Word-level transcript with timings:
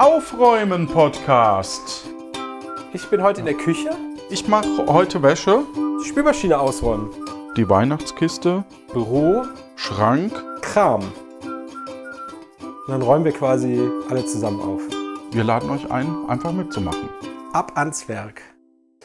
Aufräumen 0.00 0.88
Podcast. 0.88 2.06
Ich 2.94 3.06
bin 3.10 3.22
heute 3.22 3.40
in 3.40 3.44
der 3.44 3.54
Küche. 3.54 3.90
Ich 4.30 4.48
mache 4.48 4.86
heute 4.86 5.22
Wäsche, 5.22 5.62
Die 6.02 6.08
Spülmaschine 6.08 6.58
ausräumen. 6.58 7.10
die 7.54 7.68
Weihnachtskiste, 7.68 8.64
Büro, 8.94 9.42
Schrank. 9.76 10.32
Kram. 10.62 11.02
Und 12.62 12.88
dann 12.88 13.02
räumen 13.02 13.26
wir 13.26 13.32
quasi 13.32 13.78
alle 14.08 14.24
zusammen 14.24 14.62
auf. 14.62 14.80
Wir 15.32 15.44
laden 15.44 15.68
euch 15.68 15.90
ein, 15.90 16.08
einfach 16.28 16.52
mitzumachen. 16.52 17.10
Ab 17.52 17.72
ans 17.74 18.08
Werk. 18.08 18.40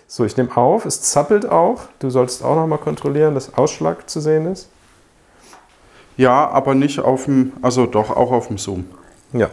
So, 0.07 0.23
ich 0.23 0.37
nehme 0.37 0.55
auf. 0.55 0.85
Es 0.85 1.01
zappelt 1.01 1.45
auch. 1.45 1.81
Du 1.99 2.09
solltest 2.09 2.41
auch 2.41 2.55
noch 2.55 2.67
mal 2.67 2.77
kontrollieren, 2.77 3.33
dass 3.33 3.53
Ausschlag 3.55 4.09
zu 4.09 4.21
sehen 4.21 4.45
ist. 4.45 4.69
Ja, 6.15 6.47
aber 6.51 6.73
nicht 6.73 6.99
auf 7.01 7.25
dem, 7.25 7.51
also 7.61 7.85
doch 7.85 8.11
auch 8.11 8.31
auf 8.31 8.47
dem 8.47 8.57
Zoom. 8.57 8.85
Ja. 9.33 9.49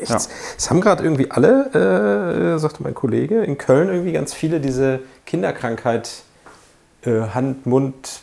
Echt? 0.00 0.10
Ja. 0.10 0.16
Es 0.56 0.70
haben 0.70 0.80
gerade 0.80 1.02
irgendwie 1.02 1.30
alle, 1.30 2.54
äh, 2.54 2.58
sagte 2.58 2.82
mein 2.82 2.94
Kollege, 2.94 3.42
in 3.42 3.58
Köln 3.58 3.88
irgendwie 3.88 4.12
ganz 4.12 4.34
viele 4.34 4.60
diese 4.60 5.00
Kinderkrankheit, 5.26 6.22
äh, 7.02 7.20
Hand, 7.34 7.66
Mund, 7.66 8.20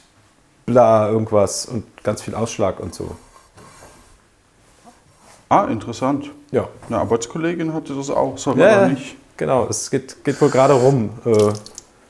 bla, 0.66 1.10
irgendwas 1.10 1.66
und 1.66 1.86
ganz 2.04 2.22
viel 2.22 2.36
Ausschlag 2.36 2.80
und 2.80 2.94
so. 2.94 3.16
Ah, 5.50 5.66
interessant. 5.66 6.32
Ja. 6.52 6.68
Eine 6.88 7.00
Arbeitskollegin 7.00 7.74
hatte 7.74 7.96
das 7.96 8.10
auch, 8.10 8.38
soll 8.38 8.56
man 8.56 8.68
ja. 8.68 8.88
nicht. 8.88 9.16
Genau, 9.38 9.68
es 9.70 9.90
geht, 9.92 10.24
geht 10.24 10.42
wohl 10.42 10.50
gerade 10.50 10.74
rum, 10.74 11.12
äh, 11.26 11.54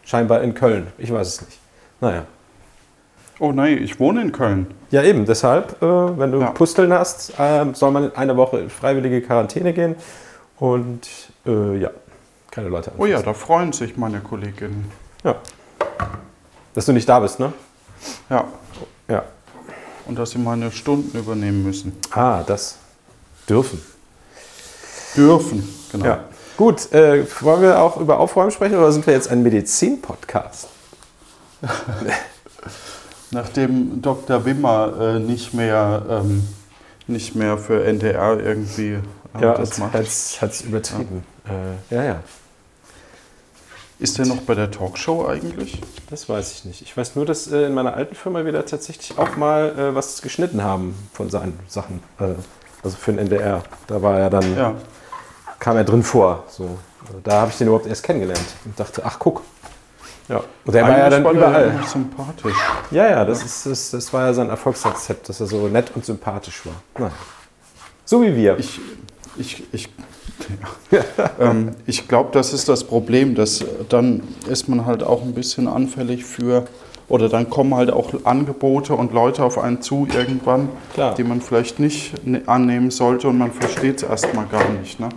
scheinbar 0.04 0.41
in 0.41 0.54
Köln. 0.54 0.88
Ich 0.98 1.12
weiß 1.12 1.27
es 1.27 1.41
nicht. 1.41 1.59
Naja. 1.99 2.26
Oh 3.40 3.52
nein, 3.52 3.77
ich 3.84 4.00
wohne 4.00 4.22
in 4.22 4.32
Köln. 4.32 4.68
Ja, 4.90 5.04
eben, 5.04 5.26
deshalb, 5.26 5.82
äh, 5.82 5.86
wenn 6.20 6.32
du 6.32 6.40
Ja. 6.40 6.52
Pusteln 6.52 6.91
hast, 6.91 7.34
ähm, 7.38 7.76
soll 7.76 7.91
man 7.91 8.05
in 8.05 8.16
eine 8.16 8.36
Woche 8.38 8.60
in 8.60 8.70
freiwillige 8.70 9.22
Quarantäne 9.22 9.73
gehen 9.73 9.96
und 10.60 11.08
äh, 11.46 11.77
ja, 11.77 11.91
keine 12.49 12.70
Leute 12.70 12.91
Oh 12.98 13.05
ja, 13.05 13.21
da 13.21 13.34
freuen 13.34 13.74
sich 13.74 13.96
meine 13.98 14.20
Kolleginnen. 14.21 14.91
ja. 15.24 15.35
Dass 16.74 16.85
du 16.85 16.94
nicht 16.94 17.10
da 17.10 17.20
bist, 17.20 17.40
ne? 17.40 17.54
Ja, 18.29 18.46
Ja. 19.07 19.24
und 20.05 20.18
dass 20.18 20.32
sie 20.32 20.38
meine 20.40 20.72
Stunden 20.72 21.18
übernehmen 21.18 21.63
müssen. 21.63 21.96
Ah, 22.12 22.44
das 22.46 22.77
dürfen. 23.49 23.82
Dürfen, 25.16 25.68
genau. 25.91 26.05
Ja. 26.05 26.24
Gut, 26.55 26.91
äh, 26.91 27.26
wollen 27.41 27.62
wir 27.63 27.79
auch 27.82 27.98
über 27.98 28.20
Aufräumen 28.20 28.51
sprechen 28.51 28.77
oder 28.77 28.91
sind 28.91 29.05
wir 29.07 29.13
jetzt 29.13 29.29
ein 29.29 29.41
Medizin-Podcast? 29.44 30.68
Nachdem 33.31 34.01
Dr. 34.01 34.45
Wimmer 34.45 34.93
äh, 35.15 35.20
nicht, 35.20 35.53
mehr, 35.53 36.01
ähm, 36.09 36.47
nicht 37.07 37.35
mehr 37.35 37.57
für 37.57 37.83
NDR 37.85 38.39
irgendwie 38.39 38.93
äh, 38.93 39.41
Ja, 39.41 39.53
das 39.55 39.77
macht. 39.77 39.93
hat 39.93 40.03
es 40.05 40.61
übertrieben. 40.61 41.23
Äh, 41.45 41.93
ja, 41.95 42.03
ja. 42.03 42.20
Ist 43.99 44.17
der 44.20 44.27
noch 44.27 44.41
bei 44.41 44.53
der 44.53 44.70
Talkshow 44.70 45.25
eigentlich? 45.27 45.81
Das 46.09 46.29
weiß 46.29 46.51
ich 46.53 46.65
nicht. 46.65 46.81
Ich 46.83 46.95
weiß 46.95 47.15
nur, 47.15 47.25
dass 47.25 47.51
äh, 47.51 47.63
in 47.65 47.73
meiner 47.73 47.95
alten 47.95 48.13
Firma 48.15 48.45
wir 48.45 48.51
da 48.51 48.61
tatsächlich 48.61 49.17
auch 49.17 49.35
mal 49.37 49.70
äh, 49.77 49.95
was 49.95 50.21
geschnitten 50.21 50.63
haben 50.63 50.95
von 51.13 51.29
seinen 51.29 51.59
Sachen. 51.67 52.01
Äh, 52.20 52.35
also 52.83 52.95
für 52.95 53.11
den 53.11 53.17
NDR. 53.20 53.63
Da 53.87 54.01
war 54.01 54.20
er 54.20 54.29
dann, 54.29 54.55
Ja. 54.55 54.75
kam 55.59 55.75
er 55.77 55.83
drin 55.83 56.03
vor. 56.03 56.43
So. 56.48 56.77
Also 57.07 57.20
Da 57.23 57.41
habe 57.41 57.51
ich 57.51 57.57
den 57.57 57.67
überhaupt 57.67 57.87
erst 57.87 58.03
kennengelernt 58.03 58.45
und 58.65 58.79
dachte, 58.79 59.01
ach 59.03 59.17
guck. 59.17 59.41
Ja. 60.29 60.43
Und 60.65 60.73
der 60.73 60.83
war 60.83 60.97
ja 60.97 61.09
dann 61.09 61.25
überall. 61.25 61.70
immer 61.70 61.83
sympathisch. 61.87 62.55
Ja, 62.91 63.09
ja, 63.09 63.25
das, 63.25 63.43
ist, 63.43 63.65
das, 63.65 63.91
das 63.91 64.13
war 64.13 64.28
ja 64.28 64.33
sein 64.33 64.50
Erfolgsrezept, 64.50 65.29
dass 65.29 65.39
er 65.39 65.47
so 65.47 65.67
nett 65.67 65.91
und 65.95 66.06
sympathisch 66.06 66.66
war. 66.66 66.73
Naja. 66.97 67.13
So 68.03 68.22
wie 68.22 68.35
wir. 68.35 68.57
Ich, 68.57 68.79
ich, 69.38 69.63
ich, 69.72 69.89
ähm, 71.39 71.72
ich 71.85 72.07
glaube, 72.07 72.29
das 72.33 72.53
ist 72.53 72.67
das 72.67 72.83
Problem, 72.83 73.35
dass 73.35 73.63
dann 73.89 74.23
ist 74.50 74.67
man 74.67 74.85
halt 74.85 75.03
auch 75.03 75.22
ein 75.23 75.33
bisschen 75.33 75.67
anfällig 75.67 76.25
für, 76.25 76.66
oder 77.07 77.29
dann 77.29 77.49
kommen 77.49 77.73
halt 77.73 77.91
auch 77.91 78.13
Angebote 78.25 78.93
und 78.95 79.13
Leute 79.13 79.43
auf 79.43 79.57
einen 79.57 79.81
zu 79.81 80.07
irgendwann, 80.13 80.69
Klar. 80.93 81.16
die 81.16 81.23
man 81.23 81.41
vielleicht 81.41 81.79
nicht 81.79 82.25
ne- 82.25 82.41
annehmen 82.47 82.91
sollte 82.91 83.29
und 83.29 83.37
man 83.37 83.51
versteht 83.51 83.97
es 83.97 84.03
erstmal 84.03 84.45
gar 84.47 84.67
nicht. 84.69 84.99
Ne? 84.99 85.09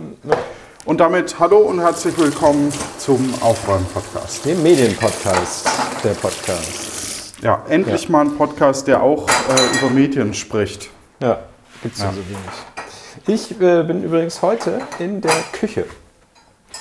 Und 0.83 0.99
damit 0.99 1.39
hallo 1.39 1.59
und 1.59 1.79
herzlich 1.79 2.17
willkommen 2.17 2.73
zum 2.97 3.31
Aufräumen-Podcast. 3.41 4.45
Den 4.45 4.63
Medienpodcast, 4.63 5.69
der 6.03 6.13
Podcast. 6.15 7.35
Ja, 7.41 7.63
endlich 7.69 8.09
mal 8.09 8.21
ein 8.21 8.35
Podcast, 8.35 8.87
der 8.87 9.03
auch 9.03 9.29
äh, 9.29 9.77
über 9.77 9.91
Medien 9.91 10.33
spricht. 10.33 10.89
Ja, 11.19 11.39
gibt's 11.83 11.99
ja. 11.99 12.05
Ja. 12.07 12.13
so 12.13 12.17
wenig. 12.27 13.51
Ich 13.51 13.61
äh, 13.61 13.83
bin 13.83 14.03
übrigens 14.03 14.41
heute 14.41 14.81
in 14.97 15.21
der 15.21 15.35
Küche 15.51 15.85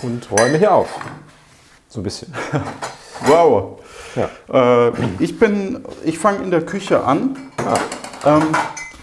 und 0.01 0.31
räume 0.31 0.57
hier 0.57 0.73
auf. 0.73 0.89
So 1.89 2.01
ein 2.01 2.05
bisschen. 2.05 2.33
Wow. 3.27 3.83
Ja. 4.17 4.89
Äh, 4.89 4.93
ich 5.19 5.39
bin, 5.39 5.85
ich 6.05 6.19
fange 6.19 6.43
in 6.43 6.51
der 6.51 6.65
Küche 6.65 7.05
an. 7.05 7.37
Ah. 7.59 8.39
Ähm, 8.39 8.47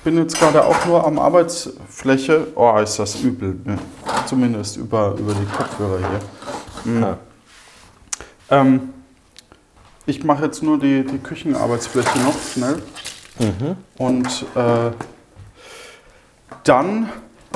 bin 0.07 0.17
jetzt 0.19 0.39
gerade 0.39 0.63
auch 0.63 0.85
nur 0.85 1.05
am 1.05 1.19
Arbeitsfläche. 1.19 2.47
Oh, 2.55 2.77
ist 2.77 2.97
das 2.97 3.19
übel. 3.19 3.59
Ne? 3.65 3.77
Zumindest 4.25 4.77
über, 4.77 5.13
über 5.19 5.33
die 5.33 5.43
Kopfhörer 5.45 5.97
hier. 5.97 6.21
Mhm. 6.93 7.03
Ah. 7.03 7.17
Ähm, 8.49 8.93
ich 10.05 10.23
mache 10.23 10.45
jetzt 10.45 10.63
nur 10.63 10.79
die, 10.79 11.03
die 11.03 11.17
Küchenarbeitsfläche 11.17 12.19
noch 12.19 12.35
schnell. 12.53 12.81
Und 13.97 14.45
äh, 14.55 14.91
dann 16.63 17.09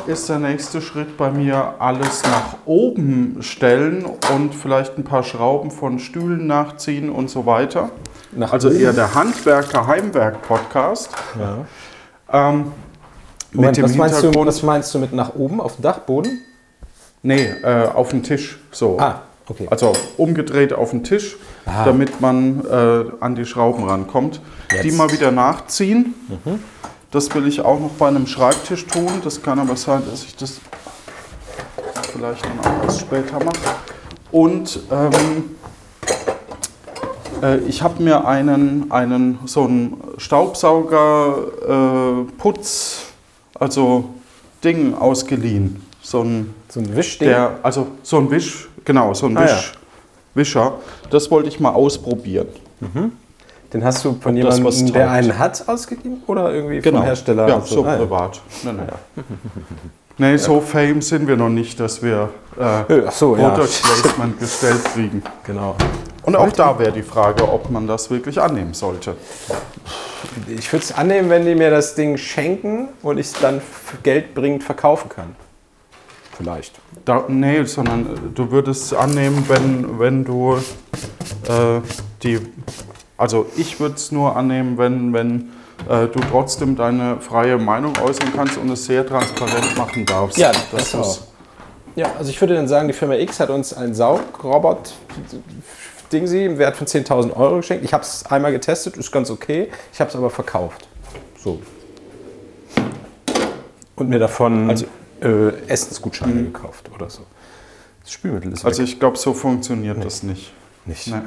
ist 0.05 0.27
der 0.27 0.39
nächste 0.39 0.81
Schritt 0.81 1.15
bei 1.15 1.31
mir 1.31 1.75
alles 1.79 2.23
nach 2.23 2.57
oben 2.65 3.37
stellen 3.39 4.03
und 4.35 4.53
vielleicht 4.53 4.97
ein 4.97 5.05
paar 5.05 5.23
Schrauben 5.23 5.71
von 5.71 5.99
Stühlen 5.99 6.47
nachziehen 6.47 7.09
und 7.11 7.29
so 7.29 7.45
weiter. 7.45 7.91
Nach 8.33 8.51
Also 8.51 8.67
oben? 8.67 8.77
eher 8.81 8.91
der 8.91 9.15
Handwerker-Heimwerk-Podcast. 9.15 11.11
Ja. 11.39 11.65
Ähm, 12.33 12.71
Moment, 13.53 13.77
mit 13.77 13.77
dem 13.77 13.83
was, 13.83 13.95
meinst 13.95 14.23
du, 14.23 14.33
was 14.33 14.63
meinst 14.63 14.93
du 14.93 14.99
mit 14.99 15.13
nach 15.13 15.35
oben 15.35 15.59
auf 15.59 15.75
dem 15.75 15.83
Dachboden? 15.83 16.41
nee, 17.23 17.45
äh, 17.63 17.87
auf 17.87 18.09
dem 18.09 18.23
Tisch. 18.23 18.59
So. 18.71 18.97
Ah, 18.99 19.21
okay. 19.47 19.67
Also 19.69 19.93
umgedreht 20.17 20.73
auf 20.73 20.91
den 20.91 21.03
Tisch, 21.03 21.37
Aha. 21.65 21.85
damit 21.85 22.21
man 22.21 22.65
äh, 22.65 23.03
an 23.19 23.35
die 23.35 23.45
Schrauben 23.45 23.83
rankommt. 23.87 24.41
Jetzt. 24.71 24.83
Die 24.83 24.91
mal 24.91 25.11
wieder 25.11 25.31
nachziehen. 25.31 26.13
Das 27.11 27.33
will 27.35 27.47
ich 27.47 27.61
auch 27.61 27.79
noch 27.79 27.91
bei 27.91 28.07
einem 28.07 28.25
Schreibtisch 28.25 28.87
tun. 28.87 29.09
Das 29.23 29.41
kann 29.43 29.59
aber 29.59 29.75
sein, 29.75 30.01
dass 30.09 30.23
ich 30.23 30.35
das 30.35 30.61
vielleicht 32.13 32.45
dann 32.45 32.59
auch 32.59 32.83
erst 32.83 33.01
später 33.01 33.37
mache. 33.43 33.75
Und 34.31 34.79
ähm, 34.89 35.55
äh, 37.41 37.57
ich 37.67 37.81
habe 37.83 38.01
mir 38.01 38.27
einen, 38.27 38.91
einen 38.91 39.39
so 39.45 39.63
einen 39.63 39.97
Staubsauger 40.17 41.35
äh, 41.67 42.49
also 43.59 44.05
Ding 44.63 44.93
ausgeliehen. 44.95 45.81
So 46.01 46.21
ein 46.21 46.53
So 46.69 46.79
ein 46.79 46.95
Wischding? 46.95 47.29
der, 47.29 47.59
also 47.63 47.87
so 48.03 48.17
ein 48.17 48.31
Wisch, 48.31 48.69
genau, 48.85 49.13
so 49.13 49.27
ein 49.27 49.37
Ah, 49.37 49.43
Wisch, 49.43 49.73
Wischer. 50.33 50.73
Das 51.09 51.29
wollte 51.29 51.49
ich 51.49 51.59
mal 51.59 51.71
ausprobieren. 51.71 52.47
Den 53.73 53.85
hast 53.85 54.03
du 54.03 54.17
von 54.19 54.35
Ob 54.37 54.47
was 54.47 54.57
jemandem, 54.57 54.93
der 54.93 55.11
einen 55.11 55.37
hat, 55.39 55.63
ausgegeben? 55.67 56.23
Oder 56.27 56.53
irgendwie 56.53 56.81
vom 56.81 57.01
Hersteller? 57.03 57.47
Ja, 57.47 57.55
Also, 57.55 57.75
so 57.75 57.85
ah, 57.85 57.91
ja. 57.93 57.97
privat. 57.97 58.41
Nee, 58.63 58.71
nee. 58.73 59.23
nee 60.33 60.37
so 60.37 60.59
fame 60.59 61.01
sind 61.01 61.27
wir 61.27 61.37
noch 61.37 61.49
nicht, 61.49 61.79
dass 61.79 62.01
wir 62.01 62.29
äh, 62.59 62.81
Äh, 62.93 63.11
so, 63.11 63.35
ja. 63.37 63.49
Product 63.49 63.69
Placement 63.81 64.39
gestellt 64.39 64.83
kriegen. 64.93 65.23
Genau. 65.45 65.75
Und 66.23 66.35
auch 66.35 66.51
da 66.51 66.77
wäre 66.77 66.91
die 66.91 67.03
Frage, 67.03 67.51
ob 67.51 67.69
man 67.71 67.87
das 67.87 68.09
wirklich 68.09 68.39
annehmen 68.39 68.73
sollte. 68.73 69.15
Ich 70.47 70.71
würde 70.71 70.83
es 70.83 70.91
annehmen, 70.91 71.29
wenn 71.29 71.45
die 71.45 71.55
mir 71.55 71.71
das 71.71 71.95
Ding 71.95 72.17
schenken 72.17 72.89
und 73.01 73.17
ich 73.17 73.27
es 73.27 73.33
dann 73.33 73.61
geldbringend 74.03 74.63
verkaufen 74.63 75.09
kann. 75.09 75.35
Vielleicht. 76.37 76.79
Da, 77.05 77.25
nee, 77.27 77.63
sondern 77.65 78.05
äh, 78.05 78.19
du 78.33 78.51
würdest 78.51 78.85
es 78.85 78.93
annehmen, 78.93 79.45
wenn, 79.47 79.99
wenn 79.99 80.23
du 80.23 80.55
äh, 81.47 81.81
die. 82.23 82.39
Also 83.17 83.47
ich 83.57 83.79
würde 83.79 83.95
es 83.95 84.11
nur 84.11 84.35
annehmen, 84.35 84.77
wenn, 84.77 85.13
wenn 85.13 85.51
äh, 85.89 86.07
du 86.07 86.19
trotzdem 86.31 86.75
deine 86.75 87.17
freie 87.19 87.57
Meinung 87.57 87.93
äußern 87.97 88.31
kannst 88.35 88.57
und 88.57 88.69
es 88.69 88.85
sehr 88.85 89.05
transparent 89.05 89.77
machen 89.77 90.05
darfst. 90.05 90.37
Ja, 90.37 90.51
das 90.71 90.91
das 90.91 90.95
auch. 90.95 91.19
Ja, 91.95 92.11
also 92.17 92.29
ich 92.29 92.39
würde 92.39 92.55
dann 92.55 92.67
sagen, 92.67 92.87
die 92.87 92.93
Firma 92.93 93.15
X 93.15 93.39
hat 93.39 93.49
uns 93.49 93.73
einen 93.73 93.93
Saugrobot 93.93 94.93
Dingsy 96.11 96.45
im 96.45 96.57
Wert 96.57 96.75
von 96.77 96.87
10.000 96.87 97.35
Euro 97.35 97.57
geschenkt. 97.57 97.83
Ich 97.85 97.93
habe 97.93 98.03
es 98.03 98.25
einmal 98.25 98.51
getestet, 98.51 98.97
ist 98.97 99.11
ganz 99.11 99.29
okay. 99.29 99.69
Ich 99.93 99.99
habe 99.99 100.09
es 100.09 100.15
aber 100.15 100.29
verkauft. 100.29 100.87
So. 101.37 101.61
Und 103.95 104.09
mir 104.09 104.19
davon 104.19 104.69
Also- 104.69 104.85
äh, 105.21 105.49
Essensgutscheine 105.67 106.43
gekauft 106.43 106.89
oder 106.93 107.09
so. 107.09 107.21
Das 108.03 108.11
Spülmittel 108.11 108.51
ist 108.53 108.65
Also 108.65 108.81
weg. 108.81 108.87
ich 108.89 108.99
glaube, 108.99 109.17
so 109.17 109.33
funktioniert 109.33 110.03
das 110.03 110.23
nicht. 110.23 110.51
nicht. 110.85 111.07
Nee. 111.07 111.21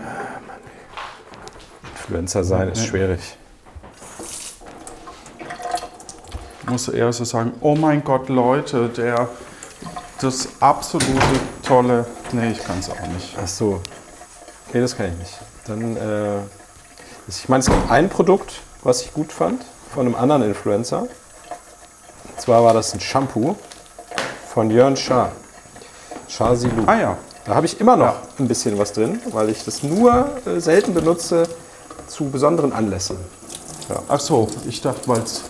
Influencer 1.96 2.42
sein 2.44 2.68
ist 2.70 2.80
Nee. 2.82 2.86
schwierig. 2.88 3.20
muss 6.66 6.88
eher 6.88 7.12
so 7.12 7.24
sagen, 7.24 7.52
oh 7.60 7.74
mein 7.76 8.02
Gott, 8.02 8.28
Leute, 8.30 8.88
der 8.88 9.28
das 10.20 10.48
absolute 10.60 11.14
tolle. 11.62 12.06
Nee, 12.32 12.52
ich 12.52 12.58
kann 12.64 12.78
es 12.78 12.88
auch 12.90 13.06
nicht. 13.12 13.36
Ach 13.40 13.46
so. 13.46 13.80
Nee, 14.72 14.80
das 14.80 14.96
kann 14.96 15.06
ich 15.12 15.18
nicht. 15.18 15.38
Dann, 15.66 15.96
äh, 15.96 16.40
ich 17.28 17.48
meine, 17.48 17.60
es 17.60 17.66
gibt 17.66 17.90
ein 17.90 18.08
Produkt, 18.08 18.52
was 18.82 19.02
ich 19.02 19.12
gut 19.14 19.32
fand, 19.32 19.62
von 19.92 20.06
einem 20.06 20.14
anderen 20.14 20.42
Influencer. 20.42 21.02
Und 21.02 22.40
zwar 22.40 22.64
war 22.64 22.74
das 22.74 22.92
ein 22.94 23.00
Shampoo 23.00 23.54
von 24.52 24.70
Jörn 24.70 24.96
Schaar. 24.96 25.32
Schaar 26.28 26.56
Silu. 26.56 26.82
Ah 26.86 26.96
ja. 26.96 27.16
Da 27.44 27.54
habe 27.54 27.66
ich 27.66 27.78
immer 27.80 27.96
noch 27.96 28.14
ein 28.38 28.48
bisschen 28.48 28.78
was 28.78 28.92
drin, 28.92 29.20
weil 29.32 29.50
ich 29.50 29.64
das 29.64 29.82
nur 29.82 30.30
äh, 30.46 30.58
selten 30.60 30.94
benutze 30.94 31.46
zu 32.08 32.24
besonderen 32.30 32.72
Anlässen. 32.72 33.18
Ach 34.08 34.18
so, 34.20 34.48
ich 34.66 34.80
dachte, 34.80 35.06
weil 35.06 35.20
es. 35.20 35.42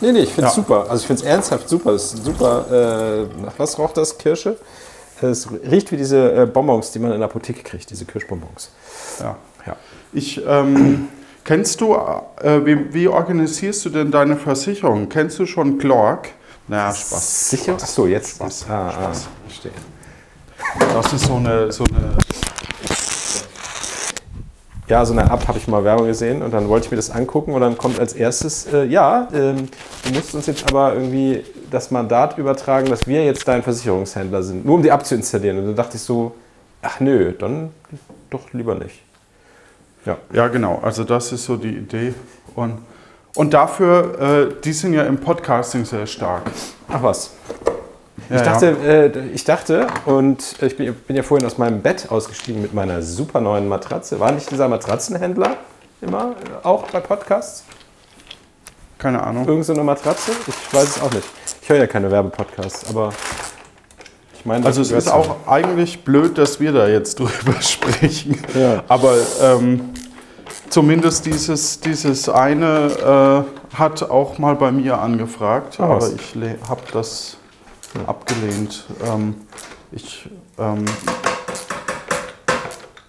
Nee, 0.00 0.12
nee, 0.12 0.20
ich 0.20 0.32
finde 0.32 0.48
es 0.48 0.56
Ja. 0.56 0.62
super. 0.62 0.86
Also 0.88 1.02
ich 1.02 1.06
finde 1.06 1.22
es 1.22 1.28
ernsthaft 1.28 1.68
super. 1.68 1.90
Es 1.92 2.14
ist 2.14 2.24
super. 2.24 2.64
Äh, 3.30 3.42
nach 3.42 3.52
was 3.58 3.78
raucht 3.78 3.96
das? 3.98 4.16
Kirsche? 4.16 4.56
Es 5.22 5.48
riecht 5.50 5.92
wie 5.92 5.96
diese 5.96 6.32
äh, 6.42 6.46
Bonbons, 6.46 6.90
die 6.92 6.98
man 6.98 7.12
in 7.12 7.18
der 7.18 7.28
Apotheke 7.28 7.62
kriegt, 7.62 7.90
diese 7.90 8.04
Kirschbonbons. 8.04 8.70
Ja. 9.20 9.36
Ja. 9.66 9.76
Ich, 10.12 10.40
ähm, 10.46 11.08
kennst 11.44 11.80
du, 11.80 11.94
äh, 11.94 12.64
wie, 12.66 12.92
wie 12.92 13.08
organisierst 13.08 13.84
du 13.84 13.90
denn 13.90 14.10
deine 14.10 14.36
Versicherung? 14.36 15.08
Kennst 15.08 15.38
du 15.38 15.46
schon 15.46 15.78
Clark? 15.78 16.28
Na, 16.68 16.92
Spaß. 16.92 17.50
Sicher? 17.50 17.74
Achso, 17.74 18.06
jetzt. 18.06 18.36
Spaß, 18.36 18.66
Ah, 18.68 18.88
ah, 18.88 18.92
Spaß. 18.92 19.28
verstehe. 19.46 19.72
Das 20.94 21.12
ist 21.12 21.24
so 21.26 21.34
eine, 21.36 21.70
so 21.72 21.84
eine 21.84 22.16
Ja, 24.88 25.04
so 25.04 25.12
eine 25.12 25.22
App 25.22 25.46
habe 25.46 25.58
ich 25.58 25.68
mal 25.68 25.84
Werbung 25.84 26.06
gesehen 26.06 26.42
und 26.42 26.52
dann 26.52 26.68
wollte 26.68 26.86
ich 26.86 26.90
mir 26.90 26.96
das 26.96 27.10
angucken 27.10 27.52
und 27.54 27.60
dann 27.60 27.78
kommt 27.78 28.00
als 28.00 28.14
erstes, 28.14 28.66
äh, 28.72 28.84
ja, 28.84 29.28
ähm, 29.32 29.68
du 30.04 30.12
musst 30.12 30.34
uns 30.34 30.46
jetzt 30.46 30.68
aber 30.68 30.94
irgendwie 30.94 31.44
das 31.70 31.90
Mandat 31.90 32.36
übertragen, 32.36 32.90
dass 32.90 33.06
wir 33.06 33.24
jetzt 33.24 33.46
dein 33.46 33.62
Versicherungshändler 33.62 34.42
sind, 34.42 34.64
nur 34.66 34.74
um 34.74 34.82
die 34.82 34.88
App 34.88 35.06
zu 35.06 35.14
installieren. 35.14 35.58
Und 35.58 35.66
dann 35.66 35.76
dachte 35.76 35.96
ich 35.96 36.02
so, 36.02 36.34
ach 36.82 36.98
nö, 36.98 37.32
dann 37.32 37.70
doch 38.28 38.52
lieber 38.52 38.74
nicht. 38.74 39.00
Ja. 40.04 40.16
Ja, 40.32 40.48
genau. 40.48 40.80
Also 40.82 41.04
das 41.04 41.32
ist 41.32 41.44
so 41.44 41.56
die 41.56 41.76
Idee. 41.76 42.14
Und, 42.56 42.78
und 43.36 43.54
dafür, 43.54 44.20
äh, 44.20 44.54
die 44.62 44.72
sind 44.72 44.94
ja 44.94 45.04
im 45.04 45.16
Podcasting 45.18 45.84
sehr 45.84 46.06
stark. 46.06 46.42
Ach 46.88 47.02
was. 47.02 47.30
Ja, 48.30 48.36
ich, 48.36 48.42
dachte, 48.42 48.66
äh, 49.14 49.28
ich 49.34 49.44
dachte, 49.44 49.86
und 50.06 50.56
ich 50.62 50.76
bin, 50.76 50.94
bin 50.94 51.16
ja 51.16 51.22
vorhin 51.22 51.46
aus 51.46 51.58
meinem 51.58 51.80
Bett 51.82 52.06
ausgestiegen 52.10 52.62
mit 52.62 52.72
meiner 52.74 53.02
super 53.02 53.40
neuen 53.40 53.68
Matratze. 53.68 54.18
War 54.20 54.32
nicht 54.32 54.50
dieser 54.50 54.68
Matratzenhändler 54.68 55.56
immer 56.00 56.34
auch 56.62 56.84
bei 56.90 57.00
Podcasts? 57.00 57.64
keine 58.98 59.20
Ahnung. 59.20 59.48
Irgend 59.48 59.64
so 59.64 59.72
eine 59.72 59.82
Matratze? 59.82 60.30
Ich 60.46 60.72
weiß 60.74 60.96
es 60.96 61.02
auch 61.02 61.12
nicht. 61.12 61.26
Ich 61.60 61.68
höre 61.68 61.78
ja 61.78 61.86
keine 61.88 62.08
Werbepodcasts, 62.10 62.88
aber 62.88 63.12
ich 64.38 64.46
meine, 64.46 64.64
Also 64.64 64.80
es 64.80 64.92
ist 64.92 65.08
auch 65.08 65.36
eigentlich 65.48 66.04
blöd, 66.04 66.38
dass 66.38 66.60
wir 66.60 66.70
da 66.72 66.86
jetzt 66.86 67.18
drüber 67.18 67.60
sprechen. 67.60 68.40
Ja. 68.54 68.84
Aber 68.86 69.14
ähm, 69.42 69.90
zumindest 70.70 71.26
dieses, 71.26 71.80
dieses 71.80 72.28
eine 72.28 73.44
äh, 73.72 73.76
hat 73.76 74.08
auch 74.08 74.38
mal 74.38 74.54
bei 74.54 74.70
mir 74.70 74.98
angefragt, 75.00 75.78
Ah, 75.80 75.84
aber 75.84 75.96
was? 75.96 76.12
ich 76.12 76.36
habe 76.68 76.82
das 76.92 77.36
abgelehnt. 78.06 78.84
Ähm, 79.04 79.34
ich 79.90 80.28
ähm, 80.58 80.84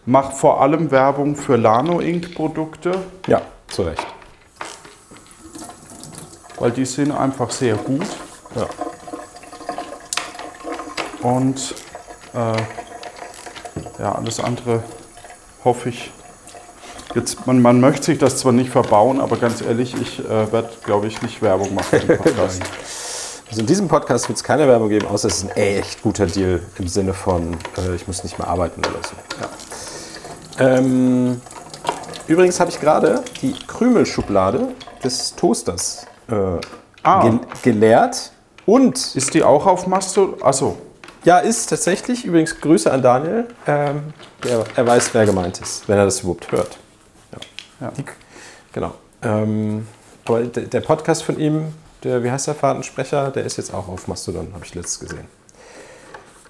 mache 0.06 0.36
vor 0.36 0.62
allem 0.62 0.92
Werbung 0.92 1.36
für 1.36 1.56
Lano 1.56 2.00
Ink 2.00 2.36
Produkte. 2.36 2.92
Ja, 3.28 3.42
zu 3.68 3.84
Recht. 3.84 4.06
weil 6.60 6.72
die 6.72 6.86
sind 6.86 7.12
einfach 7.12 7.52
sehr 7.52 7.76
gut. 7.76 8.06
Ja. 8.56 8.68
Und 11.22 11.76
äh, 12.34 12.62
ja, 14.00 14.12
alles 14.14 14.40
andere 14.40 14.84
hoffe 15.64 15.90
ich. 15.90 16.12
Jetzt, 17.16 17.46
man, 17.46 17.62
man 17.62 17.80
möchte 17.80 18.06
sich 18.06 18.18
das 18.18 18.38
zwar 18.38 18.52
nicht 18.52 18.72
verbauen, 18.72 19.22
aber 19.22 19.38
ganz 19.38 19.62
ehrlich, 19.62 19.96
ich 20.02 20.20
äh, 20.20 20.52
werde, 20.52 20.70
glaube 20.84 21.08
ich, 21.08 21.22
nicht 21.22 21.42
Werbung 21.42 21.74
machen 21.76 22.02
im 22.08 22.18
Podcast. 22.18 22.62
Also 23.54 23.62
in 23.62 23.68
diesem 23.68 23.88
Podcast 23.88 24.28
wird 24.30 24.38
es 24.38 24.44
keine 24.44 24.68
Werbung 24.68 24.90
geben, 24.90 25.06
außer 25.06 25.28
es 25.28 25.44
ist 25.44 25.44
ein 25.44 25.50
echt 25.56 26.02
guter 26.02 26.26
Deal 26.26 26.60
im 26.80 26.88
Sinne 26.88 27.14
von, 27.14 27.56
äh, 27.78 27.94
ich 27.94 28.08
muss 28.08 28.24
nicht 28.24 28.40
mehr 28.40 28.48
arbeiten 28.48 28.80
oder 28.80 28.98
so. 29.04 29.14
Ja. 30.58 30.78
Ähm, 30.80 31.40
übrigens 32.26 32.60
habe 32.60 32.72
ich 32.72 32.80
gerade 32.82 33.24
die 33.44 33.54
Krümelschublade 33.68 34.70
des 35.04 35.36
Toasters 35.36 36.08
äh, 36.32 36.34
Ah. 37.04 37.30
ge 37.30 37.38
geleert 37.62 38.32
und 38.66 39.16
Ist 39.16 39.36
die 39.36 39.44
auch 39.44 39.68
auf 39.68 39.86
Masto? 39.86 40.36
Achso, 40.42 40.76
ja, 41.24 41.38
ist 41.38 41.70
tatsächlich, 41.70 42.26
übrigens 42.26 42.60
Grüße 42.60 42.92
an 42.92 43.04
Daniel, 43.04 43.46
ähm, 43.68 44.14
der, 44.44 44.64
er 44.76 44.88
weiß, 44.88 45.14
wer 45.14 45.28
gemeint 45.28 45.62
ist, 45.62 45.88
wenn 45.88 46.00
er 46.00 46.06
das 46.06 46.22
überhaupt 46.22 46.52
hört. 46.52 46.80
ja. 47.80 47.92
Die, 47.96 48.04
genau. 48.72 48.96
Ähm, 49.22 49.86
aber 50.26 50.42
der 50.42 50.82
Podcast 50.82 51.22
von 51.22 51.38
ihm, 51.38 51.76
der, 52.04 52.24
wie 52.24 52.32
heißt 52.32 52.48
der 52.48 52.56
Fahrtensprecher, 52.56 53.32
der 53.32 53.44
ist 53.46 53.58
jetzt 53.58 53.74
auch 53.74 53.88
auf 53.88 54.08
Mastodon, 54.08 54.54
habe 54.54 54.66
ich 54.66 54.76
letztes 54.76 55.00
gesehen. 55.00 55.28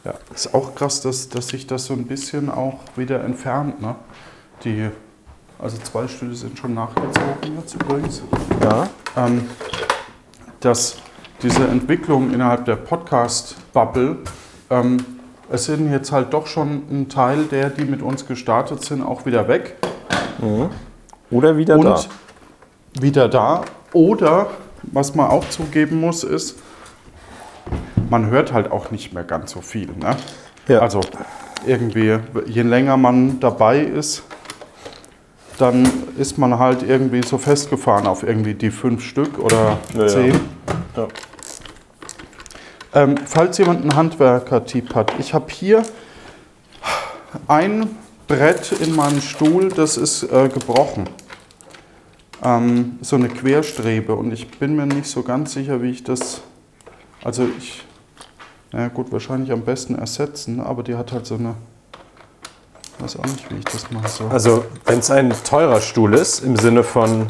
Ja. 0.04 0.16
ist 0.34 0.54
auch 0.54 0.76
krass, 0.76 1.02
dass, 1.02 1.30
dass 1.30 1.48
sich 1.48 1.66
das 1.66 1.86
so 1.86 1.94
ein 1.94 2.06
bisschen 2.06 2.50
auch 2.50 2.80
wieder 2.98 3.24
entfernt. 3.24 3.82
Ne? 3.82 3.96
Die, 4.66 4.90
also 5.60 5.78
zwei 5.78 6.08
Stühle 6.10 6.36
sind 6.36 6.58
schon 6.58 6.74
nachgezogen 6.74 7.58
jetzt 7.58 7.76
übrigens. 7.76 8.22
Ja. 8.62 8.90
ähm, 9.16 9.48
dass 10.60 10.98
diese 11.42 11.68
Entwicklung 11.68 12.34
innerhalb 12.34 12.66
der 12.66 12.76
Podcast-Bubble, 12.76 14.18
ähm, 14.70 14.98
es 15.50 15.66
sind 15.66 15.92
jetzt 15.92 16.12
halt 16.12 16.34
doch 16.34 16.48
schon 16.48 16.84
ein 16.90 17.10
Teil 17.10 17.46
der, 17.46 17.70
die 17.70 17.86
mit 17.86 18.02
uns 18.02 18.26
gestartet 18.26 18.84
sind, 18.84 19.04
auch 19.04 19.26
wieder 19.26 19.48
weg 19.48 19.76
Oder 21.30 21.58
wieder 21.58 21.78
und 21.78 21.86
da. 21.86 22.00
wieder 23.00 23.30
da. 23.30 23.62
Oder, 23.94 24.48
was 24.84 25.16
man 25.16 25.30
auch 25.30 25.48
zugeben 25.50 26.00
muss, 26.00 26.24
ist, 26.24 26.58
man 28.10 28.30
hört 28.30 28.54
halt 28.54 28.72
auch 28.72 28.92
nicht 28.92 29.14
mehr 29.14 29.24
ganz 29.24 29.52
so 29.52 29.62
viel. 29.62 29.90
Ne? 29.98 30.16
Ja. 30.68 30.80
Also 30.80 31.02
irgendwie, 31.66 32.20
je 32.46 32.62
länger 32.62 32.98
man 32.98 33.40
dabei 33.40 33.80
ist, 33.80 34.24
dann 35.58 35.88
ist 36.18 36.38
man 36.38 36.58
halt 36.60 36.84
irgendwie 36.84 37.22
so 37.24 37.38
festgefahren 37.38 38.08
auf 38.08 38.24
irgendwie 38.24 38.54
die 38.54 38.72
fünf 38.72 39.04
Stück 39.04 39.40
oder 39.40 39.78
Ja, 39.96 40.08
zehn. 40.08 40.40
Ja. 40.96 41.08
Ähm, 42.96 43.16
falls 43.26 43.58
jemand 43.58 43.82
einen 43.82 43.96
Handwerker-Tipp 43.96 44.94
hat, 44.94 45.14
ich 45.20 45.34
habe 45.34 45.52
hier 45.52 45.84
ein 47.48 47.90
Brett 48.28 48.72
in 48.72 48.96
meinem 48.96 49.22
Stuhl, 49.22 49.70
das 49.70 49.98
ist 49.98 50.24
äh, 50.24 50.50
gebrochen. 50.50 51.10
Ähm, 52.44 53.00
so 53.02 53.16
eine 53.16 53.30
Querstrebe 53.30 54.16
und 54.16 54.34
ich 54.34 54.50
bin 54.60 54.76
mir 54.76 54.86
nicht 54.86 55.08
so 55.08 55.24
ganz 55.24 55.54
sicher, 55.54 55.82
wie 55.82 55.92
ich 55.92 56.04
das. 56.04 56.42
Also 57.24 57.48
ich. 57.58 57.84
Na 58.72 58.88
gut, 58.88 59.12
wahrscheinlich 59.12 59.52
am 59.52 59.62
besten 59.62 59.96
ersetzen, 59.96 60.60
aber 60.60 60.84
die 60.84 60.96
hat 60.96 61.12
halt 61.12 61.26
so 61.26 61.36
eine. 61.36 61.56
Weiß 63.00 63.18
auch 63.18 63.26
nicht, 63.26 63.50
wie 63.50 63.58
ich 63.58 63.66
das 63.66 63.90
machen 63.92 64.08
soll. 64.08 64.30
Also, 64.30 64.66
wenn 64.86 65.00
es 65.00 65.10
ein 65.10 65.34
teurer 65.44 65.82
Stuhl 65.82 66.14
ist, 66.14 66.40
im 66.40 66.58
Sinne 66.58 66.84
von 66.84 67.28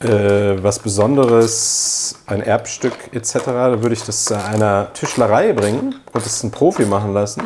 äh, 0.00 0.62
was 0.62 0.78
Besonderes, 0.78 2.20
ein 2.26 2.40
Erbstück 2.40 2.94
etc., 3.12 3.38
dann 3.44 3.82
würde 3.82 3.94
ich 3.94 4.02
das 4.02 4.30
einer 4.32 4.92
Tischlerei 4.92 5.52
bringen 5.52 5.94
und 6.12 6.24
das 6.24 6.42
einen 6.42 6.52
Profi 6.52 6.84
machen 6.84 7.12
lassen. 7.12 7.42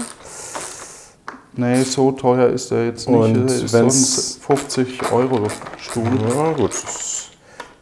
Nee, 1.54 1.82
so 1.82 2.12
teuer 2.12 2.48
ist 2.48 2.70
der 2.70 2.86
jetzt 2.86 3.08
nicht. 3.08 3.18
Und 3.18 3.46
ist 3.50 3.74
ein 3.74 3.82
wenn's- 3.86 4.38
50 4.46 5.12
Euro 5.12 5.48
Stuhl. 5.78 6.04
Ja, 6.34 6.52
gut. 6.52 6.72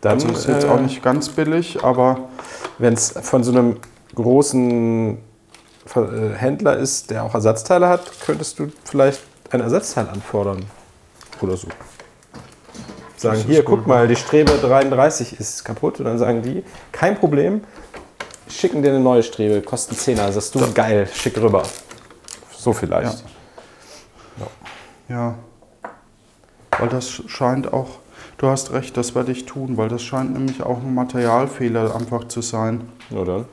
Dann 0.00 0.14
Also 0.14 0.28
ist 0.28 0.48
jetzt 0.48 0.66
auch 0.66 0.78
äh, 0.78 0.82
nicht 0.82 1.02
ganz 1.02 1.28
billig, 1.28 1.82
aber 1.84 2.28
Wenn 2.78 2.94
es 2.94 3.12
von 3.22 3.44
so 3.44 3.52
einem 3.52 3.76
großen 4.14 5.18
äh, 5.94 6.34
Händler 6.36 6.76
ist, 6.78 7.10
der 7.10 7.24
auch 7.24 7.34
Ersatzteile 7.34 7.88
hat, 7.88 8.10
könntest 8.24 8.58
du 8.58 8.68
vielleicht 8.84 9.20
ein 9.50 9.60
Ersatzteil 9.60 10.08
anfordern. 10.08 10.64
Oder 11.42 11.56
so. 11.56 11.68
Sagen, 13.16 13.40
hier, 13.46 13.62
guck 13.64 13.86
mal, 13.86 14.08
die 14.08 14.16
Strebe 14.16 14.52
33 14.52 15.38
ist 15.38 15.64
kaputt. 15.64 15.98
Und 15.98 16.06
dann 16.06 16.18
sagen 16.18 16.40
die, 16.42 16.64
kein 16.90 17.18
Problem, 17.18 17.62
schicken 18.48 18.82
dir 18.82 18.90
eine 18.90 19.00
neue 19.00 19.22
Strebe, 19.22 19.60
kosten 19.60 19.94
10er. 19.94 20.32
Sagst 20.32 20.54
du, 20.54 20.72
geil, 20.72 21.06
schick 21.12 21.36
rüber. 21.38 21.62
So 22.56 22.72
vielleicht. 22.72 23.18
Ja. 23.20 23.29
Weil 26.79 26.88
das 26.88 27.09
scheint 27.26 27.73
auch, 27.73 27.99
du 28.38 28.47
hast 28.49 28.71
recht, 28.73 28.97
das 28.97 29.14
werde 29.14 29.33
ich 29.33 29.45
tun, 29.45 29.76
weil 29.76 29.88
das 29.88 30.02
scheint 30.02 30.33
nämlich 30.33 30.62
auch 30.62 30.79
ein 30.79 30.95
Materialfehler 30.95 31.95
einfach 31.95 32.29
zu 32.29 32.40
sein. 32.43 32.88
Nur 33.11 33.25
dann. 33.26 33.45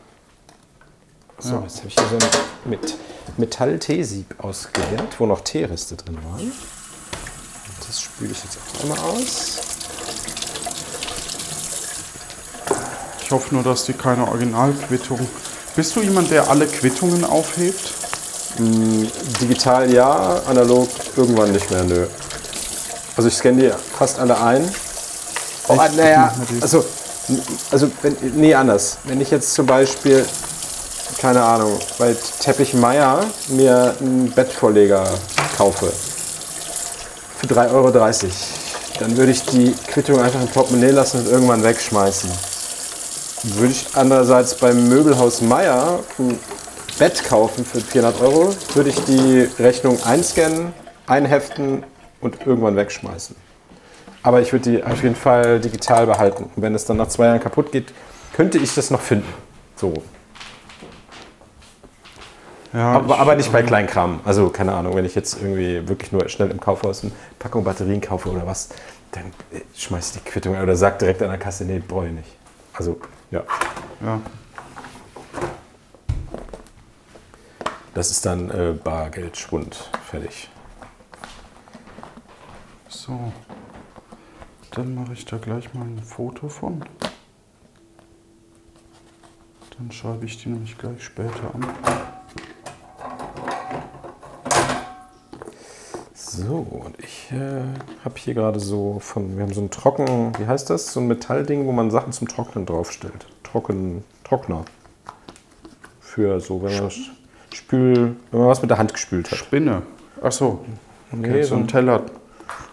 So, 1.40 1.56
Ja. 1.56 1.62
jetzt 1.64 1.78
habe 1.80 1.88
ich 1.88 1.96
hier 1.96 2.08
so 2.08 2.16
ein 2.16 2.70
mit 2.70 2.98
Metall-Teesieb 3.38 4.36
ausgeleert, 4.44 5.20
wo 5.20 5.26
noch 5.26 5.42
Teereste 5.42 5.96
drin 5.96 6.18
waren. 6.32 6.52
Das 7.86 8.02
spüle 8.02 8.32
ich 8.32 8.44
jetzt 8.44 8.58
auch 8.58 8.84
einmal 8.84 9.00
aus. 9.00 9.60
Ich 13.22 13.32
hoffe 13.32 13.54
nur, 13.54 13.64
dass 13.64 13.86
die 13.86 13.94
keine 13.94 14.28
Originalquittung 14.28 15.20
Bist 15.76 15.96
du 15.96 16.02
jemand, 16.02 16.32
der 16.32 16.50
alle 16.50 16.66
Quittungen 16.66 17.24
aufhebt? 17.24 17.94
Digital 18.60 19.92
ja, 19.94 20.42
analog 20.48 20.90
irgendwann 21.16 21.52
nicht 21.52 21.70
mehr, 21.70 21.84
nö. 21.84 22.08
Also 23.16 23.30
ich 23.30 23.36
scanne 23.36 23.62
die 23.62 23.72
fast 23.98 24.20
alle 24.20 24.40
ein. 24.40 24.70
Oh, 25.68 25.74
Echt? 25.74 25.98
naja, 25.98 26.34
also, 26.62 26.86
also 27.72 27.90
wenn, 28.02 28.16
nee, 28.36 28.54
anders. 28.54 28.98
Wenn 29.04 29.20
ich 29.22 29.32
jetzt 29.32 29.54
zum 29.54 29.66
Beispiel, 29.66 30.26
keine 31.20 31.44
Ahnung, 31.44 31.80
bei 31.98 32.16
Teppich 32.40 32.74
Meier 32.74 33.24
mir 33.50 33.96
einen 34.00 34.32
Bettvorleger 34.32 35.08
kaufe 35.58 35.92
für 37.40 37.48
3,30 37.48 37.74
Euro, 37.74 37.92
dann 39.00 39.18
würde 39.18 39.32
ich 39.32 39.44
die 39.46 39.74
Quittung 39.88 40.20
einfach 40.22 40.42
im 40.42 40.48
Portemonnaie 40.48 40.92
lassen 40.92 41.20
und 41.20 41.28
irgendwann 41.28 41.64
wegschmeißen. 41.64 42.30
Würde 43.44 43.72
ich 43.72 43.88
andererseits 43.94 44.56
beim 44.56 44.90
Möbelhaus 44.90 45.42
Meier 45.42 46.00
Bett 46.98 47.24
kaufen 47.24 47.64
für 47.64 47.80
400 47.80 48.22
Euro, 48.22 48.54
würde 48.74 48.90
ich 48.90 49.00
die 49.06 49.48
Rechnung 49.60 50.02
einscannen, 50.04 50.74
einheften 51.06 51.84
und 52.22 52.46
irgendwann 52.46 52.76
wegschmeißen. 52.76 53.36
Aber 54.24 54.42
ich 54.42 54.52
würde 54.52 54.72
die 54.72 54.84
auf 54.84 55.04
jeden 55.04 55.16
Fall 55.16 55.60
digital 55.60 56.08
behalten. 56.08 56.50
Und 56.56 56.62
wenn 56.62 56.74
es 56.76 56.86
dann 56.86 56.98
nach 56.98 57.08
zwei 57.08 57.26
Jahren 57.28 57.40
kaputt 57.40 57.72
geht, 57.72 57.94
könnte 58.34 58.58
ich 58.58 58.74
das 58.74 58.90
noch 58.90 59.02
finden. 59.02 59.32
So. 59.76 59.94
Ja, 62.74 62.94
Aber, 62.94 63.20
aber 63.20 63.36
nicht 63.36 63.52
bei 63.52 63.64
Kleinkram. 63.64 64.20
Also 64.26 64.50
keine 64.50 64.74
Ahnung, 64.74 64.96
wenn 64.96 65.06
ich 65.06 65.16
jetzt 65.16 65.38
irgendwie 65.42 65.88
wirklich 65.88 66.12
nur 66.12 66.28
schnell 66.30 66.52
im 66.52 66.60
Kaufhaus 66.60 67.04
eine 67.04 67.12
Packung 67.40 67.64
Batterien 67.64 68.02
kaufe 68.02 68.30
oder 68.30 68.46
was, 68.46 68.70
dann 69.12 69.26
äh, 69.54 69.62
schmeiß 69.76 70.16
ich 70.16 70.22
die 70.22 70.30
Quittung 70.30 70.60
oder 70.60 70.76
sag 70.76 71.00
direkt 71.00 71.22
an 71.22 71.30
der 71.30 71.40
Kasse, 71.40 71.64
nee, 71.64 71.82
brauche 71.86 72.08
ich 72.08 72.14
nicht. 72.14 72.30
Also 72.74 73.00
ja, 73.32 73.44
ja. 74.02 74.20
Das 77.98 78.12
ist 78.12 78.28
dann 78.28 78.52
äh, 78.52 78.74
Bargeldschwund. 78.74 79.90
Fertig. 80.06 80.52
So. 82.88 83.34
Dann 84.70 84.94
mache 84.94 85.14
ich 85.14 85.26
da 85.26 85.38
gleich 85.38 85.74
mal 85.74 85.82
ein 85.82 86.04
Foto 86.04 86.48
von. 86.48 86.86
Dann 89.76 89.92
schreibe 89.92 90.26
ich 90.26 90.38
die 90.44 90.50
nämlich 90.50 90.78
gleich 90.78 91.04
später 91.04 91.56
an. 91.56 91.66
So, 96.14 96.68
und 96.86 97.00
ich 97.00 97.32
äh, 97.32 97.64
habe 98.06 98.16
hier 98.18 98.36
gerade 98.36 98.60
so 98.60 99.00
von, 99.00 99.38
wir 99.38 99.44
haben 99.44 99.56
so 99.56 99.62
ein 99.62 99.72
Trocken, 99.72 100.38
wie 100.38 100.46
heißt 100.46 100.70
das? 100.70 100.94
So 100.94 101.00
ein 101.00 101.08
Metallding, 101.08 101.66
wo 101.66 101.72
man 101.72 101.90
Sachen 101.90 102.14
zum 102.14 102.28
Trocknen 102.28 102.68
draufstellt. 102.68 103.26
Trocken, 103.42 104.04
Trockner. 104.24 104.66
Für 106.00 106.40
so, 106.40 106.62
wenn 106.62 106.78
man 106.78 106.92
Spül, 107.58 108.16
wenn 108.32 108.40
man 108.40 108.50
was 108.50 108.62
mit 108.62 108.70
der 108.70 108.78
Hand 108.78 108.94
gespült 108.94 109.32
hat. 109.32 109.38
Spinne. 109.38 109.82
Ach 110.22 110.32
so. 110.32 110.64
Okay, 111.12 111.32
Nee, 111.32 111.44
so 111.44 111.56
ein 111.56 111.68
Teller, 111.68 112.02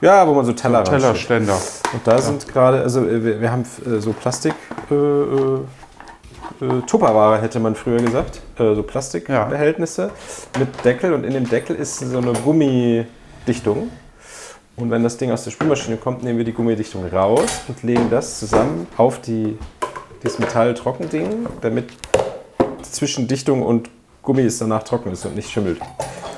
Ja, 0.01 0.27
wo 0.27 0.35
man 0.35 0.45
so 0.45 0.53
Teller 0.53 0.79
reinstellt. 0.79 1.01
Tellerständer. 1.03 1.59
Und 1.93 2.07
da 2.07 2.19
sind 2.21 2.47
gerade, 2.49 2.83
also 2.83 3.01
äh, 3.07 3.25
wir, 3.25 3.41
wir 3.41 3.51
haben 3.51 3.65
äh, 3.87 3.99
so 4.01 4.13
Plastik, 4.13 4.55
äh, 4.91 4.95
äh, 4.95 5.59
äh, 6.61 6.81
Tupperware 6.87 7.41
hätte 7.41 7.59
man 7.61 7.75
früher 7.75 7.99
gesagt, 7.99 8.41
äh, 8.59 8.75
so 8.75 8.83
Plastikbehältnisse 8.83 10.11
mit 10.59 10.85
Deckel 10.85 11.15
und 11.15 11.25
in 11.25 11.33
dem 11.33 11.49
Deckel 11.49 11.77
ist 11.77 11.99
so 12.01 12.19
eine 12.19 12.33
Gummidichtung. 12.33 13.91
Und 14.77 14.91
wenn 14.91 15.03
das 15.05 15.17
Ding 15.17 15.31
aus 15.31 15.45
der 15.45 15.53
Spülmaschine 15.53 15.97
kommt, 15.97 16.25
nehmen 16.25 16.37
wir 16.39 16.45
die 16.45 16.53
Gummidichtung 16.53 17.07
raus 17.07 17.61
und 17.69 17.83
legen 17.85 18.09
das 18.11 18.41
zusammen 18.41 18.89
auf 18.97 19.21
die, 19.21 19.57
dieses 20.23 20.39
Metalltrockending, 20.41 21.47
damit 21.61 21.91
zwischen 22.83 23.29
Dichtung 23.29 23.63
und 23.63 23.89
Gummi 24.25 24.43
es 24.43 24.59
danach 24.59 24.83
trocken 24.83 25.13
ist 25.13 25.25
und 25.27 25.37
nicht 25.37 25.51
schimmelt 25.51 25.81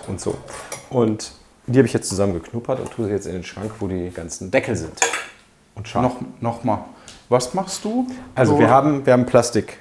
und 0.09 0.21
so. 0.21 0.35
Und 0.90 1.33
die 1.66 1.78
habe 1.78 1.87
ich 1.87 1.93
jetzt 1.95 2.09
zusammengeknuppert 2.09 2.81
und 2.81 2.90
tue 2.90 3.07
sie 3.07 3.12
jetzt 3.12 3.26
in 3.26 3.33
den 3.33 3.45
Schrank, 3.45 3.71
wo 3.81 3.87
die 3.88 4.11
ganzen 4.11 4.50
Deckel 4.50 4.76
sind. 4.76 5.00
Und 5.75 5.87
Schalen. 5.88 6.07
Noch, 6.07 6.16
noch 6.40 6.64
mal. 6.64 6.85
Was 7.28 7.55
machst 7.55 7.85
du? 7.85 8.07
Also 8.35 8.59
wir 8.59 8.71
haben, 8.71 9.05
wir 9.05 9.12
haben 9.12 9.26
Plastik, 9.26 9.78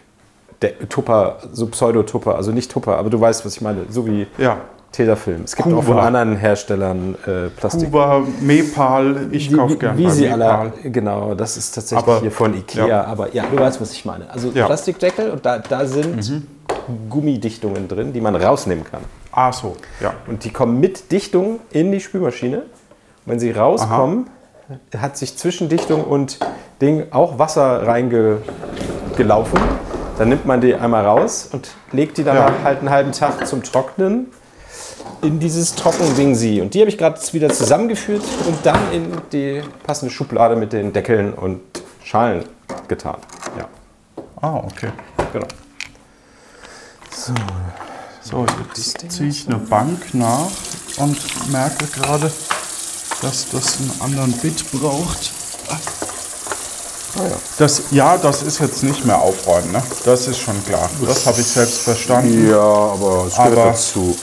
De 0.61 0.73
Tupper, 0.89 1.37
so 1.51 1.67
Pseudo-Tupper, 1.67 2.35
also 2.35 2.51
nicht 2.51 2.71
Tupper, 2.71 2.97
aber 2.97 3.09
du 3.09 3.19
weißt, 3.19 3.45
was 3.45 3.55
ich 3.55 3.61
meine, 3.61 3.85
so 3.89 4.05
wie 4.07 4.25
Ja. 4.37 4.57
Tesafilm. 4.91 5.41
Es 5.43 5.55
gibt 5.55 5.67
Kuba. 5.67 5.79
auch 5.79 5.83
von 5.83 5.99
anderen 5.99 6.37
Herstellern 6.37 7.15
äh, 7.27 7.49
Plastik. 7.49 7.91
Kuba, 7.91 8.23
Mepal, 8.41 9.27
ich 9.31 9.53
kaufe 9.53 9.75
gerne 9.77 9.97
Wie 9.97 10.09
sie 10.09 10.23
Mepal. 10.29 10.41
alle, 10.41 10.71
genau, 10.89 11.35
das 11.35 11.57
ist 11.57 11.75
tatsächlich 11.75 12.07
Aber- 12.07 12.21
hier 12.21 12.31
von 12.31 12.53
Ikea, 12.55 12.87
ja. 12.87 13.03
aber 13.03 13.33
ja, 13.35 13.43
du 13.51 13.59
weißt, 13.59 13.79
was 13.81 13.91
ich 13.91 14.05
meine. 14.05 14.29
Also 14.29 14.51
Ja. 14.53 14.65
Plastikdeckel 14.65 15.31
und 15.31 15.45
da, 15.45 15.59
da 15.59 15.85
sind 15.85 16.15
Mhm. 16.15 16.47
Gummidichtungen 17.09 17.87
drin, 17.87 18.13
die 18.13 18.21
man 18.21 18.35
rausnehmen 18.35 18.83
kann. 18.83 19.01
Ah 19.31 19.51
so, 19.51 19.75
ja. 20.01 20.13
Und 20.27 20.43
die 20.43 20.51
kommen 20.51 20.79
mit 20.79 21.11
Dichtung 21.11 21.59
in 21.71 21.91
die 21.91 21.99
Spülmaschine. 21.99 22.57
Und 22.59 22.65
wenn 23.25 23.39
sie 23.39 23.51
rauskommen, 23.51 24.29
hat 24.97 25.17
sich 25.17 25.37
zwischen 25.37 25.69
Dichtung 25.69 26.03
und 26.03 26.39
Ding 26.81 27.07
auch 27.11 27.37
Wasser 27.39 27.85
reingelaufen. 27.87 29.59
Dann 30.17 30.29
nimmt 30.29 30.45
man 30.45 30.61
die 30.61 30.73
einmal 30.75 31.05
raus 31.05 31.49
und 31.51 31.69
legt 31.91 32.17
die 32.17 32.23
dann 32.23 32.35
Ja. 32.37 32.51
halt 32.63 32.79
einen 32.79 32.89
halben 32.89 33.11
Tag 33.11 33.45
zum 33.45 33.63
Trocknen 33.63 34.27
in 35.21 35.39
dieses 35.39 35.75
Trockending 35.75 36.35
sie. 36.35 36.61
Und 36.61 36.73
die 36.73 36.79
habe 36.79 36.89
ich 36.89 36.97
gerade 36.97 37.19
wieder 37.33 37.49
zusammengeführt 37.49 38.23
und 38.47 38.65
dann 38.65 38.79
in 38.93 39.11
die 39.31 39.61
passende 39.85 40.13
Schublade 40.13 40.55
mit 40.55 40.71
den 40.73 40.93
Deckeln 40.93 41.33
und 41.33 41.59
Schalen 42.03 42.45
getan. 42.87 43.17
Ja, 43.57 43.67
Ah, 44.41 44.57
okay. 44.65 44.89
genau. 45.33 45.47
So, 47.15 48.45
jetzt 48.75 49.11
ziehe 49.11 49.29
ich 49.29 49.47
eine 49.47 49.57
Bank 49.57 50.13
nach 50.13 50.49
und 50.97 51.51
merke 51.51 51.85
gerade, 51.87 52.31
dass 53.21 53.47
das 53.51 53.77
einen 53.77 54.01
anderen 54.01 54.33
Bit 54.33 54.69
braucht. 54.71 55.31
Ah, 55.69 55.77
ja. 57.23 57.37
Das, 57.57 57.83
ja, 57.91 58.17
das 58.17 58.41
ist 58.43 58.59
jetzt 58.59 58.83
nicht 58.83 59.05
mehr 59.05 59.17
aufräumen, 59.17 59.71
ne? 59.71 59.81
Das 60.03 60.27
ist 60.27 60.39
schon 60.39 60.61
klar. 60.65 60.89
Das 61.05 61.25
habe 61.25 61.39
ich 61.39 61.47
selbst 61.47 61.79
verstanden. 61.81 62.49
Ja, 62.49 62.57
aber 62.59 63.25
es 63.27 63.35
gehört 63.35 63.53
Aber- 63.53 63.65
dazu. 63.71 64.17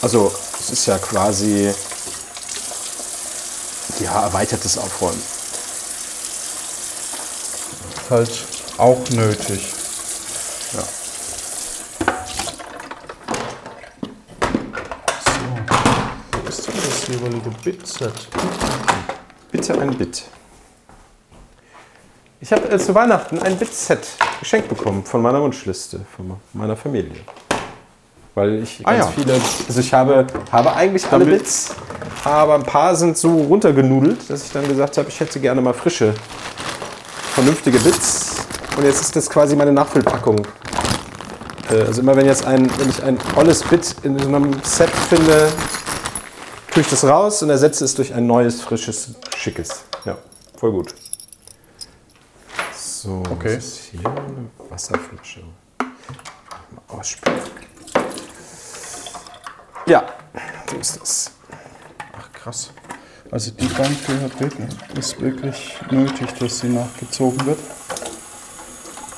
Also, 0.00 0.32
es 0.60 0.70
ist 0.70 0.86
ja 0.86 0.96
quasi 0.98 1.72
ja, 4.00 4.22
erweitertes 4.22 4.78
Aufräumen. 4.78 5.22
Halt 8.10 8.30
auch 8.78 8.98
nötig. 9.10 9.72
Ja. 10.74 10.82
So. 15.24 15.40
Wo 16.42 16.48
ist 16.48 16.66
denn 16.68 16.74
das 16.76 17.08
Bitset? 17.64 18.12
Bitte 19.50 19.80
ein 19.80 19.96
Bit. 19.96 20.24
Ich 22.40 22.52
habe 22.52 22.68
äh, 22.70 22.78
zu 22.78 22.94
Weihnachten 22.94 23.38
ein 23.38 23.56
Bit-Set 23.56 24.06
geschenkt 24.40 24.68
bekommen 24.68 25.04
von 25.04 25.22
meiner 25.22 25.40
Wunschliste, 25.40 26.00
von 26.14 26.36
meiner 26.52 26.76
Familie. 26.76 27.20
Weil 28.34 28.62
ich 28.62 28.80
Ah, 28.84 28.92
ganz 28.92 29.04
ja. 29.06 29.12
viele, 29.12 29.32
also 29.68 29.80
ich 29.80 29.94
habe, 29.94 30.26
habe 30.52 30.74
eigentlich 30.74 31.06
alle 31.10 31.24
Damit- 31.24 31.38
Bits, 31.40 31.74
aber 32.24 32.56
ein 32.56 32.64
paar 32.64 32.94
sind 32.96 33.16
so 33.16 33.30
runtergenudelt, 33.30 34.28
dass 34.28 34.44
ich 34.46 34.52
dann 34.52 34.66
gesagt 34.68 34.98
habe, 34.98 35.08
ich 35.08 35.18
hätte 35.20 35.40
gerne 35.40 35.60
mal 35.60 35.72
frische, 35.72 36.12
vernünftige 37.34 37.78
Bits. 37.78 38.34
Und 38.76 38.84
jetzt 38.84 39.00
ist 39.00 39.14
das 39.16 39.30
quasi 39.30 39.54
meine 39.56 39.72
Nachfüllpackung. 39.72 40.40
Äh, 41.70 41.82
Also 41.86 42.02
immer 42.02 42.14
wenn 42.16 42.26
jetzt 42.26 42.44
ein, 42.44 42.68
wenn 42.78 42.90
ich 42.90 43.02
ein 43.02 43.16
olles 43.36 43.62
Bit 43.62 43.94
in 44.02 44.18
so 44.18 44.26
einem 44.26 44.52
Set 44.64 44.90
finde, 45.08 45.48
tue 46.74 46.82
ich 46.82 46.88
das 46.88 47.04
raus 47.04 47.40
und 47.42 47.50
ersetze 47.50 47.84
es 47.84 47.94
durch 47.94 48.12
ein 48.12 48.26
neues, 48.26 48.60
frisches, 48.60 49.10
schickes. 49.36 49.84
Ja, 50.04 50.18
voll 50.56 50.72
gut. 50.72 50.94
So, 52.76 53.22
Okay. 53.30 53.56
was 53.56 53.64
ist 53.64 53.78
hier? 53.92 54.00
Eine 54.10 54.50
Wasserflasche. 54.70 55.40
Mal 55.78 56.98
ausspülen. 56.98 57.40
Ja, 59.86 60.04
so 60.70 60.76
ist 60.78 61.00
das. 61.00 61.30
Ach 62.18 62.32
krass. 62.32 62.70
Also 63.30 63.50
die 63.52 63.66
Bank 63.66 64.06
gehört 64.06 64.40
wirklich, 64.40 64.68
ist 64.98 65.20
wirklich 65.20 65.74
nötig, 65.90 66.28
dass 66.38 66.60
sie 66.60 66.68
nachgezogen 66.68 67.44
wird. 67.46 67.58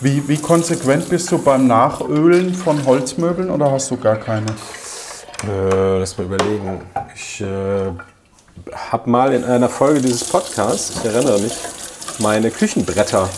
Wie, 0.00 0.26
wie 0.28 0.36
konsequent 0.36 1.08
bist 1.08 1.30
du 1.32 1.38
beim 1.38 1.66
Nachölen 1.66 2.54
von 2.54 2.84
Holzmöbeln 2.84 3.50
oder 3.50 3.70
hast 3.72 3.90
du 3.90 3.96
gar 3.96 4.16
keine? 4.16 4.46
Äh, 5.48 5.98
lass 5.98 6.16
mal 6.18 6.24
überlegen. 6.24 6.80
Ich 7.14 7.40
äh, 7.40 7.46
habe 8.90 9.10
mal 9.10 9.32
in 9.32 9.44
einer 9.44 9.68
Folge 9.68 10.00
dieses 10.00 10.24
Podcasts, 10.24 10.96
ich 10.96 11.04
erinnere 11.04 11.38
mich, 11.40 11.54
meine 12.18 12.50
Küchenbretter 12.50 13.28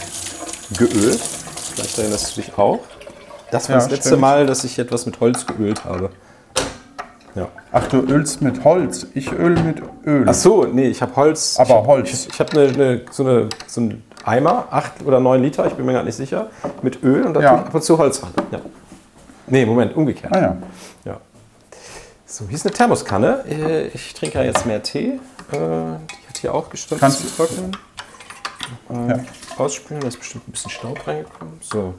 geölt. 0.79 1.21
Vielleicht 1.75 1.99
erinnerst 1.99 2.37
du 2.37 2.41
dich 2.41 2.57
auch. 2.59 2.81
Das 3.51 3.69
war 3.69 3.77
Ja, 3.77 3.83
das 3.83 3.91
letzte 3.91 4.09
stimmt. 4.11 4.21
Mal, 4.23 4.47
dass 4.47 4.65
ich 4.65 4.79
etwas 4.79 5.07
mit 5.07 5.21
Holz 5.21 5.47
geölt 5.47 5.85
habe. 5.85 6.11
Ja. 7.35 7.49
Ach, 7.73 7.87
du 7.89 7.99
ölst 8.01 8.43
mit 8.43 8.65
Holz. 8.65 9.07
Ich 9.15 9.31
öl 9.33 9.57
mit 9.63 9.83
Öl. 10.05 10.25
Ach 10.29 10.35
so, 10.35 10.65
nee, 10.65 10.89
ich 10.89 11.01
habe 11.03 11.15
Holz. 11.17 11.57
Aber 11.59 11.69
ich 11.69 11.75
hab, 11.75 11.87
Holz. 11.87 12.11
Ich, 12.11 12.29
ich 12.35 12.41
habe 12.41 12.53
eine, 12.53 12.69
eine, 12.73 13.01
so, 13.11 13.23
eine, 13.25 13.49
so 13.67 13.81
ein 13.83 14.03
Eimer, 14.25 14.67
8 14.71 15.05
oder 15.05 15.21
9 15.21 15.43
Liter, 15.43 15.67
ich 15.67 15.75
bin 15.75 15.87
mir 15.87 15.93
gar 15.93 16.03
nicht 16.03 16.17
sicher, 16.17 16.49
mit 16.83 17.03
Öl 17.03 17.25
und 17.25 17.35
da 17.35 17.41
Ja. 17.41 17.55
ab 17.57 17.75
und 17.75 17.83
zu 17.83 17.97
Holz 17.97 18.23
ran. 18.23 18.33
Ja. 18.51 18.59
Nee, 19.47 19.65
Moment, 19.65 19.97
umgekehrt. 19.97 20.35
Ah 20.35 20.41
ja. 20.41 20.57
Ja. 21.05 21.17
So, 22.31 22.45
hier 22.47 22.55
ist 22.57 22.67
eine 22.67 22.75
Thermoskanne. 22.75 23.45
Äh, 23.49 23.87
Ich 23.89 24.13
trinke 24.15 24.39
ja 24.39 24.45
jetzt 24.45 24.67
mehr 24.67 24.83
Tee. 24.83 25.13
Äh, 25.51 25.57
Die 25.57 26.29
hat 26.29 26.39
hier 26.41 26.55
auch 26.55 26.69
gestanden 26.69 27.01
Kannst- 27.01 27.21
zu 27.27 27.35
trocknen. 27.35 27.77
Äh, 28.91 29.09
Ja. 29.09 29.25
Ausspülen, 29.57 30.01
da 30.03 30.09
ist 30.09 30.19
bestimmt 30.19 30.47
ein 30.47 30.53
bisschen 30.53 30.71
Staub 30.71 31.07
reingekommen. 31.07 31.59
So, 31.63 31.95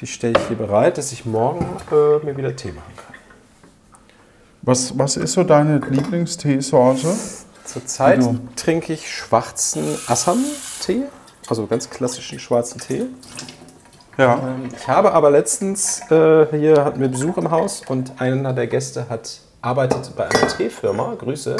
die 0.00 0.06
stelle 0.06 0.34
ich 0.38 0.46
hier 0.48 0.56
bereit, 0.58 0.98
dass 0.98 1.12
ich 1.12 1.24
morgen 1.24 1.64
äh, 1.90 2.24
mir 2.24 2.36
wieder 2.36 2.54
Tee 2.54 2.72
machen 2.72 2.92
kann. 2.96 3.14
Was, 4.60 4.96
was 4.98 5.16
ist 5.16 5.32
so 5.32 5.42
deine 5.44 5.78
Lieblingsteesorte? 5.78 7.12
Zurzeit 7.64 8.18
Also- 8.18 8.38
trinke 8.54 8.92
ich 8.92 9.10
schwarzen 9.10 9.98
Assam-Tee, 10.08 11.04
also 11.48 11.66
ganz 11.66 11.88
klassischen 11.88 12.38
schwarzen 12.38 12.80
Tee. 12.80 13.06
Ja. 14.18 14.34
Ähm, 14.34 14.68
Ich 14.76 14.88
habe 14.88 15.12
aber 15.12 15.30
letztens, 15.30 16.00
äh, 16.10 16.46
hier 16.50 16.84
hatten 16.84 17.00
wir 17.00 17.08
Besuch 17.08 17.36
im 17.38 17.50
Haus 17.50 17.82
und 17.88 18.20
einer 18.20 18.52
der 18.52 18.66
Gäste 18.66 19.08
hat 19.08 19.40
arbeitet 19.62 20.10
bei 20.16 20.24
einer 20.24 20.48
Teefirma, 20.48 21.14
Grüße, 21.18 21.56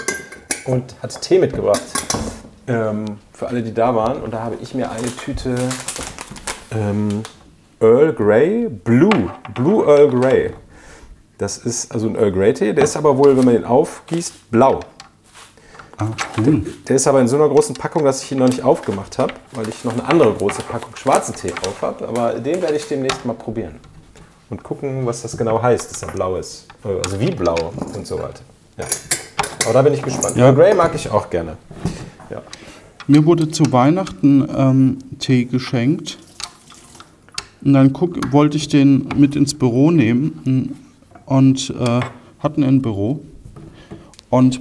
und 0.66 0.94
hat 1.02 1.20
Tee 1.22 1.38
mitgebracht. 1.38 1.82
Ähm, 2.66 3.18
für 3.32 3.48
alle, 3.48 3.62
die 3.62 3.72
da 3.72 3.94
waren. 3.94 4.22
Und 4.22 4.34
da 4.34 4.42
habe 4.42 4.56
ich 4.60 4.74
mir 4.74 4.90
eine 4.90 5.06
Tüte 5.16 5.54
ähm, 6.72 7.22
Earl 7.80 8.12
Grey 8.12 8.68
Blue, 8.68 9.30
Blue 9.54 9.84
Earl 9.86 10.10
Grey. 10.10 10.52
Das 11.38 11.58
ist 11.58 11.92
also 11.92 12.08
ein 12.08 12.16
Earl 12.16 12.32
Grey 12.32 12.54
Tee, 12.54 12.72
der 12.72 12.84
ist 12.84 12.96
aber 12.96 13.16
wohl, 13.16 13.36
wenn 13.36 13.44
man 13.44 13.54
ihn 13.54 13.64
aufgießt, 13.64 14.50
blau. 14.50 14.80
Ah, 15.98 16.08
cool. 16.38 16.64
Der 16.88 16.96
ist 16.96 17.06
aber 17.06 17.20
in 17.20 17.28
so 17.28 17.36
einer 17.36 17.48
großen 17.48 17.74
Packung, 17.74 18.04
dass 18.04 18.22
ich 18.22 18.32
ihn 18.32 18.38
noch 18.38 18.48
nicht 18.48 18.62
aufgemacht 18.62 19.18
habe, 19.18 19.34
weil 19.52 19.68
ich 19.68 19.84
noch 19.84 19.92
eine 19.92 20.04
andere 20.04 20.32
große 20.32 20.62
Packung 20.62 20.96
schwarzen 20.96 21.34
Tee 21.34 21.52
auf 21.66 21.82
habe. 21.82 22.08
Aber 22.08 22.34
den 22.34 22.62
werde 22.62 22.76
ich 22.76 22.86
demnächst 22.88 23.24
mal 23.24 23.34
probieren. 23.34 23.76
Und 24.50 24.62
gucken, 24.62 25.06
was 25.06 25.22
das 25.22 25.36
genau 25.36 25.62
heißt, 25.62 25.90
dass 25.90 26.02
er 26.02 26.12
blau 26.12 26.36
ist. 26.36 26.66
Also 26.82 27.18
wie 27.20 27.30
blau 27.30 27.72
und 27.94 28.06
so 28.06 28.18
weiter. 28.18 28.40
Ja. 28.76 28.84
Aber 29.64 29.74
da 29.74 29.82
bin 29.82 29.94
ich 29.94 30.02
gespannt. 30.02 30.36
Ja. 30.36 30.50
Grey 30.50 30.74
mag 30.74 30.94
ich 30.94 31.10
auch 31.10 31.30
gerne. 31.30 31.56
Ja. 32.30 32.42
Mir 33.06 33.24
wurde 33.24 33.50
zu 33.50 33.72
Weihnachten 33.72 34.48
ähm, 34.54 34.98
Tee 35.18 35.44
geschenkt. 35.44 36.18
Und 37.64 37.74
dann 37.74 37.92
guck, 37.92 38.32
wollte 38.32 38.56
ich 38.56 38.68
den 38.68 39.08
mit 39.16 39.36
ins 39.36 39.54
Büro 39.54 39.90
nehmen 39.90 40.74
mm, 41.26 41.30
und 41.30 41.70
äh, 41.70 42.00
hatten 42.40 42.64
ein 42.64 42.82
Büro. 42.82 43.20
Und 44.30 44.60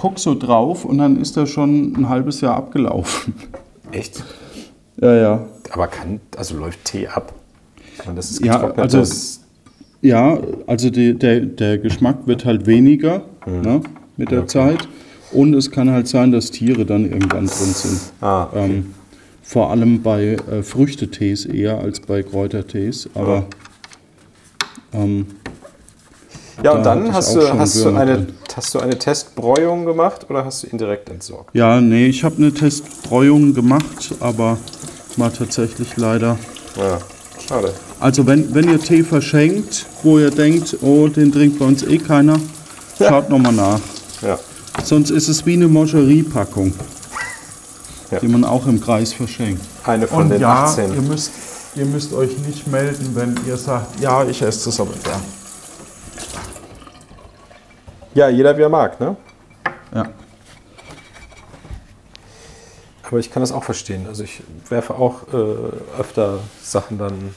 guck 0.00 0.18
so 0.18 0.34
drauf 0.34 0.86
und 0.86 0.96
dann 0.96 1.20
ist 1.20 1.36
er 1.36 1.46
schon 1.46 1.92
ein 1.94 2.08
halbes 2.08 2.40
Jahr 2.40 2.56
abgelaufen. 2.56 3.34
Echt? 3.92 4.24
Ja, 4.98 5.14
ja. 5.14 5.46
Aber 5.72 5.88
kann, 5.88 6.20
also 6.38 6.56
läuft 6.56 6.84
Tee 6.86 7.06
ab? 7.06 7.34
Das 8.16 8.30
ist 8.30 8.42
Ja, 8.44 8.62
also- 8.72 9.02
Ja, 10.00 10.38
also 10.66 10.88
die, 10.88 11.12
der, 11.18 11.40
der 11.40 11.76
Geschmack 11.76 12.26
wird 12.26 12.46
halt 12.46 12.66
weniger 12.66 13.22
ne, 13.46 13.82
mit 14.16 14.30
der 14.30 14.46
Zeit. 14.46 14.88
Und 15.32 15.52
es 15.54 15.70
kann 15.70 15.90
halt 15.90 16.08
sein, 16.08 16.32
dass 16.32 16.50
Tiere 16.50 16.86
dann 16.86 17.04
irgendwann 17.04 17.46
drin 17.46 17.74
sind. 17.74 18.00
ah, 18.22 18.48
Ähm, 18.54 18.94
vor 19.42 19.70
allem 19.70 20.00
bei 20.02 20.38
äh, 20.50 20.62
Früchtetees 20.62 21.44
eher 21.44 21.78
als 21.78 22.00
bei 22.00 22.22
Kräutertees. 22.22 23.10
Aber 23.14 23.44
ähm, 24.94 25.26
ja, 26.64 26.72
da 26.72 26.78
und 26.78 26.84
dann 26.84 27.12
hast 27.14 27.34
du, 27.34 27.58
hast, 27.58 27.84
du 27.84 27.88
eine, 27.94 28.14
drin. 28.14 28.34
hast 28.56 28.74
du 28.74 28.78
eine 28.80 28.98
Testbräuung 28.98 29.84
gemacht 29.86 30.26
oder 30.28 30.44
hast 30.44 30.62
du 30.62 30.66
ihn 30.68 30.78
direkt 30.78 31.08
entsorgt? 31.10 31.54
ja, 31.54 31.80
nee, 31.80 32.06
ich 32.06 32.24
habe 32.24 32.36
eine 32.36 32.52
Testbräuung 32.52 33.54
gemacht, 33.54 34.14
aber 34.20 34.58
war 35.16 35.32
tatsächlich 35.32 35.96
leider. 35.96 36.36
Ja, 36.76 36.98
schade. 37.48 37.72
Also 37.98 38.26
wenn, 38.26 38.54
wenn 38.54 38.68
ihr 38.70 38.80
Tee 38.80 39.02
verschenkt, 39.02 39.86
wo 40.02 40.18
ihr 40.18 40.30
denkt, 40.30 40.76
oh, 40.82 41.08
den 41.08 41.32
trinkt 41.32 41.58
bei 41.58 41.64
uns 41.66 41.82
eh 41.82 41.98
keiner, 41.98 42.38
schaut 42.98 43.28
nochmal 43.28 43.52
nach. 43.52 43.80
Ja. 44.22 44.38
Sonst 44.84 45.10
ist 45.10 45.28
es 45.28 45.44
wie 45.44 45.54
eine 45.54 45.68
Moscherie-Packung, 45.68 46.72
Ja. 48.10 48.18
die 48.20 48.28
man 48.28 48.44
auch 48.44 48.66
im 48.66 48.80
Kreis 48.80 49.12
verschenkt. 49.12 49.62
Eine 49.84 50.06
von 50.06 50.22
Und 50.24 50.28
den 50.30 50.40
ja, 50.40 50.64
18. 50.64 50.94
Ihr 50.94 51.02
müsst, 51.02 51.30
ihr 51.74 51.84
müsst 51.86 52.12
euch 52.14 52.38
nicht 52.46 52.66
melden, 52.66 53.10
wenn 53.14 53.34
ihr 53.46 53.56
sagt, 53.56 54.00
ja, 54.00 54.24
ich 54.24 54.40
esse 54.42 54.66
das 54.66 54.80
aber 54.80 54.92
gern. 55.04 55.14
Ja, 55.14 55.20
jeder 58.14 58.56
wie 58.56 58.62
er 58.62 58.68
mag, 58.68 59.00
ne? 59.00 59.16
Ja. 59.94 60.06
Aber 63.02 63.18
ich 63.18 63.30
kann 63.30 63.42
das 63.42 63.50
auch 63.50 63.64
verstehen. 63.64 64.06
Also 64.06 64.22
ich 64.22 64.42
werfe 64.68 64.94
auch 64.94 65.26
äh, 65.32 66.00
öfter 66.00 66.38
Sachen 66.62 66.98
dann, 66.98 67.34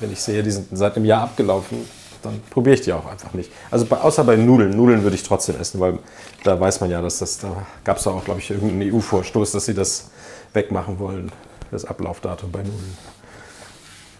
wenn 0.00 0.12
ich 0.12 0.20
sehe, 0.20 0.42
die 0.42 0.50
sind 0.50 0.68
seit 0.72 0.96
einem 0.96 1.06
Jahr 1.06 1.22
abgelaufen, 1.22 1.78
dann 2.22 2.40
probiere 2.50 2.74
ich 2.74 2.82
die 2.82 2.92
auch 2.92 3.06
einfach 3.06 3.32
nicht. 3.32 3.50
Also 3.70 3.86
bei, 3.86 3.96
außer 3.98 4.24
bei 4.24 4.36
Nudeln. 4.36 4.76
Nudeln 4.76 5.02
würde 5.02 5.16
ich 5.16 5.22
trotzdem 5.22 5.58
essen, 5.58 5.80
weil 5.80 5.98
da 6.42 6.58
weiß 6.58 6.80
man 6.80 6.90
ja, 6.90 7.00
dass 7.00 7.18
das, 7.18 7.38
da 7.38 7.66
gab 7.84 7.98
es 7.98 8.06
auch, 8.06 8.24
glaube 8.24 8.40
ich, 8.40 8.50
irgendeinen 8.50 8.92
EU-Vorstoß, 8.92 9.52
dass 9.52 9.66
sie 9.66 9.74
das 9.74 10.10
wegmachen 10.52 10.98
wollen, 10.98 11.32
das 11.70 11.84
Ablaufdatum 11.84 12.50
bei 12.50 12.62
Nudeln. 12.62 12.98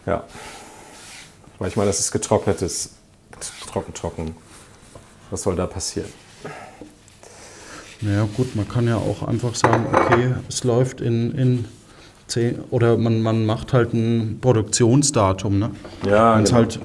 Ja. 0.07 0.25
Weil 1.59 1.69
ich 1.69 1.77
meine, 1.77 1.89
das 1.89 2.01
ist 2.01 2.13
getrocknetes, 2.13 2.91
trocken, 3.71 3.95
trocken. 3.95 4.37
Was 5.35 5.43
soll 5.43 5.57
da 5.57 5.67
passieren? 5.67 6.07
Naja, 8.03 8.29
gut, 8.37 8.55
man 8.55 8.69
kann 8.69 8.87
ja 8.87 8.95
auch 8.99 9.27
einfach 9.27 9.57
sagen, 9.57 9.85
okay, 9.93 10.33
es 10.49 10.63
läuft 10.63 11.01
in, 11.01 11.33
in 11.33 11.65
zehn, 12.29 12.61
oder 12.71 12.97
man, 12.97 13.21
man 13.21 13.45
macht 13.45 13.73
halt 13.73 13.95
ein 13.95 14.39
Produktionsdatum, 14.41 15.59
ne? 15.59 15.71
Ja, 16.07 16.37
Wenn's 16.37 16.51
genau. 16.51 16.61
halt, 16.61 16.79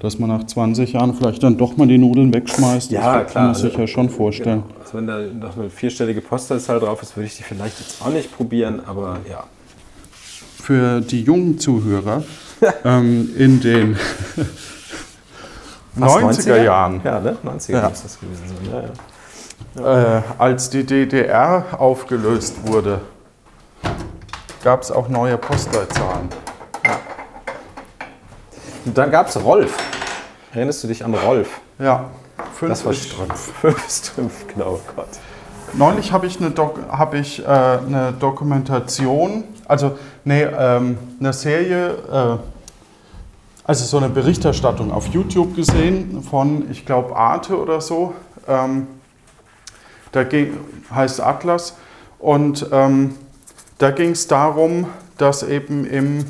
dass 0.00 0.20
man 0.20 0.28
nach 0.28 0.44
20 0.46 0.92
Jahren 0.92 1.14
vielleicht 1.14 1.42
dann 1.42 1.58
doch 1.58 1.76
mal 1.76 1.88
die 1.88 1.98
Nudeln 1.98 2.32
wegschmeißt, 2.32 2.92
Ja, 2.92 3.00
das 3.24 3.32
klar, 3.32 3.42
kann 3.42 3.44
man 3.46 3.54
sich 3.56 3.64
also- 3.64 3.78
ja 3.80 3.86
schon 3.88 4.08
vorstellen. 4.08 4.62
Also 4.80 4.96
wenn 4.98 5.08
da 5.08 5.18
noch 5.22 5.56
eine 5.58 5.68
vierstellige 5.68 6.20
Postleitzahl 6.20 6.78
drauf 6.78 7.02
ist, 7.02 7.16
würde 7.16 7.26
ich 7.26 7.36
die 7.36 7.42
vielleicht 7.42 7.80
jetzt 7.80 8.00
auch 8.02 8.10
nicht 8.12 8.32
probieren, 8.36 8.82
aber 8.86 9.18
ja. 9.28 9.42
Für 10.62 11.00
die 11.00 11.22
jungen 11.22 11.58
Zuhörer, 11.58 12.22
ähm, 12.84 13.30
in 13.36 13.58
den 13.60 13.96
90er 15.96 16.62
Jahren, 16.62 17.00
Ja, 17.04 17.20
ne? 17.20 17.36
90er 17.44 17.72
Ja. 17.72 17.88
muss 17.88 18.02
das 18.02 18.18
gewesen 18.18 18.42
sein. 18.48 18.92
Ja, 19.76 19.82
ja. 19.82 20.18
äh, 20.18 20.22
als 20.38 20.70
die 20.70 20.84
DDR 20.84 21.64
aufgelöst 21.78 22.66
wurde, 22.66 23.00
gab 24.62 24.82
es 24.82 24.90
auch 24.90 25.08
neue 25.08 25.36
Postleitzahlen. 25.38 26.28
Und 28.86 28.98
dann 28.98 29.10
gab 29.10 29.28
es 29.28 29.42
Rolf. 29.42 29.76
Erinnerst 30.52 30.84
du 30.84 30.88
dich 30.88 31.04
an 31.04 31.14
Rolf? 31.14 31.60
Ja, 31.78 32.04
fünf 32.54 32.70
Das 32.70 32.84
war 32.84 32.92
Strumpf. 32.92 33.52
Fünf 33.60 33.88
Strumpf, 33.90 34.46
genau. 34.54 34.78
Oh 34.78 34.92
Gott. 34.94 35.08
Neulich 35.72 36.12
habe 36.12 36.26
ich, 36.26 36.38
eine, 36.38 36.50
Dok 36.50 36.78
hab 36.90 37.14
ich 37.14 37.42
äh, 37.42 37.46
eine 37.48 38.12
Dokumentation, 38.12 39.42
also 39.66 39.98
nee, 40.24 40.42
ähm, 40.44 40.98
eine 41.18 41.32
Serie, 41.32 41.88
äh, 42.12 42.36
also 43.64 43.84
so 43.84 43.96
eine 43.96 44.08
Berichterstattung 44.10 44.92
auf 44.92 45.08
YouTube 45.08 45.56
gesehen 45.56 46.22
von, 46.22 46.70
ich 46.70 46.84
glaube, 46.84 47.16
Arte 47.16 47.58
oder 47.58 47.80
so. 47.80 48.14
Ähm, 48.46 48.86
da 50.12 50.22
ging, 50.24 50.54
heißt 50.94 51.20
Atlas. 51.20 51.76
Und 52.18 52.66
ähm, 52.72 53.14
da 53.78 53.90
ging 53.90 54.10
es 54.10 54.26
darum, 54.28 54.86
dass 55.18 55.42
eben 55.42 55.86
im 55.86 56.24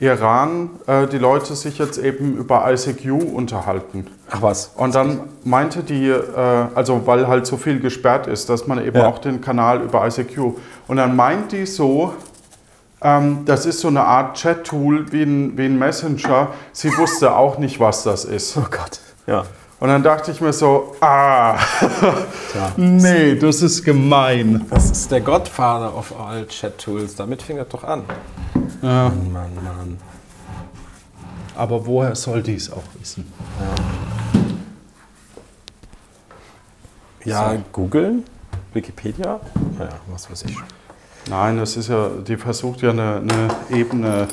Iran 0.00 0.70
äh, 0.86 1.06
die 1.06 1.18
Leute 1.18 1.54
sich 1.54 1.78
jetzt 1.78 1.98
eben 1.98 2.36
über 2.36 2.64
ICQ 2.72 3.12
unterhalten. 3.34 4.06
Ach 4.30 4.42
was. 4.42 4.72
Und 4.76 4.94
dann 4.94 5.20
meinte 5.44 5.82
die, 5.82 6.08
äh, 6.08 6.66
also 6.74 7.06
weil 7.06 7.28
halt 7.28 7.46
so 7.46 7.56
viel 7.56 7.80
gesperrt 7.80 8.26
ist, 8.26 8.48
dass 8.48 8.66
man 8.66 8.84
eben 8.84 8.96
Ja. 8.96 9.06
auch 9.06 9.18
den 9.18 9.40
Kanal 9.40 9.82
über 9.82 10.06
ICQ. 10.06 10.54
Und 10.88 10.96
dann 10.96 11.14
meint 11.16 11.52
die 11.52 11.66
so, 11.66 12.12
das 13.04 13.66
ist 13.66 13.80
so 13.80 13.88
eine 13.88 14.02
Art 14.02 14.38
Chat-Tool 14.38 15.12
wie 15.12 15.24
ein, 15.24 15.58
wie 15.58 15.66
ein 15.66 15.78
Messenger. 15.78 16.48
Sie 16.72 16.88
wusste 16.96 17.36
auch 17.36 17.58
nicht, 17.58 17.78
was 17.78 18.02
das 18.02 18.24
ist. 18.24 18.56
Oh 18.56 18.64
Gott. 18.70 19.00
Ja. 19.26 19.44
Und 19.78 19.88
dann 19.88 20.02
dachte 20.02 20.30
ich 20.30 20.40
mir 20.40 20.54
so, 20.54 20.96
ah, 21.02 21.58
nee, 22.78 23.34
das 23.34 23.60
ist 23.60 23.84
gemein. 23.84 24.64
Das 24.70 24.90
ist 24.90 25.10
der 25.10 25.20
Godfather 25.20 25.94
of 25.94 26.18
all 26.18 26.46
Chat-Tools. 26.46 27.16
Damit 27.16 27.42
fing 27.42 27.58
das 27.58 27.68
doch 27.68 27.84
an. 27.84 28.04
Ja, 28.80 29.10
Mann, 29.10 29.32
Mann, 29.32 29.54
Mann. 29.62 29.98
aber 31.54 31.84
woher 31.84 32.14
soll 32.14 32.42
die 32.42 32.54
es 32.54 32.72
auch 32.72 32.84
wissen? 32.98 33.30
Ja, 37.26 37.54
googeln? 37.70 38.24
Wikipedia? 38.72 39.40
Naja, 39.78 39.90
was 40.10 40.30
weiß 40.30 40.44
ich 40.44 40.54
schon. 40.54 40.64
Nein, 41.28 41.56
das 41.56 41.76
ist 41.76 41.88
ja, 41.88 42.08
die 42.08 42.36
versucht 42.36 42.82
ja 42.82 42.90
eine, 42.90 43.16
eine 43.16 43.56
Ebene 43.70 44.28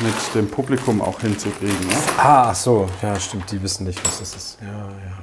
mit 0.00 0.34
dem 0.34 0.50
Publikum 0.50 1.00
auch 1.00 1.20
hinzukriegen. 1.20 1.86
Ne? 1.86 1.96
Ah, 2.18 2.50
ach 2.50 2.54
so. 2.54 2.88
Ja, 3.02 3.18
stimmt. 3.18 3.50
Die 3.50 3.62
wissen 3.62 3.84
nicht, 3.84 4.04
was 4.04 4.18
das 4.20 4.34
ist. 4.34 4.58
Ja, 4.60 4.68
ja. 4.68 5.18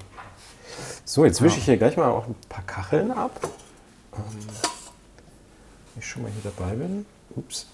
So, 1.03 1.23
jetzt 1.23 1.41
wische 1.41 1.59
ich 1.59 1.65
hier 1.65 1.77
gleich 1.77 1.95
mal 1.97 2.09
auch 2.09 2.27
ein 2.27 2.35
paar 2.49 2.63
Kacheln 2.63 3.11
ab. 3.11 3.31
Ähm, 4.15 4.21
ich 5.97 6.05
schon 6.05 6.23
mal 6.23 6.31
hier 6.31 6.51
dabei 6.51 6.75
bin. 6.75 7.05
Ups. 7.35 7.67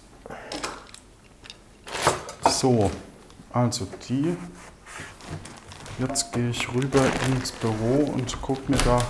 So, 2.48 2.90
also 3.52 3.88
die. 4.08 4.36
Jetzt 5.98 6.32
gehe 6.32 6.50
ich 6.50 6.72
rüber 6.72 7.04
ins 7.28 7.52
Büro 7.52 8.12
und 8.12 8.40
gucke 8.42 8.70
mir 8.70 8.78
da 8.78 9.00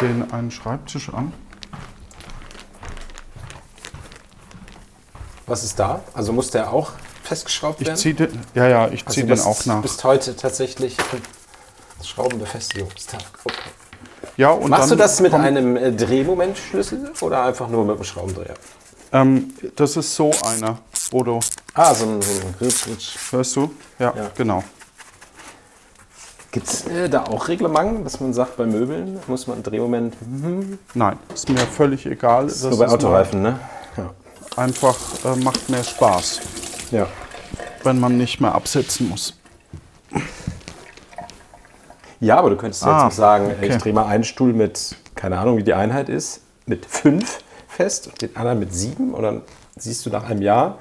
den 0.00 0.30
einen 0.32 0.50
Schreibtisch 0.50 1.08
an. 1.12 1.32
Was 5.46 5.62
ist 5.64 5.78
da? 5.78 6.00
Also 6.14 6.32
muss 6.32 6.50
der 6.50 6.72
auch 6.72 6.92
festgeschraubt 7.22 7.80
Ich 7.80 7.86
werden? 7.86 7.96
ziehe 7.98 8.14
den, 8.14 8.40
ja, 8.54 8.66
ja, 8.68 8.88
ich 8.88 9.06
ziehe 9.06 9.30
also 9.30 9.44
den 9.44 9.52
auch 9.52 9.64
nach. 9.66 9.82
Bis 9.82 10.02
heute 10.02 10.34
tatsächlich 10.36 10.96
Schraubenbefestigungstag. 12.04 13.20
Okay. 13.44 13.56
Ja, 14.36 14.50
und 14.50 14.70
Machst 14.70 14.90
du 14.90 14.96
das 14.96 15.20
mit 15.20 15.32
einem 15.32 15.76
äh, 15.76 15.92
Drehmomentschlüssel 15.92 17.12
oder 17.20 17.44
einfach 17.44 17.68
nur 17.68 17.84
mit 17.84 17.94
einem 17.96 18.04
Schraubendreher? 18.04 18.54
Ähm, 19.12 19.52
das 19.76 19.96
ist 19.96 20.14
so 20.14 20.32
einer, 20.44 20.78
Bodo. 21.10 21.40
Ah, 21.74 21.94
so 21.94 22.04
ein, 22.06 22.20
so 22.22 22.30
ein. 22.32 22.54
Hörst 23.30 23.56
du? 23.56 23.70
Ja, 23.98 24.12
Ja. 24.16 24.30
genau. 24.36 24.62
Gibt 26.50 26.68
es 26.68 26.86
äh, 26.86 27.08
da 27.08 27.24
auch 27.24 27.48
Reglement, 27.48 28.04
dass 28.04 28.20
man 28.20 28.32
sagt, 28.32 28.56
bei 28.56 28.64
Möbeln 28.64 29.20
muss 29.26 29.46
man 29.46 29.62
Drehmoment 29.62 30.16
Nein, 30.94 31.18
ist 31.32 31.48
mir 31.48 31.58
völlig 31.58 32.06
egal. 32.06 32.46
Das 32.46 32.62
nur 32.62 32.78
bei 32.78 32.86
ist 32.86 32.92
Autoreifen, 32.92 33.42
ne? 33.42 33.60
Einfach 34.56 34.96
äh, 35.24 35.36
macht 35.36 35.68
mehr 35.68 35.84
Spaß, 35.84 36.40
ja. 36.90 37.06
wenn 37.84 38.00
man 38.00 38.16
nicht 38.16 38.40
mehr 38.40 38.54
absetzen 38.54 39.08
muss. 39.10 39.34
Ja, 42.20 42.38
aber 42.38 42.50
du 42.50 42.56
könntest 42.56 42.82
jetzt 42.82 42.88
Ah, 42.90 43.06
auch 43.08 43.12
sagen, 43.12 43.52
okay. 43.56 43.68
ich 43.68 43.76
drehe 43.76 43.92
mal 43.92 44.06
einen 44.06 44.24
Stuhl 44.24 44.54
mit, 44.54 44.96
keine 45.14 45.38
Ahnung, 45.38 45.58
wie 45.58 45.62
die 45.62 45.74
Einheit 45.74 46.08
ist, 46.08 46.40
mit 46.64 46.86
fünf 46.86 47.40
fest 47.68 48.06
und 48.06 48.22
den 48.22 48.34
anderen 48.36 48.58
mit 48.58 48.72
sieben. 48.72 49.12
Und 49.12 49.22
dann 49.22 49.42
siehst 49.76 50.06
du 50.06 50.10
nach 50.10 50.24
einem 50.24 50.40
Jahr, 50.40 50.78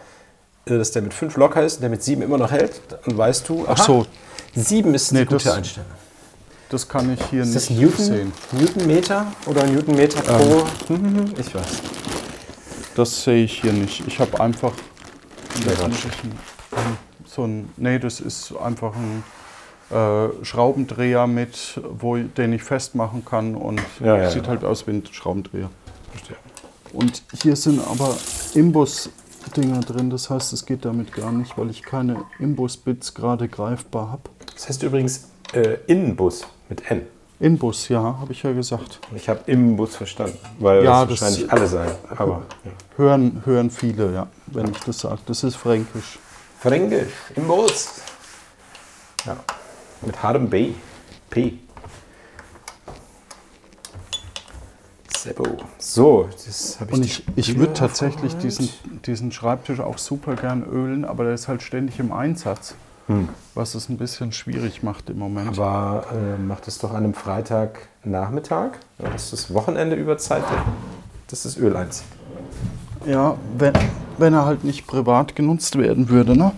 äh, 0.65 0.77
dass 0.77 0.91
der 0.91 1.01
mit 1.01 1.13
fünf 1.13 1.35
locker 1.35 1.61
ist 1.63 1.75
und 1.75 1.81
der 1.81 1.89
mit 1.89 2.01
sieben 2.01 2.21
immer 2.21 2.37
noch 2.37 2.51
hält. 2.51 2.81
Dann 3.05 3.17
weißt 3.17 3.49
du, 3.49 3.65
Ach 3.67 3.77
so, 3.77 4.05
sieben 4.55 4.93
ist 4.93 5.11
eine 5.11 5.19
Nee, 5.21 5.25
gute 5.25 5.43
das- 5.43 5.53
Einstellung. 5.57 5.89
das 6.69 6.87
kann 6.87 7.13
ich 7.13 7.19
hier 7.29 7.41
Ist 7.41 7.47
nicht 7.53 7.57
das 7.57 7.69
Newton, 7.71 8.05
sehen. 8.05 8.33
Newtonmeter 8.53 9.25
oder 9.47 9.65
Newtonmeter 9.65 10.21
pro? 10.21 10.93
Mhm, 10.93 11.33
Ich 11.37 11.53
weiß. 11.53 11.63
Das 12.95 13.23
sehe 13.23 13.43
ich 13.43 13.61
hier 13.61 13.73
nicht. 13.73 14.07
Ich 14.07 14.19
habe 14.19 14.39
einfach 14.39 14.73
so 17.25 17.43
ein. 17.43 17.69
Nee, 17.77 17.99
das 17.99 18.19
ist 18.19 18.53
einfach 18.55 18.93
ein 18.95 19.23
äh, 19.95 20.45
Schraubendreher 20.45 21.27
mit, 21.27 21.79
wo, 21.83 22.17
den 22.17 22.53
ich 22.53 22.63
festmachen 22.63 23.23
kann 23.25 23.55
und 23.55 23.81
Ja, 23.99 24.17
ja, 24.17 24.31
sieht 24.31 24.43
ja. 24.43 24.49
halt 24.49 24.63
aus 24.63 24.87
wie 24.87 24.91
ein 24.91 25.03
Schraubendreher. 25.11 25.69
Verstehe. 26.11 26.37
Und 26.93 27.23
hier 27.41 27.55
sind 27.55 27.81
aber 27.85 28.15
Imbus-Dinger 28.53 29.81
drin, 29.81 30.09
das 30.09 30.29
heißt, 30.29 30.53
es 30.53 30.65
geht 30.65 30.85
damit 30.85 31.11
gar 31.11 31.31
nicht, 31.31 31.57
weil 31.57 31.69
ich 31.69 31.83
keine 31.83 32.23
Imbus-Bits 32.39 33.13
gerade 33.13 33.49
greifbar 33.49 34.11
habe. 34.11 34.23
Das 34.53 34.69
heißt 34.69 34.83
übrigens 34.83 35.29
äh, 35.53 35.77
Innenbus 35.87 36.47
mit 36.69 36.89
N. 36.89 37.01
Inbus, 37.39 37.89
ja, 37.89 38.01
habe 38.01 38.31
ich 38.31 38.43
ja 38.43 38.53
gesagt. 38.53 38.99
Ich 39.13 39.27
habe 39.27 39.41
im 39.47 39.75
Bus 39.75 39.95
verstanden, 39.95 40.37
weil 40.59 40.83
Ja, 40.83 41.05
das 41.05 41.21
wahrscheinlich 41.21 41.51
alle 41.51 41.67
sein. 41.67 41.91
Aber 42.15 42.43
ja. 42.63 42.71
Hören, 42.95 43.41
hören 43.45 43.69
viele, 43.69 44.13
ja, 44.13 44.27
wenn 44.47 44.71
ich 44.71 44.79
das 44.79 44.99
sage. 44.99 45.19
Das 45.25 45.43
ist 45.43 45.55
fränkisch. 45.55 46.17
Fränkisch, 46.59 47.11
im 47.35 47.47
Bus. 47.47 48.01
Ja. 49.25 49.35
Mit 50.01 50.21
hartem 50.23 50.49
B. 50.49 50.71
P. 51.29 51.59
Sebo. 55.13 55.57
So, 55.77 56.29
das 56.31 56.79
habe 56.79 56.91
ich. 56.91 56.97
Und 56.97 57.05
ich, 57.05 57.23
ich 57.35 57.57
würde 57.57 57.73
tatsächlich 57.73 58.37
diesen, 58.37 58.69
diesen 59.05 59.31
Schreibtisch 59.31 59.79
auch 59.81 59.97
super 59.97 60.35
gern 60.35 60.63
ölen, 60.63 61.03
aber 61.03 61.25
der 61.25 61.33
ist 61.33 61.47
halt 61.47 61.63
ständig 61.63 61.99
im 61.99 62.13
Einsatz, 62.13 62.75
was 63.53 63.75
es 63.75 63.89
ein 63.89 63.97
bisschen 63.97 64.31
schwierig 64.31 64.81
macht 64.83 65.09
im 65.09 65.19
Moment. 65.19 65.59
Aber 65.59 66.05
äh, 66.11 66.41
macht 66.41 66.67
es 66.67 66.79
doch 66.79 66.91
an 66.91 66.97
einem 66.97 67.13
Freitagnachmittag. 67.13 68.71
Ja, 68.99 69.09
das 69.09 69.25
ist 69.25 69.33
das 69.33 69.53
Wochenende 69.53 69.95
über 69.95 70.17
Zeit, 70.17 70.43
das 71.27 71.57
Öl 71.57 71.75
einzieht. 71.75 72.07
ja, 73.05 73.37
wenn, 73.57 73.73
wenn 74.17 74.33
er 74.33 74.45
halt 74.45 74.63
nicht 74.63 74.87
privat 74.87 75.35
genutzt 75.35 75.77
werden 75.77 76.09
würde, 76.09 76.35
ne? 76.37 76.51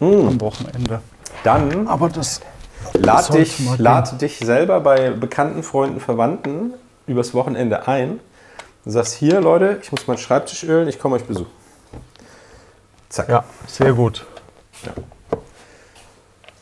Am 0.00 0.40
Wochenende. 0.40 1.00
Dann 1.44 1.86
Aber 1.86 2.08
das 2.08 2.40
lad 2.94 3.32
dich, 3.34 3.60
lad 3.78 4.20
dich 4.20 4.38
selber 4.38 4.80
bei 4.80 5.10
bekannten 5.10 5.62
Freunden, 5.62 6.00
Verwandten 6.00 6.74
übers 7.06 7.34
Wochenende 7.34 7.86
ein. 7.86 8.20
Du 8.84 8.90
sagst, 8.90 9.14
hier 9.14 9.40
Leute, 9.40 9.78
ich 9.82 9.92
muss 9.92 10.06
meinen 10.06 10.18
Schreibtisch 10.18 10.64
ölen, 10.64 10.88
ich 10.88 10.98
komme 10.98 11.16
euch 11.16 11.24
besuchen. 11.24 11.50
Zack. 13.08 13.28
Ja, 13.28 13.44
sehr 13.66 13.92
gut. 13.92 14.26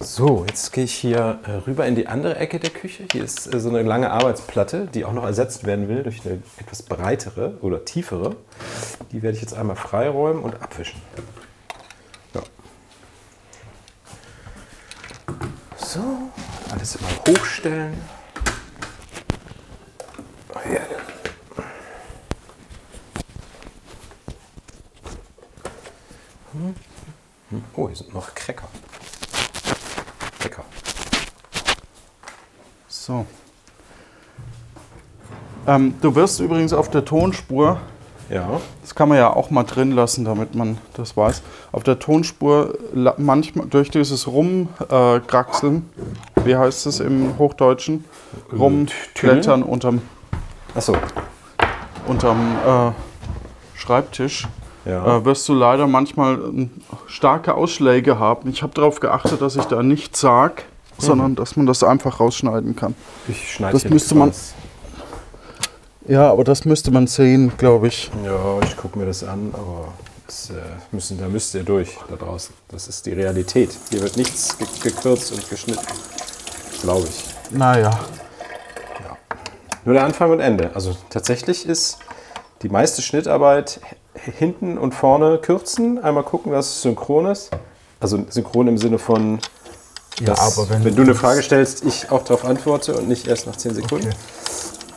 So, 0.03 0.47
jetzt 0.49 0.73
gehe 0.73 0.85
ich 0.85 0.95
hier 0.95 1.41
äh, 1.45 1.51
rüber 1.67 1.87
in 1.87 1.95
die 1.95 2.07
andere 2.07 2.37
Ecke 2.37 2.59
der 2.59 2.71
Küche. 2.71 3.05
Hier 3.13 3.23
ist 3.23 3.53
äh, 3.53 3.61
so 3.61 3.69
eine 3.69 3.83
lange 3.83 4.11
Arbeitsplatte, 4.11 4.87
die 4.87 5.05
auch 5.05 5.13
noch 5.13 5.25
ersetzt 5.25 5.65
werden 5.65 5.89
will 5.89 6.03
durch 6.03 6.25
eine 6.25 6.43
etwas 6.57 6.83
breitere 6.83 7.59
oder 7.61 7.85
tiefere. 7.85 8.35
Die 9.13 9.21
werde 9.21 9.37
ich 9.37 9.43
jetzt 9.43 9.53
einmal 9.53 9.77
freiräumen 9.77 10.43
und 10.43 10.55
abwischen. 10.63 11.03
Ja. 12.33 12.41
So, 15.77 16.01
alles 16.71 16.97
immer 16.97 17.37
hochstellen. 17.37 17.93
Oh, 20.55 20.73
ja. 20.73 20.81
Hm. 26.53 26.75
Hm. 27.51 27.65
Oh, 27.75 27.87
hier 27.89 27.97
sind 27.97 28.15
noch 28.15 28.35
Cracker. 28.35 28.67
Lecker. 30.43 30.65
So. 33.11 33.27
Ähm, 35.67 35.95
du 36.01 36.15
wirst 36.15 36.39
übrigens 36.39 36.73
auf 36.73 36.89
der 36.91 37.05
Tonspur, 37.05 37.81
Ja. 38.31 38.61
das 38.83 38.95
kann 38.95 39.09
man 39.09 39.19
ja 39.19 39.35
auch 39.35 39.51
mal 39.51 39.65
drin 39.65 39.91
lassen, 39.91 40.25
damit 40.25 40.55
man 40.55 40.79
das 40.95 41.17
weiß, 41.17 41.43
auf 41.73 41.83
der 41.83 41.99
Tonspur 41.99 42.79
manchmal 43.19 43.67
durch 43.67 43.91
dieses 43.91 44.29
Rumkraxeln, 44.29 45.91
wie 46.45 46.55
heißt 46.57 46.87
es 46.87 47.01
im 47.01 47.37
Hochdeutschen, 47.37 48.05
Rumklettern 48.57 49.65
unterm, 49.65 50.03
Achso. 50.77 50.95
unterm 52.07 52.39
äh, 52.65 52.93
Schreibtisch, 53.77 54.47
Ja. 54.85 55.17
äh, 55.17 55.25
wirst 55.25 55.49
du 55.49 55.55
leider 55.55 55.89
manchmal 55.89 56.35
ähm, 56.35 56.71
starke 57.09 57.55
Ausschläge 57.55 58.21
haben. 58.21 58.49
Ich 58.51 58.63
habe 58.63 58.73
darauf 58.75 59.01
geachtet, 59.01 59.43
dass 59.43 59.57
ich 59.57 59.65
da 59.65 59.83
nichts 59.83 60.21
sage, 60.21 60.63
sondern 61.01 61.35
dass 61.37 61.57
man 61.57 61.67
das 61.67 61.83
einfach 61.83 62.21
rausschneiden 62.21 62.77
kann. 62.77 62.95
Ich 63.29 63.53
schneide 63.55 63.73
Das 63.79 63.85
müsste 63.91 64.15
man- 64.15 64.29
raus. 64.29 64.55
Ja, 66.09 66.31
aber 66.31 66.45
das 66.45 66.65
müsste 66.65 66.91
man 66.91 67.07
sehen, 67.07 67.53
glaube 67.59 67.89
ich. 67.89 68.11
Ja, 68.25 68.59
ich 68.65 68.77
gucke 68.77 68.99
mir 68.99 69.07
das 69.07 69.23
an, 69.23 69.51
aber 69.53 69.89
das, 70.27 70.51
äh, 70.51 70.55
müssen, 70.93 71.19
da 71.21 71.29
müsst 71.29 71.55
ihr 71.55 71.63
durch 71.63 71.99
da 72.09 72.17
draußen. 72.17 72.55
Das 72.69 72.89
ist 72.89 73.07
die 73.07 73.13
Realität. 73.13 73.71
Hier 73.91 74.01
wird 74.03 74.17
nichts 74.17 74.57
ge 74.59 74.67
gekürzt 74.83 75.33
und 75.33 75.49
geschnitten. 75.49 75.87
Glaube 76.83 77.07
ich. 77.09 77.25
Naja. 77.57 77.91
Nur 79.85 79.95
der 79.95 80.05
Anfang 80.05 80.31
und 80.31 80.41
Ende. 80.41 80.71
Also 80.75 80.95
tatsächlich 81.09 81.67
ist 81.67 81.99
die 82.63 82.69
meiste 82.69 83.01
Schnittarbeit 83.03 83.81
hinten 84.39 84.77
und 84.79 84.95
vorne 84.95 85.39
kürzen. 85.39 85.99
Einmal 86.03 86.25
gucken, 86.25 86.53
dass 86.53 86.67
es 86.69 86.83
synchron 86.83 87.27
ist. 87.27 87.51
Also 87.99 88.23
synchron 88.29 88.69
im 88.69 88.79
Sinne 88.79 88.99
von, 88.99 89.39
Ja, 90.21 90.27
dass, 90.27 90.59
aber 90.59 90.71
wenn- 90.71 90.85
wenn 90.85 90.95
du 90.97 91.03
eine 91.03 91.15
Frage 91.15 91.43
stellst, 91.43 91.85
ich 91.85 92.11
auch 92.11 92.23
darauf 92.25 92.45
antworte 92.45 92.95
und 92.95 93.09
nicht 93.09 93.27
erst 93.27 93.47
nach 93.47 93.57
10 93.57 93.75
Sekunden. 93.75 94.07
Okay. 94.09 94.17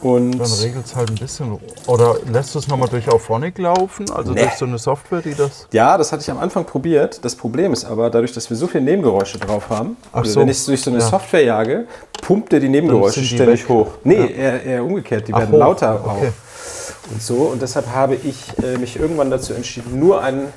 Und 0.02 0.32
Dann 0.38 0.52
regelt 0.52 0.86
es 0.86 0.96
halt 0.98 1.12
ein 1.12 1.16
bisschen. 1.16 1.58
Oder 1.88 2.18
lässt 2.30 2.54
du 2.54 2.60
es 2.60 2.68
nochmal 2.68 2.90
durch 2.90 3.08
Auphonic 3.08 3.58
laufen? 3.58 4.12
Also 4.12 4.34
Nee. 4.34 4.42
durch 4.42 4.56
so 4.56 4.66
eine 4.66 4.78
Software, 4.78 5.22
die 5.22 5.34
das. 5.34 5.66
Ja, 5.72 5.98
das 5.98 6.12
hatte 6.12 6.22
ich 6.24 6.30
am 6.30 6.40
Anfang 6.40 6.66
probiert. 6.66 7.24
Das 7.24 7.36
Problem 7.36 7.72
ist 7.72 7.86
aber, 7.86 8.10
dadurch, 8.10 8.34
dass 8.34 8.50
wir 8.50 8.58
so 8.58 8.68
viele 8.68 8.84
Nebengeräusche 8.84 9.38
drauf 9.38 9.70
haben, 9.70 9.96
also 10.12 10.30
so. 10.32 10.40
wenn 10.42 10.50
ich 10.50 10.58
es 10.58 10.66
durch 10.66 10.82
so 10.82 10.90
eine 10.92 11.00
Ja. 11.00 11.06
Software 11.08 11.44
jage, 11.46 11.86
pumpt 12.22 12.52
er 12.52 12.60
die 12.60 12.68
Nebengeräusche 12.68 13.24
ständig 13.24 13.70
hoch. 13.70 13.88
Nee, 14.04 14.16
Ja. 14.20 14.26
eher, 14.26 14.64
eher 14.64 14.84
umgekehrt, 14.84 15.26
die 15.30 15.34
Ach, 15.34 15.40
werden 15.40 15.54
hoch. 15.54 15.58
lauter 15.60 16.02
Okay. 16.04 16.10
auch. 16.28 17.12
Und 17.14 17.22
so. 17.22 17.36
Und 17.36 17.62
deshalb 17.62 17.88
habe 17.88 18.16
ich 18.16 18.44
äh, 18.62 18.78
mich 18.78 19.00
irgendwann 19.00 19.32
dazu 19.32 19.54
entschieden, 19.54 20.00
nur 20.02 20.22
einen 20.22 20.48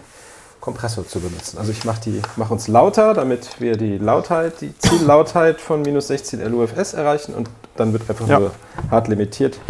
Kompressor 0.67 1.07
zu 1.07 1.21
benutzen. 1.21 1.59
Also 1.59 1.71
ich 1.71 1.85
mache 1.85 2.01
die, 2.01 2.21
mach 2.35 2.51
uns 2.51 2.67
lauter, 2.67 3.15
damit 3.15 3.61
wir 3.61 3.77
die 3.77 3.99
Lautheit, 3.99 4.61
die 4.61 4.77
Ziellautheit 4.77 5.61
von 5.61 5.81
minus 5.83 6.09
16 6.09 6.41
LUFS 6.45 6.93
erreichen 6.95 7.35
und 7.37 7.49
dann 7.77 7.93
wird 7.93 8.11
einfach 8.11 8.27
Ja. 8.27 8.41
nur 8.41 8.51
hart 8.91 9.07
limitiert. 9.07 9.61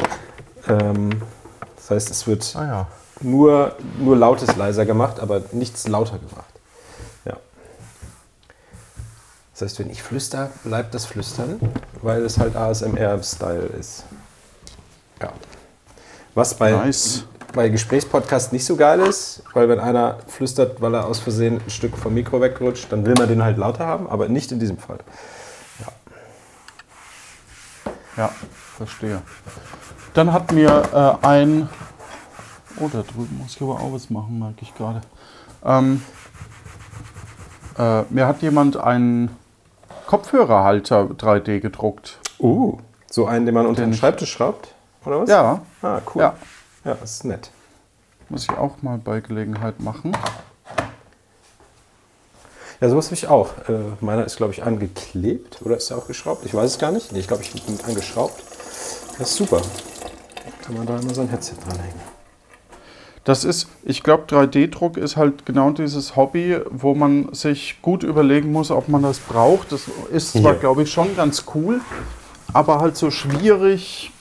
Ähm, 0.66 1.20
das 1.76 1.90
heißt, 1.90 2.10
es 2.10 2.26
wird 2.26 2.50
Ah 2.56 2.64
ja. 2.64 2.86
nur, 3.20 3.76
nur 3.98 4.16
Lautes 4.16 4.56
leiser 4.56 4.86
gemacht, 4.86 5.20
aber 5.20 5.42
nichts 5.52 5.86
lauter 5.86 6.18
gemacht. 6.18 6.46
Ja. 7.26 7.34
Das 9.52 9.60
heißt, 9.60 9.78
wenn 9.80 9.90
ich 9.90 10.02
flüster, 10.02 10.48
bleibt 10.64 10.94
das 10.94 11.04
Flüstern, 11.04 11.60
weil 12.00 12.24
es 12.24 12.38
halt 12.38 12.56
ASMR-Style 12.56 13.66
ist. 13.78 14.04
Ja. 15.20 15.30
Was 16.34 16.54
bei, 16.54 16.70
Nice. 16.70 17.24
Bei 17.56 17.70
Gesprächspodcasts 17.70 18.52
nicht 18.52 18.64
so 18.66 18.76
geil 18.76 19.00
ist, 19.00 19.42
weil 19.54 19.68
wenn 19.68 19.80
einer 19.80 20.18
flüstert, 20.28 20.80
weil 20.82 20.94
er 20.94 21.06
aus 21.06 21.18
Versehen 21.18 21.58
ein 21.64 21.70
Stück 21.70 21.96
vom 21.96 22.12
Mikro 22.14 22.40
wegrutscht, 22.40 22.92
dann 22.92 23.04
will 23.06 23.14
man 23.18 23.26
den 23.28 23.42
halt 23.42 23.56
lauter 23.56 23.86
haben, 23.86 24.08
aber 24.08 24.28
nicht 24.28 24.52
in 24.52 24.60
diesem 24.60 24.78
Fall. 24.78 24.98
Ja, 28.16 28.30
verstehe. 28.76 29.20
Dann 30.14 30.32
hat 30.32 30.52
mir 30.52 31.18
äh, 31.22 31.26
ein. 31.26 31.68
Oh, 32.78 32.88
da 32.92 33.02
drüben 33.02 33.38
muss 33.38 33.56
ich 33.56 33.62
aber 33.62 33.74
auch 33.80 33.92
was 33.92 34.08
machen, 34.10 34.38
merke 34.38 34.62
ich 34.62 34.74
gerade. 34.74 35.00
Ähm, 35.64 36.02
äh, 37.78 38.02
mir 38.10 38.26
hat 38.26 38.40
jemand 38.42 38.76
einen 38.78 39.36
Kopfhörerhalter 40.06 41.04
3D 41.04 41.60
gedruckt. 41.60 42.18
Uh, 42.38 42.78
so 43.10 43.26
einen, 43.26 43.44
den 43.46 43.54
man 43.54 43.66
unter 43.66 43.82
den 43.82 43.90
Den- 43.92 43.98
Schreibtisch 43.98 44.30
schraubt, 44.32 44.74
oder 45.04 45.20
was? 45.20 45.28
Ja, 45.30 45.60
Ah, 45.82 46.00
cool. 46.14 46.22
ja. 46.22 46.34
Ja, 46.86 46.94
das 46.94 47.14
ist 47.14 47.24
nett. 47.24 47.50
Muss 48.28 48.44
ich 48.44 48.50
auch 48.50 48.80
mal 48.80 48.96
bei 48.96 49.18
Gelegenheit 49.18 49.80
machen. 49.80 50.16
Ja, 52.80 52.88
sowas 52.88 53.06
habe 53.06 53.16
ich 53.16 53.26
auch. 53.26 53.50
Äh, 53.68 53.80
meiner 54.00 54.24
ist, 54.24 54.36
glaube 54.36 54.52
ich, 54.52 54.62
angeklebt 54.62 55.62
oder 55.62 55.76
ist 55.76 55.90
er 55.90 55.98
auch 55.98 56.06
geschraubt? 56.06 56.46
Ich 56.46 56.54
weiß 56.54 56.70
es 56.70 56.78
gar 56.78 56.92
nicht. 56.92 57.10
Nee, 57.10 57.18
ich 57.18 57.26
glaube, 57.26 57.42
ich 57.42 57.50
bin 57.64 57.76
angeschraubt. 57.84 58.40
Das 59.18 59.30
ist 59.30 59.36
super. 59.36 59.60
Kann 60.62 60.76
man 60.76 60.86
da 60.86 60.96
immer 60.96 61.12
sein 61.12 61.28
Headset 61.28 61.54
dranhängen. 61.66 62.00
Das 63.24 63.42
ist, 63.42 63.66
ich 63.82 64.04
glaube, 64.04 64.32
3D-Druck 64.32 64.96
ist 64.96 65.16
halt 65.16 65.44
genau 65.44 65.70
dieses 65.70 66.14
Hobby, 66.14 66.60
wo 66.70 66.94
man 66.94 67.34
sich 67.34 67.82
gut 67.82 68.04
überlegen 68.04 68.52
muss, 68.52 68.70
ob 68.70 68.88
man 68.88 69.02
das 69.02 69.18
braucht. 69.18 69.72
Das 69.72 69.82
ist 70.12 70.34
zwar, 70.34 70.54
glaube 70.54 70.84
ich, 70.84 70.92
schon 70.92 71.16
ganz 71.16 71.46
cool, 71.52 71.80
aber 72.52 72.78
halt 72.78 72.96
so 72.96 73.10
schwierig, 73.10 74.12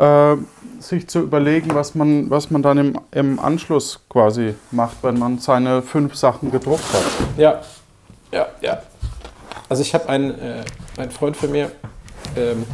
äh, 0.00 0.36
sich 0.80 1.08
zu 1.08 1.20
überlegen, 1.20 1.74
was 1.74 1.94
man, 1.94 2.30
was 2.30 2.50
man 2.50 2.62
dann 2.62 2.78
im, 2.78 2.98
im 3.12 3.38
Anschluss 3.38 4.00
quasi 4.08 4.54
macht, 4.70 4.96
wenn 5.02 5.18
man 5.18 5.38
seine 5.38 5.82
fünf 5.82 6.14
Sachen 6.16 6.50
gedruckt 6.50 6.84
hat. 6.92 7.02
Ja, 7.36 7.60
ja, 8.32 8.46
ja. 8.62 8.78
Also 9.68 9.82
ich 9.82 9.92
habe 9.94 10.08
einen, 10.08 10.30
äh, 10.40 10.64
einen 10.96 11.10
Freund 11.10 11.36
von 11.36 11.52
mir, 11.52 11.70
ähm, 12.36 12.64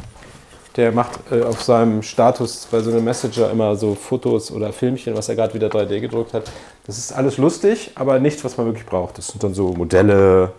der 0.77 0.93
macht 0.93 1.19
äh, 1.33 1.43
auf 1.43 1.63
seinem 1.63 2.03
Status 2.03 2.69
bei 2.71 2.81
so 2.81 2.91
einem 2.91 3.05
Messenger 3.05 3.51
immer 3.51 3.75
so 3.77 3.95
Fotos 3.95 4.51
oder 4.53 4.73
Filmchen, 4.73 5.17
was 5.17 5.29
er 5.29 5.35
gerade 5.35 5.55
wieder 5.55 5.69
3D 5.69 6.01
gedruckt 6.01 6.33
hat. 6.35 6.45
Das 6.87 6.99
ist 6.99 7.13
alles 7.13 7.39
lustig, 7.39 7.91
aber 7.97 8.19
nichts, 8.19 8.45
was 8.45 8.57
man 8.57 8.67
wirklich 8.67 8.87
braucht. 8.87 9.19
Das 9.19 9.27
sind 9.29 9.43
dann 9.43 9.55
so 9.55 9.73
Modelle 9.73 10.53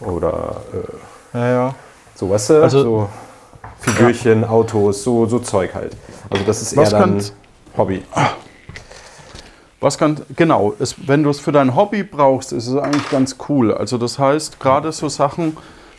oder 0.00 0.62
äh, 1.34 1.38
Ja, 1.38 1.50
ja. 1.50 1.74
so, 2.14 2.30
weißt 2.30 2.50
du, 2.50 2.62
Also- 2.62 2.82
so 2.82 3.08
Figürchen, 3.86 4.44
Autos, 4.44 5.02
so, 5.04 5.26
so 5.26 5.38
Zeug 5.38 5.74
halt. 5.74 5.92
Also 6.30 6.44
das 6.44 6.60
ist 6.62 6.76
Was 6.76 6.92
eher 6.92 6.98
dann 7.00 7.18
kann- 7.18 7.30
Hobby. 7.76 8.02
Was 9.80 9.98
kann, 9.98 10.20
genau, 10.34 10.74
es, 10.78 10.94
wenn 11.06 11.22
du 11.22 11.30
es 11.30 11.38
für 11.38 11.52
dein 11.52 11.76
Hobby 11.76 12.02
brauchst, 12.02 12.52
ist 12.52 12.66
es 12.66 12.76
eigentlich 12.76 13.08
ganz 13.10 13.36
cool. 13.48 13.72
Also 13.74 13.98
das 13.98 14.18
heißt, 14.18 14.58
gerade 14.58 14.90
so 14.90 15.08
Sachen, 15.08 15.56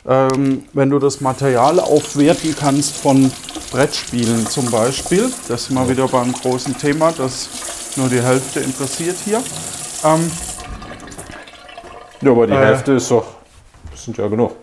ähm, 0.08 0.66
wenn 0.74 0.90
du 0.90 1.00
das 1.00 1.22
Material 1.22 1.80
aufwerten 1.80 2.56
kannst 2.60 2.96
von 2.98 3.32
Brettspielen 3.72 4.48
zum 4.48 4.70
Beispiel, 4.72 5.32
das 5.48 5.64
ist 5.64 5.70
mal 5.72 5.88
wieder 5.90 6.08
beim 6.08 6.34
großen 6.34 6.78
Thema, 6.78 7.14
das 7.18 7.50
nur 7.96 8.10
die 8.10 8.22
Hälfte 8.22 8.60
interessiert 8.62 9.16
hier. 9.24 9.42
Ähm, 10.04 10.30
Ja, 12.22 12.32
aber 12.32 12.48
die 12.48 12.54
Äh. 12.54 12.58
Hälfte 12.58 12.94
ist 12.94 13.12
doch, 13.12 13.26
das 13.92 14.04
sind 14.04 14.18
ja 14.18 14.28
genug. 14.28 14.54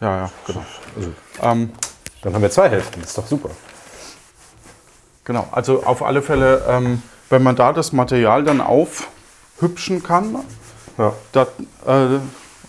ja, 0.00 0.16
ja, 0.16 0.30
genau. 0.46 0.64
Also, 0.96 1.10
Ähm, 1.42 1.70
dann 2.28 2.34
haben 2.34 2.42
wir 2.42 2.50
zwei 2.50 2.68
Hälften, 2.68 3.00
das 3.00 3.10
ist 3.10 3.18
doch 3.18 3.26
super. 3.26 3.48
Genau, 5.24 5.48
also 5.50 5.82
auf 5.84 6.02
alle 6.02 6.20
Fälle, 6.20 6.62
ähm, 6.68 7.02
wenn 7.30 7.42
man 7.42 7.56
da 7.56 7.72
das 7.72 7.92
Material 7.92 8.44
dann 8.44 8.60
aufhübschen 8.60 10.02
kann 10.02 10.36
Ja. 10.98 11.14
dat, 11.32 11.48
äh, 11.86 12.18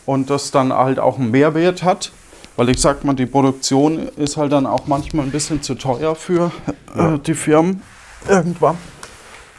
und 0.06 0.30
das 0.30 0.52
dann 0.52 0.72
halt 0.72 0.98
auch 0.98 1.18
einen 1.18 1.30
Mehrwert 1.32 1.84
hat, 1.84 2.14
weil 2.56 2.70
ich 2.70 2.80
sag 2.80 3.04
mal, 3.04 3.16
die 3.16 3.26
Produktion 3.26 4.08
ist 4.16 4.38
halt 4.38 4.54
dann 4.54 4.66
auch 4.66 4.88
manchmal 4.88 5.26
ein 5.26 5.32
bisschen 5.32 5.62
zu 5.62 5.76
teuer 5.76 6.16
für 6.16 6.52
äh, 6.96 7.20
die 7.20 7.34
Firmen 7.34 7.82
irgendwann, 8.30 8.78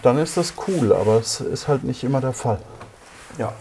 dann 0.01 0.17
ist 0.17 0.39
das 0.39 0.55
cool, 0.67 0.95
aber 0.95 1.19
es 1.19 1.43
ist 1.43 1.69
halt 1.69 1.85
nicht 1.85 2.05
immer 2.05 2.23
der 2.23 2.33
Fall. 2.33 2.59
Ja. 3.37 3.53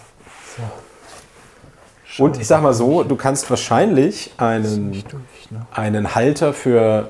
Und 2.19 2.39
ich 2.39 2.47
sag 2.47 2.61
mal 2.61 2.73
so, 2.73 3.03
du 3.03 3.15
kannst 3.15 3.49
wahrscheinlich 3.49 4.31
einen, 4.37 4.91
durch, 4.91 5.51
ne? 5.51 5.65
einen 5.71 6.15
Halter 6.15 6.53
für 6.53 7.09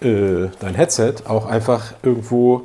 äh, 0.00 0.48
dein 0.60 0.74
Headset 0.74 1.14
auch 1.26 1.46
einfach 1.46 1.92
irgendwo 2.02 2.62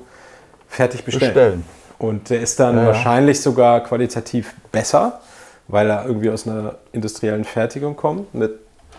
fertig 0.68 1.04
bestellen. 1.04 1.34
Bestellen. 1.34 1.66
Und 1.98 2.30
der 2.30 2.42
ist 2.42 2.60
dann 2.60 2.76
Ja, 2.76 2.82
ja. 2.82 2.88
wahrscheinlich 2.88 3.42
sogar 3.42 3.82
qualitativ 3.84 4.54
besser, 4.72 5.20
weil 5.68 5.90
er 5.90 6.06
irgendwie 6.06 6.30
aus 6.30 6.48
einer 6.48 6.76
industriellen 6.92 7.44
Fertigung 7.44 7.96
kommt, 7.96 8.34
mit 8.34 8.54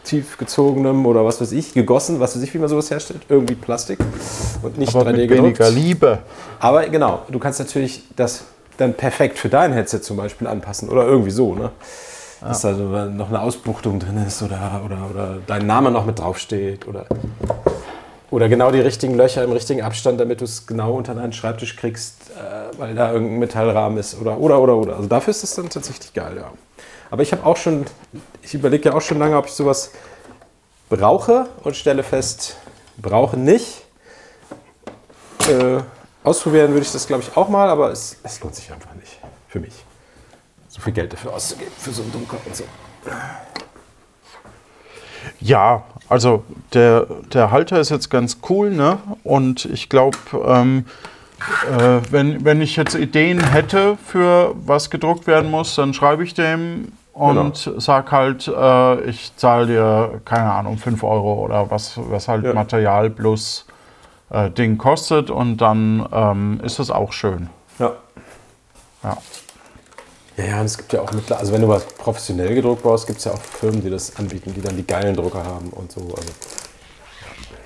tiefgezogenem 0.05 1.05
oder 1.07 1.25
was 1.25 1.41
weiß 1.41 1.53
ich, 1.53 1.73
gegossen, 1.75 2.21
was 2.21 2.35
weiß 2.37 2.43
ich, 2.43 2.55
wie 2.55 2.59
man 2.59 2.69
sowas 2.69 2.91
herstellt, 2.91 3.21
irgendwie 3.29 3.55
Plastik 3.55 3.99
und 4.63 4.79
nicht 4.79 4.95
Aber 4.95 5.11
3D 5.11 5.13
mit 5.17 5.29
gedruckt. 5.29 5.59
weniger 5.61 5.71
Liebe. 5.71 6.19
Aber 6.59 6.89
genau, 6.89 7.23
du 7.29 7.39
kannst 7.39 7.59
natürlich 7.61 8.05
das 8.17 8.45
dann 8.79 8.95
perfekt 8.95 9.39
für 9.39 9.49
dein 9.51 9.73
Headset 9.73 10.01
zum 10.01 10.17
Beispiel 10.17 10.47
anpassen 10.47 10.89
oder 10.89 11.05
irgendwie 11.07 11.31
so, 11.31 11.55
ne? 11.55 11.71
Dass 12.41 12.63
da 12.63 12.73
noch 12.73 13.29
eine 13.29 13.41
Ausbuchtung 13.43 14.01
drin 14.01 14.25
ist 14.27 14.43
oder, 14.43 14.83
oder, 14.85 15.11
oder 15.11 15.39
dein 15.47 15.67
Name 15.67 15.91
noch 15.91 16.07
mit 16.07 16.19
draufsteht 16.19 16.89
oder, 16.89 17.05
oder 18.31 18.49
genau 18.49 18.71
die 18.71 18.81
richtigen 18.81 19.15
Löcher 19.15 19.45
im 19.45 19.53
richtigen 19.53 19.83
Abstand, 19.83 20.21
damit 20.21 20.41
du 20.41 20.45
es 20.45 20.67
genau 20.67 20.95
unter 20.95 21.15
deinen 21.15 21.33
Schreibtisch 21.33 21.77
kriegst, 21.77 22.31
äh, 22.31 22.79
weil 22.79 22.95
da 22.95 23.13
irgendein 23.13 23.41
Metallrahmen 23.41 23.99
ist 23.99 24.19
oder, 24.19 24.39
oder, 24.39 24.61
oder, 24.61 24.77
oder. 24.77 24.97
Also 24.97 25.09
dafür 25.09 25.33
ist 25.33 25.45
es 25.45 25.55
dann 25.55 25.69
tatsächlich 25.69 26.15
geil, 26.15 26.37
ja. 26.37 26.51
Aber 27.11 27.23
ich 27.23 27.33
habe 27.33 27.45
auch 27.45 27.57
schon, 27.57 27.85
ich 28.43 28.55
überlege 28.55 28.89
ja 28.89 28.95
auch 28.95 29.01
schon 29.01 29.19
lange, 29.19 29.37
ob 29.37 29.47
ich 29.47 29.53
sowas 29.53 29.91
brauche 30.89 31.47
und 31.65 31.77
stelle 31.77 32.03
fest, 32.03 32.57
brauche 32.97 33.37
nicht. 33.37 33.83
Äh, 35.49 35.81
ausprobieren 36.23 36.71
würde 36.71 36.83
ich 36.83 36.93
das, 36.93 37.07
glaube 37.07 37.23
ich, 37.23 37.37
auch 37.37 37.49
mal, 37.49 37.69
aber 37.69 37.91
es, 37.91 38.17
es 38.23 38.41
lohnt 38.41 38.55
sich 38.55 38.73
einfach 38.73 38.95
nicht. 38.95 39.19
Für 39.49 39.59
mich. 39.59 39.85
So 40.71 40.81
viel 40.81 40.93
Geld 40.93 41.13
dafür 41.13 41.35
auszugeben, 41.35 41.73
für 41.77 41.91
so 41.91 42.03
einen 42.03 42.13
Drucker 42.13 42.37
und 42.47 42.55
so. 42.55 42.63
Ja, 45.41 45.83
also 46.09 46.45
der, 46.73 47.07
der 47.33 47.51
Halter 47.51 47.81
ist 47.81 47.91
jetzt 47.91 48.09
ganz 48.09 48.39
cool, 48.49 48.71
ne? 48.71 48.99
Und 49.25 49.65
ich 49.65 49.89
glaube, 49.89 50.17
ähm, 50.47 50.85
äh, 51.77 52.01
wenn, 52.11 52.45
wenn 52.45 52.61
ich 52.61 52.77
jetzt 52.77 52.95
Ideen 52.95 53.41
hätte 53.41 53.99
für 54.07 54.55
was 54.65 54.91
gedruckt 54.91 55.27
werden 55.27 55.51
muss, 55.51 55.75
dann 55.75 55.93
schreibe 55.93 56.23
ich 56.23 56.35
dem 56.35 56.93
und 57.15 57.73
sag 57.79 58.13
halt, 58.13 58.47
äh, 58.47 59.01
ich 59.09 59.35
zahle 59.37 59.67
dir, 59.67 60.21
keine 60.25 60.53
Ahnung, 60.53 60.79
5 60.79 61.03
Euro 61.03 61.35
oder 61.45 61.69
was, 61.69 61.95
was 61.97 62.29
halt 62.29 62.45
Ja. 62.45 62.55
Material 62.55 63.11
plus 63.11 63.67
äh, 64.31 64.51
Ding 64.51 64.79
kostet 64.79 65.31
und 65.31 65.57
dann 65.57 66.07
ähm, 66.13 66.61
ist 66.63 66.79
das 66.79 66.93
auch 66.93 67.13
schön. 67.13 67.51
Ja. 67.81 67.93
Ja. 69.03 69.17
Ja, 70.41 70.47
ja, 70.47 70.61
und 70.61 70.67
es 70.67 70.79
gibt 70.79 70.93
ja 70.93 71.03
auch 71.03 71.13
mittlerweile, 71.13 71.41
also 71.41 71.53
wenn 71.53 71.61
du 71.61 71.69
was 71.69 71.85
professionell 71.85 72.55
gedruckt 72.55 72.83
brauchst, 72.83 73.07
gibt 73.07 73.19
es 73.19 73.27
ja 73.27 73.33
auch 73.33 73.43
Firmen, 73.43 73.83
die 73.83 73.91
das 73.91 74.17
anbieten, 74.17 74.55
die 74.55 74.63
dann 74.63 74.77
die 74.77 74.87
geilen 74.87 75.15
Drucker 75.15 75.45
haben 75.45 75.69
und 75.71 75.93
so. 75.93 76.01
Also, 76.01 76.33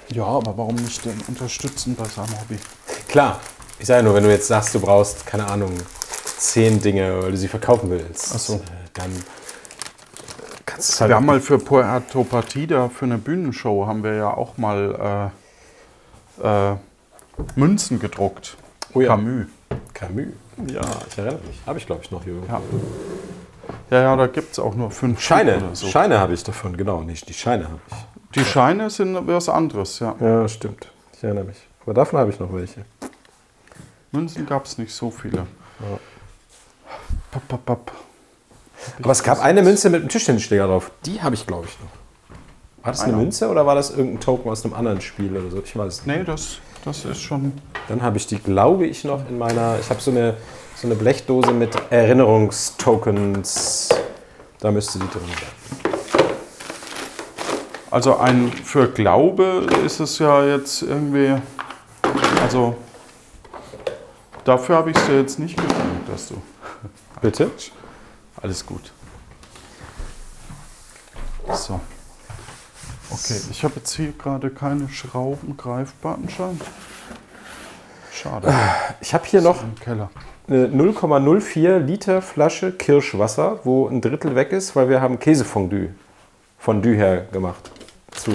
ja, 0.09 0.25
aber 0.25 0.57
warum 0.57 0.75
nicht 0.77 1.05
den 1.05 1.21
unterstützen 1.29 1.95
bei 1.95 2.05
seinem 2.05 2.39
Hobby? 2.41 2.59
klar, 3.07 3.41
ich 3.79 3.87
sage 3.87 4.03
nur, 4.03 4.15
wenn 4.15 4.25
du 4.25 4.31
jetzt 4.31 4.49
sagst, 4.49 4.75
du 4.75 4.81
brauchst, 4.81 5.25
keine 5.25 5.47
Ahnung, 5.47 5.73
zehn 6.39 6.81
Dinge, 6.81 7.23
weil 7.23 7.31
du 7.31 7.37
sie 7.37 7.49
verkaufen 7.49 7.91
willst, 7.91 8.33
Ach 8.35 8.39
so. 8.41 8.55
äh, 8.55 8.61
dann 8.93 9.13
kannst 10.67 10.89
du 10.89 10.93
es 10.95 11.01
halt. 11.01 11.11
Wir 11.11 11.17
haben 11.17 11.27
mal 11.27 11.41
für 11.41 11.59
Puerto 11.59 12.25
Partida, 12.25 12.89
für 12.89 13.05
eine 13.05 13.19
Bühnenshow, 13.19 13.87
haben 13.87 14.03
wir 14.03 14.15
ja 14.15 14.35
auch 14.35 14.57
mal 14.59 15.31
äh, 16.43 16.73
äh, 16.73 16.77
Münzen 17.55 18.01
gedruckt. 18.01 18.57
Oh 18.95 19.01
ja. 19.01 19.09
Camus. 19.09 19.47
Camus. 19.93 20.27
Ja, 20.67 20.83
ich 21.09 21.19
erinnere 21.19 21.41
mich. 21.47 21.61
Habe 21.67 21.79
ich, 21.79 21.87
glaube 21.87 22.03
ich, 22.05 22.11
noch 22.11 22.23
hier 22.25 22.35
irgendwo. 22.35 22.53
Ja. 22.53 22.61
Ja, 23.91 24.03
ja, 24.03 24.17
da 24.17 24.27
gibt 24.27 24.53
es 24.53 24.59
auch 24.59 24.75
nur 24.75 24.91
fünf 24.91 25.21
Scheine. 25.21 25.71
So. 25.73 25.87
Scheine 25.87 26.19
habe 26.19 26.35
ich 26.35 26.45
davon, 26.45 26.77
genau. 26.77 27.03
Nicht 27.03 27.29
die 27.29 27.35
Scheine 27.35 27.65
habe 27.65 27.81
ich. 27.89 27.97
Die 28.35 28.45
Scheine 28.45 28.91
sind 28.91 29.27
was 29.27 29.49
anderes, 29.49 29.99
ja. 30.01 30.15
Ja, 30.21 30.47
stimmt. 30.49 30.91
Ich 31.17 31.23
erinnere 31.25 31.45
mich. 31.45 31.57
Aber 31.83 31.95
davon 31.95 32.19
habe 32.19 32.31
ich 32.31 32.39
noch 32.41 32.53
welche. 32.53 32.85
Münzen 34.13 34.47
gab 34.47 34.65
es 34.67 34.79
nicht 34.79 34.93
so 34.93 35.11
viele. 35.11 35.47
Papp, 37.31 37.49
papp, 37.49 37.67
papp. 37.67 37.93
Aber 39.03 39.13
es 39.13 39.23
gab 39.23 39.43
eine 39.43 39.63
Münze 39.63 39.89
mit 39.91 40.01
einem 40.01 40.09
Tischtennisschläger 40.09 40.67
drauf. 40.67 40.91
Die 41.07 41.23
habe 41.23 41.35
ich, 41.35 41.47
glaube 41.47 41.67
ich, 41.67 41.79
noch. 41.81 42.85
War 42.85 42.93
das 42.93 43.01
eine 43.01 43.15
Einer. 43.15 43.23
Münze 43.23 43.49
oder 43.49 43.65
war 43.65 43.75
das 43.75 43.91
irgendein 43.91 44.21
Token 44.21 44.51
aus 44.51 44.65
einem 44.65 44.75
anderen 44.75 45.01
Spiel 45.01 45.35
oder 45.37 45.51
so? 45.51 45.63
Ich 45.65 45.77
weiß 45.77 46.01
es 46.01 46.07
nicht. 46.07 46.19
Nee, 46.19 46.25
das, 46.25 46.59
das 46.85 47.05
ist 47.05 47.21
schon. 47.21 47.53
Dann 47.89 48.03
habe 48.03 48.17
ich 48.17 48.27
die, 48.27 48.39
glaube 48.39 48.87
ich, 48.87 49.05
noch 49.05 49.29
in 49.29 49.39
meiner. 49.39 49.79
Ich 49.81 49.91
habe 49.91 50.01
so 50.01 50.11
eine, 50.11 50.37
so 50.75 50.87
eine 50.87 50.95
Blechdose 50.95 51.53
mit 51.53 51.77
Erinnerungstokens. 51.91 53.91
Da 54.61 54.71
müsste 54.71 54.99
die 54.99 55.09
drin 55.09 55.23
sein. 55.29 55.93
Also 57.91 58.17
ein 58.17 58.53
für 58.53 58.89
Glaube 58.89 59.67
ist 59.85 60.01
es 60.01 60.19
ja 60.19 60.45
jetzt 60.45 60.83
irgendwie. 60.83 61.35
Also 62.43 62.75
Dafür 64.45 64.77
habe 64.77 64.91
ich 64.91 64.97
es 64.97 65.07
dir 65.07 65.19
jetzt 65.19 65.39
nicht 65.39 65.57
geschenkt, 65.57 66.09
dass 66.13 66.29
du. 66.29 66.35
Bitte? 67.23 67.51
Alles 68.43 68.65
gut. 68.65 68.93
So. 71.55 71.81
Okay, 73.15 73.41
ich 73.51 73.65
habe 73.65 73.75
jetzt 73.77 73.95
hier 73.95 74.13
gerade 74.13 74.51
keine 74.51 74.89
Schrauben 74.89 75.57
greifbar 75.57 76.19
anscheinend. 76.23 76.63
Schade. 78.13 78.53
Ich 79.01 79.15
habe 79.15 79.25
hier 79.27 79.41
noch 79.41 79.63
eine 80.47 80.67
0,04 80.67 81.79
Liter 81.79 82.23
Flasche 82.23 82.73
Kirschwasser, 82.73 83.61
wo 83.65 83.89
ein 83.89 84.01
Drittel 84.01 84.35
weg 84.35 84.53
ist, 84.53 84.77
weil 84.77 84.89
wir 84.89 85.01
haben 85.01 85.19
Käsefondue 85.19 85.91
Fondue 86.59 86.95
hergemacht. 86.95 87.71
Zu 88.13 88.33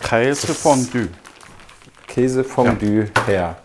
Käse 0.00 0.54
Fondue. 0.54 1.08
Käsefondue 2.06 3.10
her. 3.26 3.56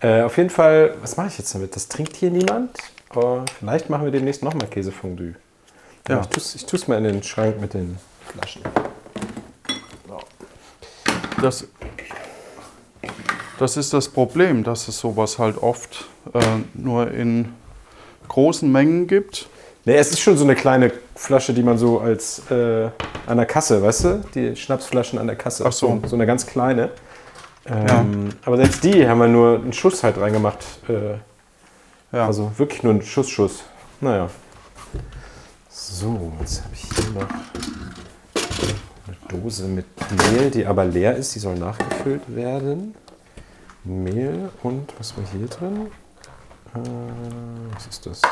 Äh, 0.00 0.22
auf 0.22 0.36
jeden 0.36 0.50
Fall, 0.50 0.96
was 1.00 1.16
mache 1.16 1.28
ich 1.28 1.38
jetzt 1.38 1.54
damit? 1.54 1.74
Das 1.74 1.88
trinkt 1.88 2.16
hier 2.16 2.30
niemand, 2.30 2.76
aber 3.08 3.44
vielleicht 3.58 3.88
machen 3.88 4.04
wir 4.04 4.12
demnächst 4.12 4.42
nochmal 4.42 4.68
Käsefondue. 4.68 5.34
Ja. 6.08 6.16
Ja. 6.16 6.22
Ich 6.36 6.66
tue 6.66 6.78
es 6.78 6.88
mal 6.88 6.98
in 6.98 7.04
den 7.04 7.22
Schrank 7.22 7.60
mit 7.60 7.72
den 7.72 7.98
Flaschen. 8.26 8.62
Das, 11.40 11.66
das 13.58 13.76
ist 13.76 13.92
das 13.92 14.08
Problem, 14.08 14.64
dass 14.64 14.88
es 14.88 14.98
sowas 14.98 15.38
halt 15.38 15.58
oft 15.58 16.06
äh, 16.32 16.40
nur 16.74 17.10
in 17.10 17.52
großen 18.28 18.70
Mengen 18.70 19.06
gibt. 19.06 19.48
Nee, 19.84 19.96
es 19.96 20.10
ist 20.10 20.20
schon 20.20 20.36
so 20.38 20.44
eine 20.44 20.54
kleine 20.54 20.92
Flasche, 21.14 21.52
die 21.52 21.62
man 21.62 21.76
so 21.76 22.00
als 22.00 22.50
äh, 22.50 22.88
an 23.26 23.36
der 23.36 23.46
Kasse, 23.46 23.82
weißt 23.82 24.04
du? 24.04 24.24
Die 24.34 24.56
Schnapsflaschen 24.56 25.18
an 25.18 25.26
der 25.26 25.36
Kasse. 25.36 25.64
Ach 25.66 25.72
so. 25.72 26.00
So 26.06 26.16
eine 26.16 26.26
ganz 26.26 26.46
kleine. 26.46 26.90
Ähm, 27.66 28.30
Aber 28.44 28.56
selbst 28.56 28.82
die 28.84 29.06
haben 29.06 29.18
wir 29.18 29.28
nur 29.28 29.56
einen 29.56 29.72
Schuss 29.72 30.02
halt 30.02 30.18
reingemacht. 30.18 30.58
Äh, 30.88 31.18
Ja. 32.16 32.26
Also 32.26 32.52
wirklich 32.56 32.82
nur 32.82 32.92
einen 32.92 33.02
Schuss, 33.02 33.28
Schuss. 33.28 33.64
Naja. 34.00 34.30
So, 35.68 36.32
jetzt 36.40 36.62
habe 36.62 36.74
ich 36.74 36.82
hier 36.82 37.10
noch 37.12 37.28
eine 39.06 39.16
Dose 39.28 39.64
mit 39.64 39.86
Mehl, 40.10 40.50
die 40.50 40.66
aber 40.66 40.84
leer 40.84 41.16
ist. 41.16 41.34
Die 41.34 41.38
soll 41.38 41.56
nachgefüllt 41.56 42.22
werden. 42.34 42.94
Mehl 43.84 44.50
und 44.62 44.92
was 44.98 45.16
war 45.16 45.24
hier 45.32 45.46
drin? 45.46 45.90
Äh, 46.74 46.78
was 47.74 47.86
ist 47.86 48.06
das? 48.06 48.22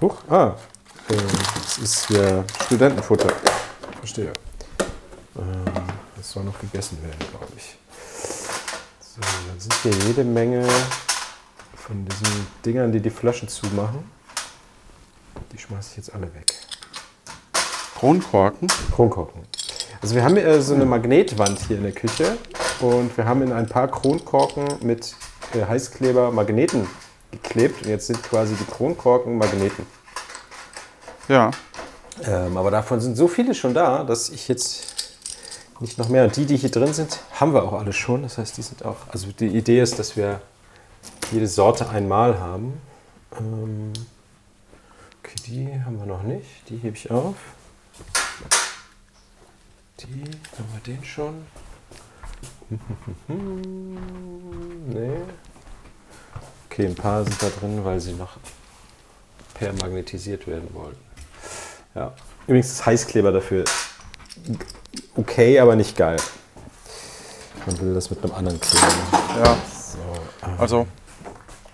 Huch, 0.00 0.16
ah, 0.28 0.54
äh, 1.08 1.14
das 1.54 1.78
ist 1.78 2.08
hier 2.08 2.44
Studentenfutter. 2.66 3.32
Verstehe. 3.98 4.32
Ähm, 5.36 5.64
das 6.16 6.30
soll 6.30 6.44
noch 6.44 6.58
gegessen 6.60 7.02
werden, 7.02 7.18
glaube 7.30 7.52
ich. 7.56 7.76
So, 9.00 9.20
dann 9.20 9.58
sind 9.58 9.74
hier 9.82 9.92
jede 10.06 10.24
Menge 10.24 10.66
von 11.74 12.04
diesen 12.04 12.46
Dingern, 12.64 12.92
die 12.92 13.00
die 13.00 13.10
Flaschen 13.10 13.48
zumachen. 13.48 14.10
Die 15.52 15.58
schmeiße 15.58 15.90
ich 15.92 15.96
jetzt 15.96 16.14
alle 16.14 16.32
weg. 16.34 16.59
Kronkorken. 18.00 18.66
Kronkorken. 18.94 19.42
Also 20.00 20.14
wir 20.14 20.24
haben 20.24 20.38
äh, 20.38 20.62
so 20.62 20.72
eine 20.72 20.86
Magnetwand 20.86 21.58
hier 21.68 21.76
in 21.76 21.82
der 21.82 21.92
Küche 21.92 22.38
und 22.80 23.14
wir 23.14 23.26
haben 23.26 23.42
in 23.42 23.52
ein 23.52 23.68
paar 23.68 23.88
Kronkorken 23.88 24.64
mit 24.80 25.14
äh, 25.52 25.66
Heißkleber 25.66 26.32
Magneten 26.32 26.86
geklebt 27.30 27.82
und 27.82 27.90
jetzt 27.90 28.06
sind 28.06 28.22
quasi 28.22 28.54
die 28.54 28.64
Kronkorken 28.64 29.36
Magneten. 29.36 29.84
Ja. 31.28 31.50
Ähm, 32.24 32.56
aber 32.56 32.70
davon 32.70 33.02
sind 33.02 33.16
so 33.16 33.28
viele 33.28 33.54
schon 33.54 33.74
da, 33.74 34.02
dass 34.02 34.30
ich 34.30 34.48
jetzt 34.48 35.18
nicht 35.80 35.98
noch 35.98 36.08
mehr. 36.08 36.24
Und 36.24 36.34
die, 36.36 36.46
die 36.46 36.56
hier 36.56 36.70
drin 36.70 36.94
sind, 36.94 37.20
haben 37.38 37.52
wir 37.52 37.64
auch 37.64 37.74
alle 37.74 37.92
schon. 37.92 38.22
Das 38.22 38.38
heißt, 38.38 38.56
die 38.56 38.62
sind 38.62 38.82
auch. 38.82 38.96
Also 39.08 39.26
die 39.30 39.48
Idee 39.48 39.82
ist, 39.82 39.98
dass 39.98 40.16
wir 40.16 40.40
jede 41.32 41.48
Sorte 41.48 41.90
einmal 41.90 42.40
haben. 42.40 42.80
Ähm, 43.38 43.92
okay, 45.22 45.36
die 45.46 45.84
haben 45.84 45.98
wir 45.98 46.06
noch 46.06 46.22
nicht. 46.22 46.48
Die 46.70 46.78
hebe 46.78 46.96
ich 46.96 47.10
auf. 47.10 47.36
Die, 50.00 50.24
haben 50.24 50.68
wir 50.72 50.80
den 50.86 51.04
schon? 51.04 51.44
nee. 54.88 55.20
Okay, 56.70 56.86
ein 56.86 56.94
paar 56.94 57.24
sind 57.24 57.42
da 57.42 57.48
drin, 57.48 57.84
weil 57.84 58.00
sie 58.00 58.12
noch 58.12 58.36
permagnetisiert 59.54 60.46
werden 60.46 60.72
wollten. 60.72 61.00
Ja. 61.94 62.12
Übrigens 62.46 62.70
ist 62.70 62.86
Heißkleber 62.86 63.32
dafür 63.32 63.64
okay, 65.16 65.58
aber 65.58 65.76
nicht 65.76 65.96
geil. 65.96 66.16
Man 67.66 67.80
will 67.80 67.94
das 67.94 68.10
mit 68.10 68.22
einem 68.22 68.34
anderen 68.34 68.60
Kleber 68.60 68.86
machen. 68.86 69.42
Ja. 69.44 69.56
So, 69.68 69.98
ähm, 70.46 70.54
Also 70.58 70.86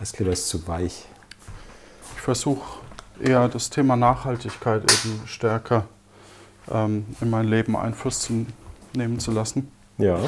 Heißkleber 0.00 0.32
ist 0.32 0.48
zu 0.48 0.66
weich. 0.66 1.04
ich 2.14 2.20
versuche 2.20 2.80
eher 3.22 3.48
das 3.48 3.70
Thema 3.70 3.96
Nachhaltigkeit 3.96 4.82
eben 4.82 5.22
stärker 5.26 5.86
ähm, 6.72 7.06
in 7.20 7.30
mein 7.30 7.46
Leben 7.46 7.76
Einfluss 7.76 8.20
zu 8.20 8.46
nehmen 8.94 9.18
zu 9.18 9.30
lassen. 9.30 9.70
Ja. 9.98 10.18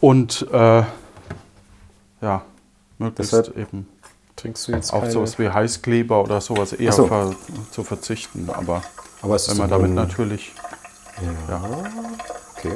Und 0.00 0.46
äh, 0.52 0.82
ja, 2.20 2.42
möglichst 2.98 3.32
Deshalb 3.32 3.56
eben 3.56 3.86
Trinkst 4.38 4.68
du 4.68 4.72
jetzt 4.72 4.92
auf 4.92 5.10
sowas 5.10 5.36
wie 5.40 5.48
Heißkleber 5.48 6.22
oder 6.22 6.40
sowas 6.40 6.72
eher 6.72 6.92
so. 6.92 7.08
ver 7.08 7.34
zu 7.72 7.82
verzichten. 7.82 8.48
Aber 8.52 8.82
Aber 9.20 9.36
wenn 9.48 9.56
man 9.56 9.68
damit 9.68 9.90
natürlich. 9.90 10.52
Ja. 11.48 11.60
Okay. 12.56 12.72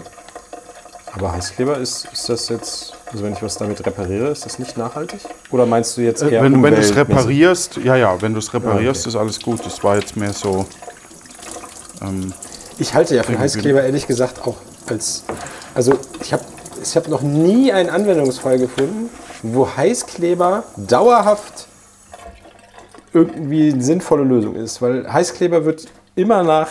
Aber 1.14 1.32
Heißkleber 1.32 1.76
ist, 1.76 2.08
ist 2.12 2.28
das 2.28 2.48
jetzt, 2.48 2.94
also 3.12 3.22
wenn 3.22 3.34
ich 3.34 3.42
was 3.42 3.58
damit 3.58 3.84
repariere, 3.86 4.28
ist 4.28 4.44
das 4.44 4.58
nicht 4.58 4.76
nachhaltig? 4.76 5.20
Oder 5.52 5.64
meinst 5.66 5.96
du 5.96 6.00
jetzt 6.00 6.22
Äh, 6.22 6.30
eher 6.30 6.42
wenn 6.42 6.60
wenn 6.64 6.74
du 6.74 6.80
es 6.80 6.96
reparierst, 6.96 7.76
ja, 7.76 7.94
ja, 7.94 8.20
wenn 8.20 8.32
du 8.32 8.40
es 8.40 8.52
reparierst, 8.52 9.02
okay. 9.02 9.10
ist 9.10 9.16
alles 9.16 9.40
gut. 9.40 9.64
Das 9.64 9.84
war 9.84 9.96
jetzt 9.96 10.16
mehr 10.16 10.32
so. 10.32 10.66
Ähm, 12.02 12.32
Ich 12.78 12.94
halte 12.94 13.14
ja 13.14 13.22
von 13.22 13.38
Heißkleber 13.38 13.82
ehrlich 13.82 14.06
gesagt 14.06 14.46
auch 14.46 14.56
als. 14.86 15.24
Also 15.74 15.98
ich 16.20 16.32
habe 16.32 16.44
ich 16.82 16.96
hab 16.96 17.08
noch 17.08 17.22
nie 17.22 17.72
einen 17.72 17.90
Anwendungsfall 17.90 18.58
gefunden, 18.58 19.08
wo 19.42 19.68
Heißkleber 19.76 20.64
dauerhaft 20.76 21.68
irgendwie 23.12 23.72
eine 23.72 23.82
sinnvolle 23.82 24.24
Lösung 24.24 24.56
ist. 24.56 24.82
Weil 24.82 25.10
Heißkleber 25.12 25.64
wird 25.64 25.86
immer 26.14 26.42
nach, 26.42 26.70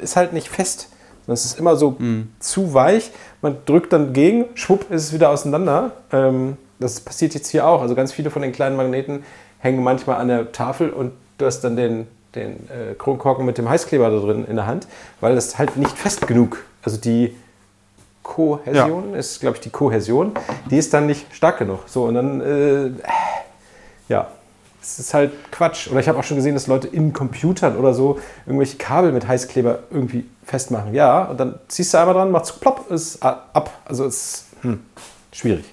ist 0.00 0.16
halt 0.16 0.32
nicht 0.32 0.48
fest. 0.48 0.88
Es 1.26 1.44
ist 1.44 1.58
immer 1.60 1.76
so 1.76 1.96
zu 2.40 2.74
weich. 2.74 3.12
Man 3.40 3.58
drückt 3.64 3.92
dann 3.92 4.12
gegen, 4.12 4.46
schwupp, 4.54 4.90
ist 4.90 5.04
es 5.04 5.12
wieder 5.12 5.30
auseinander. 5.30 5.92
Ähm, 6.12 6.56
das 6.80 7.00
passiert 7.00 7.34
jetzt 7.34 7.48
hier 7.48 7.66
auch. 7.66 7.82
Also 7.82 7.94
ganz 7.94 8.12
viele 8.12 8.30
von 8.30 8.42
den 8.42 8.52
kleinen 8.52 8.76
Magneten 8.76 9.22
hängen 9.58 9.82
manchmal 9.82 10.16
an 10.16 10.28
der 10.28 10.50
Tafel 10.50 10.90
und 10.90 11.12
du 11.38 11.46
hast 11.46 11.60
dann 11.60 11.76
den, 11.76 12.08
den 12.34 12.68
äh, 12.70 12.94
Kronkorken 12.96 13.44
mit 13.44 13.58
dem 13.58 13.68
Heißkleber 13.68 14.10
da 14.10 14.18
drin 14.18 14.44
in 14.44 14.56
der 14.56 14.66
Hand, 14.66 14.86
weil 15.20 15.34
das 15.34 15.58
halt 15.58 15.76
nicht 15.76 15.96
fest 15.96 16.26
genug. 16.26 16.58
Also 16.82 16.96
die 16.96 17.36
Kohäsion 18.22 19.14
ist, 19.14 19.40
glaube 19.40 19.56
ich, 19.56 19.60
die 19.60 19.70
Kohäsion, 19.70 20.32
die 20.70 20.78
ist 20.78 20.94
dann 20.94 21.06
nicht 21.06 21.26
stark 21.34 21.58
genug. 21.58 21.80
So, 21.88 22.04
und 22.04 22.14
dann, 22.14 22.40
äh, 22.40 22.90
ja, 24.08 24.28
es 24.80 24.98
ist 24.98 25.12
halt 25.14 25.32
Quatsch. 25.50 25.88
Oder 25.90 26.00
ich 26.00 26.08
habe 26.08 26.18
auch 26.18 26.24
schon 26.24 26.36
gesehen, 26.36 26.54
dass 26.54 26.66
Leute 26.66 26.86
in 26.88 27.12
Computern 27.12 27.76
oder 27.76 27.92
so 27.92 28.18
irgendwelche 28.46 28.76
Kabel 28.78 29.12
mit 29.12 29.26
Heißkleber 29.26 29.80
irgendwie 29.90 30.26
festmachen. 30.44 30.94
Ja, 30.94 31.24
und 31.24 31.38
dann 31.40 31.58
ziehst 31.68 31.92
du 31.92 31.98
einmal 31.98 32.14
dran, 32.14 32.30
machst 32.30 32.60
plopp, 32.60 32.90
ist 32.90 33.22
a- 33.22 33.46
ab. 33.52 33.70
Also 33.84 34.06
es 34.06 34.16
ist 34.16 34.44
hm, 34.62 34.80
schwierig. 35.32 35.64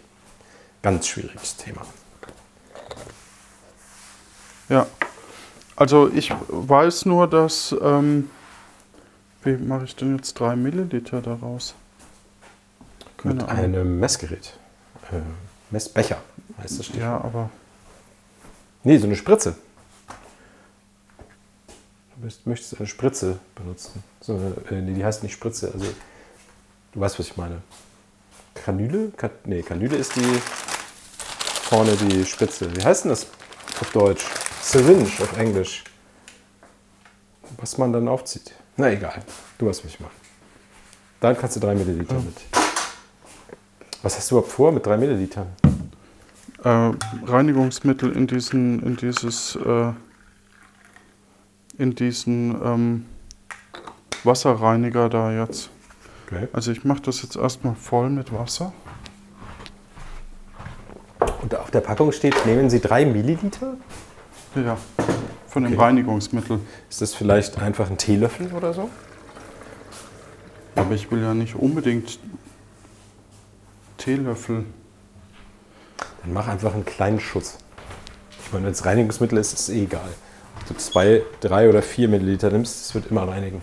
Ganz 0.82 1.08
schwieriges 1.08 1.56
Thema. 1.58 1.82
ja. 4.70 4.86
Also 5.78 6.10
ich 6.14 6.34
weiß 6.50 7.06
nur, 7.06 7.28
dass. 7.28 7.74
Ähm, 7.82 8.30
wie 9.44 9.56
mache 9.56 9.86
ich 9.86 9.96
denn 9.96 10.18
jetzt 10.18 10.34
drei 10.38 10.56
Milliliter 10.58 11.22
daraus? 11.22 11.76
Keine 13.16 13.36
Mit 13.36 13.44
Ahnung. 13.44 13.64
einem 13.64 14.00
Messgerät. 14.00 14.58
Äh, 15.12 15.22
Messbecher 15.70 16.18
heißt 16.62 16.80
das. 16.80 16.90
Ja, 16.96 17.18
aber. 17.22 17.50
Nee, 18.84 18.98
so 18.98 19.06
eine 19.06 19.16
Spritze. 19.16 19.56
Du 22.16 22.50
möchtest 22.50 22.78
eine 22.80 22.88
Spritze 22.88 23.40
benutzen. 23.54 24.04
So 24.22 24.34
eine, 24.34 24.56
äh, 24.76 24.82
nee, 24.82 24.96
die 24.96 25.06
heißt 25.06 25.22
nicht 25.22 25.34
Spritze. 25.34 25.72
Also, 25.72 25.86
du 26.94 27.00
weißt, 27.00 27.20
was 27.20 27.28
ich 27.28 27.38
meine. 27.38 27.62
Kanüle? 28.56 29.12
Ka 29.16 29.30
nee, 29.46 29.62
Kanüle 29.62 29.96
ist 29.96 30.16
die 30.16 30.42
vorne 31.70 31.96
die 31.96 32.26
Spitze. 32.26 32.76
Wie 32.76 32.84
heißt 32.84 33.04
denn 33.04 33.10
das 33.10 33.28
auf 33.80 33.92
Deutsch? 33.92 34.26
Syringe 34.68 35.06
auf 35.06 35.38
Englisch. 35.38 35.86
Was 37.56 37.78
man 37.78 37.94
dann 37.94 38.10
aufzieht. 38.10 38.54
Na 38.76 38.92
egal. 38.92 39.24
Du 39.58 39.66
weißt, 39.66 39.86
was 39.86 39.94
ich. 39.94 40.00
Dann 41.22 41.38
kannst 41.38 41.56
du 41.56 41.62
drei 41.62 41.74
Milliliter 41.74 42.16
mit. 42.16 42.36
Was 44.04 44.18
hast 44.18 44.30
du 44.30 44.36
überhaupt 44.36 44.52
vor 44.52 44.74
mit 44.74 44.86
drei 44.86 44.98
Millilitern? 44.98 45.48
Äh, 46.66 46.92
Reinigungsmittel 47.26 48.12
in 48.12 48.28
diesen, 48.28 48.84
in 48.84 48.98
dieses, 48.98 49.56
äh, 49.56 49.94
in 51.78 51.96
diesen 51.96 52.62
ähm, 52.62 53.06
Wasserreiniger 54.26 55.08
da 55.08 55.32
jetzt. 55.32 55.70
Okay. 56.26 56.50
Also 56.52 56.74
ich 56.74 56.84
mache 56.84 57.04
das 57.04 57.22
jetzt 57.22 57.38
erstmal 57.38 57.76
voll 57.76 58.10
mit 58.10 58.34
Wasser. 58.34 58.74
Und 61.42 61.56
auf 61.56 61.72
der 61.72 61.80
Packung 61.80 62.12
steht, 62.12 62.46
nehmen 62.46 62.70
Sie 62.70 62.82
drei 62.82 63.06
Milliliter. 63.06 63.78
Ja, 64.66 64.78
von 65.48 65.64
dem 65.64 65.74
Okay. 65.74 65.82
Reinigungsmittel. 65.82 66.60
Ist 66.90 67.02
das 67.02 67.14
vielleicht 67.14 67.60
einfach 67.60 67.90
ein 67.90 67.98
Teelöffel 67.98 68.52
oder 68.54 68.74
so? 68.74 68.90
Aber 70.76 70.94
ich 70.94 71.10
will 71.12 71.22
ja 71.22 71.34
nicht 71.34 71.56
unbedingt 71.56 72.20
Teelöffel. 73.98 74.66
Dann 76.22 76.34
mach 76.34 76.48
einfach 76.48 76.74
einen 76.74 76.86
kleinen 76.86 77.20
Schuss. 77.20 77.58
Ich 78.46 78.54
meine, 78.54 78.66
wenn 78.66 78.72
es 78.72 78.86
Reinigungsmittel 78.86 79.38
ist, 79.38 79.54
ist 79.54 79.60
es 79.62 79.70
eh 79.70 79.84
egal. 79.84 80.10
Ob 80.60 80.68
du 80.68 80.76
zwei, 80.76 81.22
drei 81.42 81.70
oder 81.70 81.82
vier 81.82 82.08
Milliliter 82.08 82.50
nimmst, 82.52 82.80
das 82.82 82.96
wird 82.96 83.12
immer 83.12 83.28
reinigen. 83.28 83.62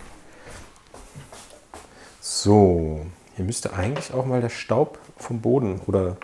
So, 2.21 3.05
hier 3.35 3.45
müsste 3.45 3.73
eigentlich 3.73 4.13
auch 4.13 4.25
mal 4.25 4.41
der 4.41 4.49
Staub 4.49 4.99
vom 5.17 5.41
Boden 5.41 5.81
oder 5.87 6.17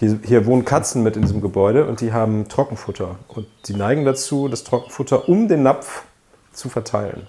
hier, 0.00 0.18
hier 0.24 0.46
wohnen 0.46 0.64
Katzen 0.64 1.02
mit 1.02 1.14
in 1.16 1.22
diesem 1.22 1.40
Gebäude 1.40 1.86
und 1.86 2.00
die 2.00 2.12
haben 2.12 2.48
Trockenfutter 2.48 3.16
und 3.28 3.46
die 3.66 3.74
neigen 3.74 4.04
dazu, 4.04 4.48
das 4.48 4.64
Trockenfutter 4.64 5.28
um 5.28 5.46
den 5.46 5.62
Napf 5.62 6.02
zu 6.52 6.68
verteilen. 6.68 7.26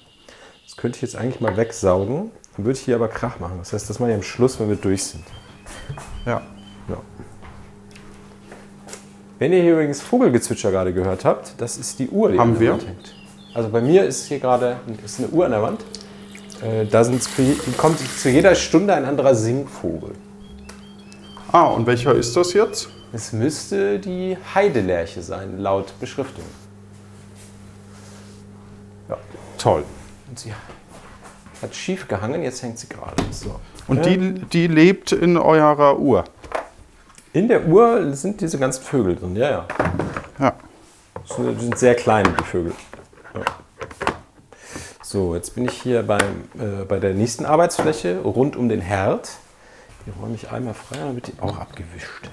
Das 0.65 0.77
könnte 0.77 0.95
ich 0.95 1.01
jetzt 1.01 1.15
eigentlich 1.15 1.41
mal 1.41 1.55
wegsaugen, 1.57 2.31
dann 2.55 2.65
würde 2.65 2.79
ich 2.79 2.85
hier 2.85 2.95
aber 2.95 3.09
Krach 3.09 3.39
machen. 3.39 3.55
Das 3.59 3.73
heißt, 3.73 3.89
das 3.89 3.99
mache 3.99 4.09
ich 4.11 4.15
am 4.15 4.23
Schluss, 4.23 4.59
wenn 4.59 4.69
wir 4.69 4.77
durch 4.77 5.03
sind. 5.03 5.23
Ja. 6.25 6.41
Ja. 6.89 6.97
Wenn 9.37 9.51
ihr 9.53 9.61
hier 9.61 9.73
übrigens 9.73 10.01
Vogelgezwitscher 10.01 10.71
gerade 10.71 10.93
gehört 10.93 11.25
habt, 11.25 11.53
das 11.59 11.77
ist 11.77 11.99
die 11.99 12.09
Uhr, 12.09 12.31
die 12.31 12.39
Haben 12.39 12.51
an 12.53 12.53
der 12.55 12.61
wir? 12.61 12.71
Wand 12.73 12.87
hängt. 12.87 13.15
Also 13.53 13.69
bei 13.69 13.81
mir 13.81 14.05
ist 14.05 14.27
hier 14.27 14.39
gerade 14.39 14.77
ist 15.03 15.19
eine 15.19 15.27
Uhr 15.29 15.45
an 15.45 15.51
der 15.51 15.61
Wand. 15.61 15.83
Äh, 16.63 16.85
da 16.85 17.01
je- 17.01 17.55
kommt 17.77 17.99
zu 17.99 18.29
jeder 18.29 18.55
Stunde 18.55 18.93
ein 18.93 19.03
anderer 19.03 19.35
Singvogel. 19.35 20.11
Ah, 21.51 21.65
und 21.67 21.85
welcher 21.85 22.13
ist 22.15 22.35
das 22.37 22.53
jetzt? 22.53 22.89
Es 23.13 23.33
müsste 23.33 23.99
die 23.99 24.37
Heidelerche 24.55 25.21
sein, 25.21 25.59
laut 25.59 25.93
Beschriftung. 25.99 26.45
Ja, 29.09 29.17
Toll. 29.57 29.83
und 30.29 30.39
sie 30.39 30.53
hat 31.61 31.75
schief 31.75 32.07
gehangen, 32.07 32.41
jetzt 32.43 32.63
hängt 32.63 32.79
sie 32.79 32.87
gerade. 32.87 33.15
So. 33.31 33.59
Und 33.87 34.05
die, 34.05 34.17
die 34.45 34.67
lebt 34.67 35.11
in 35.11 35.37
eurer 35.37 35.99
Uhr. 35.99 36.23
In 37.33 37.47
der 37.47 37.65
Uhr 37.67 38.13
sind 38.13 38.41
diese 38.41 38.57
ganzen 38.57 38.83
Vögel 38.83 39.15
drin, 39.15 39.35
ja, 39.35 39.49
ja. 39.49 39.67
Ja. 40.39 40.53
Das 41.27 41.35
sind- 41.35 41.55
Die 41.59 41.63
sind 41.65 41.77
sehr 41.79 41.95
klein, 41.95 42.27
die 42.39 42.43
Vögel. 42.43 42.73
Ja. 43.35 43.41
So, 45.03 45.35
jetzt 45.35 45.55
bin 45.55 45.65
ich 45.65 45.81
hier 45.81 46.03
beim, 46.03 46.21
äh, 46.57 46.85
bei 46.87 46.99
der 46.99 47.13
nächsten 47.13 47.45
Arbeitsfläche 47.45 48.19
rund 48.21 48.55
um 48.55 48.69
den 48.69 48.79
Herd. 48.81 49.29
Hier 50.05 50.13
räume 50.21 50.35
ich 50.35 50.49
einmal 50.51 50.73
frei, 50.73 50.97
dann 50.97 51.15
wird 51.15 51.27
die 51.27 51.33
auch 51.41 51.57
abgewischt. 51.57 52.29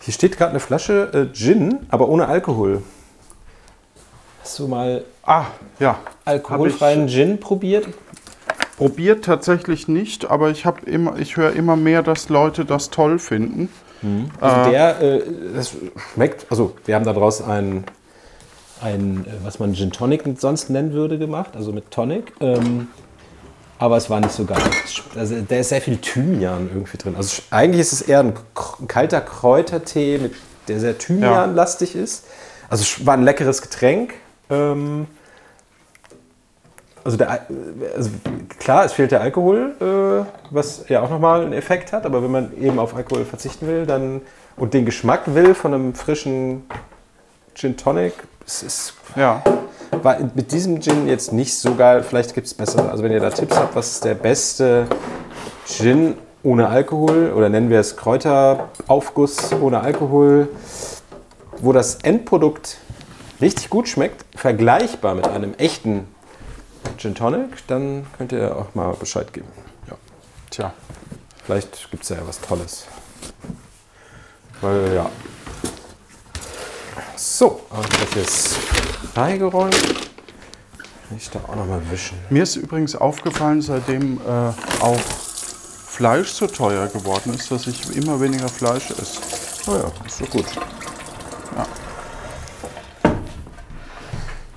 Hier 0.00 0.14
steht 0.14 0.38
gerade 0.38 0.50
eine 0.50 0.60
Flasche 0.60 1.10
äh, 1.12 1.34
Gin, 1.34 1.80
aber 1.90 2.08
ohne 2.08 2.26
Alkohol. 2.28 2.82
Hast 4.42 4.58
du 4.58 4.68
mal 4.68 5.04
Ah, 5.22 5.46
ja. 5.78 5.98
alkoholfreien 6.24 7.08
Gin 7.08 7.38
probiert? 7.38 7.86
Probiert 8.78 9.24
tatsächlich 9.24 9.88
nicht, 9.88 10.30
aber 10.30 10.50
ich, 10.50 10.64
immer, 10.86 11.18
ich 11.18 11.36
höre 11.36 11.52
immer 11.52 11.76
mehr, 11.76 12.02
dass 12.02 12.30
Leute 12.30 12.64
das 12.64 12.88
toll 12.88 13.18
finden. 13.18 13.68
Also 14.40 14.70
der, 14.70 15.00
äh, 15.02 15.22
das 15.54 15.76
schmeckt, 16.14 16.46
also 16.50 16.74
wir 16.86 16.94
haben 16.94 17.04
daraus 17.04 17.42
ein, 17.42 17.84
ein, 18.80 19.26
äh, 19.26 19.44
was 19.44 19.58
man 19.58 19.74
Gin 19.74 19.90
Tonic 19.90 20.22
sonst 20.38 20.70
nennen 20.70 20.92
würde, 20.92 21.18
gemacht, 21.18 21.56
also 21.56 21.72
mit 21.72 21.90
Tonic. 21.90 22.32
Ähm, 22.40 22.86
aber 23.78 23.96
es 23.96 24.10
war 24.10 24.20
nicht 24.20 24.32
so 24.32 24.44
geil. 24.44 24.58
Also 25.16 25.36
da 25.46 25.56
ist 25.56 25.68
sehr 25.68 25.80
viel 25.80 25.98
Thymian 25.98 26.68
irgendwie 26.68 26.96
drin. 26.96 27.14
Also 27.16 27.42
eigentlich 27.50 27.80
ist 27.80 27.92
es 27.92 28.02
eher 28.02 28.20
ein, 28.20 28.34
kalter 28.88 29.20
Kräutertee, 29.20 30.18
mit, 30.18 30.34
der 30.66 30.80
sehr 30.80 30.98
Thymianlastig 30.98 31.94
ist. 31.94 32.24
Also 32.68 32.82
es 32.82 33.06
war 33.06 33.14
ein 33.14 33.22
leckeres 33.22 33.62
Getränk. 33.62 34.14
Ähm, 34.50 35.06
also, 37.04 37.16
der, 37.16 37.30
Al- 37.30 37.46
also 37.96 38.10
klar, 38.58 38.84
es 38.84 38.92
fehlt 38.92 39.12
der 39.12 39.22
Alkohol, 39.22 39.74
äh, 39.80 40.26
was 40.50 40.84
ja 40.88 41.00
auch 41.00 41.08
nochmal 41.08 41.42
einen 41.42 41.54
Effekt 41.54 41.92
hat, 41.92 42.04
aber 42.04 42.22
wenn 42.22 42.30
man 42.30 42.56
eben 42.60 42.78
auf 42.78 42.94
Alkohol 42.94 43.24
verzichten 43.24 43.66
will 43.66 43.86
dann, 43.86 44.20
und 44.56 44.74
den 44.74 44.84
Geschmack 44.84 45.22
will 45.34 45.54
von 45.54 45.72
einem 45.72 45.94
frischen 45.94 46.66
Gin 47.54 47.76
Tonic, 47.76 48.12
es 48.44 48.62
ist, 48.62 48.94
Ja. 49.16 49.42
War 50.02 50.18
mit 50.34 50.52
diesem 50.52 50.80
Gin 50.80 51.06
jetzt 51.08 51.32
nicht 51.32 51.56
so 51.58 51.74
geil. 51.74 52.02
Vielleicht 52.02 52.34
gibt 52.34 52.46
es 52.46 52.54
bessere. 52.54 52.90
Also 52.90 53.02
wenn 53.02 53.12
ihr 53.12 53.20
da 53.20 53.30
Tipps 53.30 53.56
habt, 53.56 53.74
was 53.74 53.92
ist 53.92 54.04
der 54.04 54.14
beste 54.14 54.86
Gin 55.66 56.14
ohne 56.42 56.68
Alkohol 56.68 57.32
oder 57.34 57.48
nennen 57.48 57.70
wir 57.70 57.80
es 57.80 57.96
Kräuteraufguss 57.96 59.52
ohne 59.60 59.80
Alkohol, 59.80 60.48
wo 61.58 61.72
das 61.72 61.96
Endprodukt 61.96 62.78
richtig 63.40 63.70
gut 63.70 63.88
schmeckt, 63.88 64.24
vergleichbar 64.36 65.14
mit 65.14 65.26
einem 65.26 65.54
echten 65.54 66.06
Gin 66.96 67.14
Tonic, 67.14 67.66
dann 67.66 68.06
könnt 68.16 68.32
ihr 68.32 68.56
auch 68.56 68.74
mal 68.74 68.94
Bescheid 68.94 69.32
geben. 69.32 69.48
Ja. 69.88 69.96
Tja. 70.50 70.72
Vielleicht 71.44 71.90
gibt 71.90 72.02
es 72.02 72.08
ja 72.10 72.16
was 72.26 72.40
Tolles. 72.40 72.86
Weil, 74.60 74.94
ja. 74.94 75.10
So, 77.18 77.62
und 77.70 77.84
das 78.00 78.14
jetzt 78.14 78.56
freigeräumt. 79.12 79.74
Kann 79.74 81.16
ich 81.16 81.28
da 81.30 81.40
auch 81.48 81.56
nochmal 81.56 81.80
wischen. 81.90 82.16
Mir 82.30 82.44
ist 82.44 82.54
übrigens 82.54 82.94
aufgefallen, 82.94 83.60
seitdem 83.60 84.18
äh, 84.18 84.30
auch 84.80 85.00
Fleisch 85.00 86.28
so 86.28 86.46
teuer 86.46 86.86
geworden 86.86 87.34
ist, 87.34 87.50
dass 87.50 87.66
ich 87.66 87.96
immer 87.96 88.20
weniger 88.20 88.48
Fleisch 88.48 88.92
esse. 88.92 89.18
Oh 89.66 89.74
ja, 89.74 89.90
ist 90.06 90.20
doch 90.20 90.30
gut. 90.30 90.44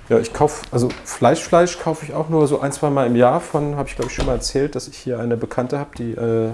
Ja, 0.08 0.18
ich 0.20 0.32
kaufe, 0.32 0.64
also 0.70 0.88
Fleischfleisch 1.04 1.80
kaufe 1.80 2.04
ich 2.04 2.14
auch 2.14 2.28
nur 2.28 2.46
so 2.46 2.60
ein, 2.60 2.70
zwei 2.70 2.90
Mal 2.90 3.08
im 3.08 3.16
Jahr 3.16 3.40
von, 3.40 3.74
habe 3.74 3.88
ich 3.88 3.96
glaube 3.96 4.10
ich 4.10 4.14
schon 4.14 4.26
mal 4.26 4.34
erzählt, 4.34 4.76
dass 4.76 4.86
ich 4.86 4.98
hier 4.98 5.18
eine 5.18 5.36
Bekannte 5.36 5.80
habe, 5.80 5.90
die 5.98 6.12
äh, 6.12 6.52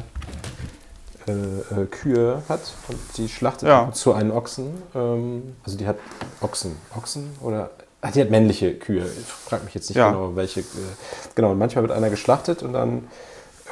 äh, 1.29 1.83
äh, 1.83 1.87
Kühe 1.87 2.43
hat 2.49 2.61
und 2.89 2.99
die 3.16 3.29
schlachtet 3.29 3.68
Ja. 3.68 3.91
zu 3.93 4.12
einen 4.12 4.31
Ochsen. 4.31 4.83
Ähm, 4.95 5.57
also 5.64 5.76
die 5.79 5.87
hat 5.87 5.97
Ochsen. 6.41 6.76
Ochsen 6.97 7.31
oder. 7.41 7.70
Ah, 8.01 8.11
die 8.12 8.20
hat 8.20 8.31
männliche 8.31 8.74
Kühe. 8.74 9.05
Ich 9.05 9.26
frage 9.26 9.64
mich 9.64 9.74
jetzt 9.74 9.89
nicht 9.91 9.97
Ja. 9.97 10.11
genau, 10.11 10.37
welche. 10.37 10.61
Äh, 10.61 10.64
genau, 11.35 11.51
und 11.53 11.59
manchmal 11.59 11.83
wird 11.85 11.93
einer 11.97 12.11
geschlachtet 12.11 12.62
und 12.62 12.72
dann 12.72 13.09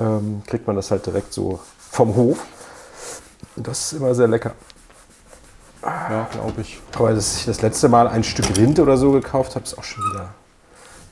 ähm, 0.00 0.42
kriegt 0.46 0.66
man 0.66 0.76
das 0.76 0.90
halt 0.90 1.06
direkt 1.06 1.32
so 1.32 1.60
vom 1.90 2.14
Hof. 2.16 2.38
Und 3.56 3.66
das 3.68 3.92
ist 3.92 3.98
immer 4.00 4.14
sehr 4.14 4.28
lecker. 4.28 4.52
Ja, 5.82 6.28
glaube 6.32 6.60
ich. 6.62 6.80
Aber 6.96 7.12
dass 7.14 7.38
ich 7.38 7.46
das 7.46 7.62
letzte 7.62 7.88
Mal 7.88 8.08
ein 8.08 8.24
Stück 8.24 8.56
Rind 8.56 8.80
oder 8.80 8.96
so 8.96 9.12
gekauft 9.12 9.54
habe, 9.54 9.64
ist 9.64 9.78
auch 9.78 9.84
schon 9.84 10.02
wieder 10.12 10.34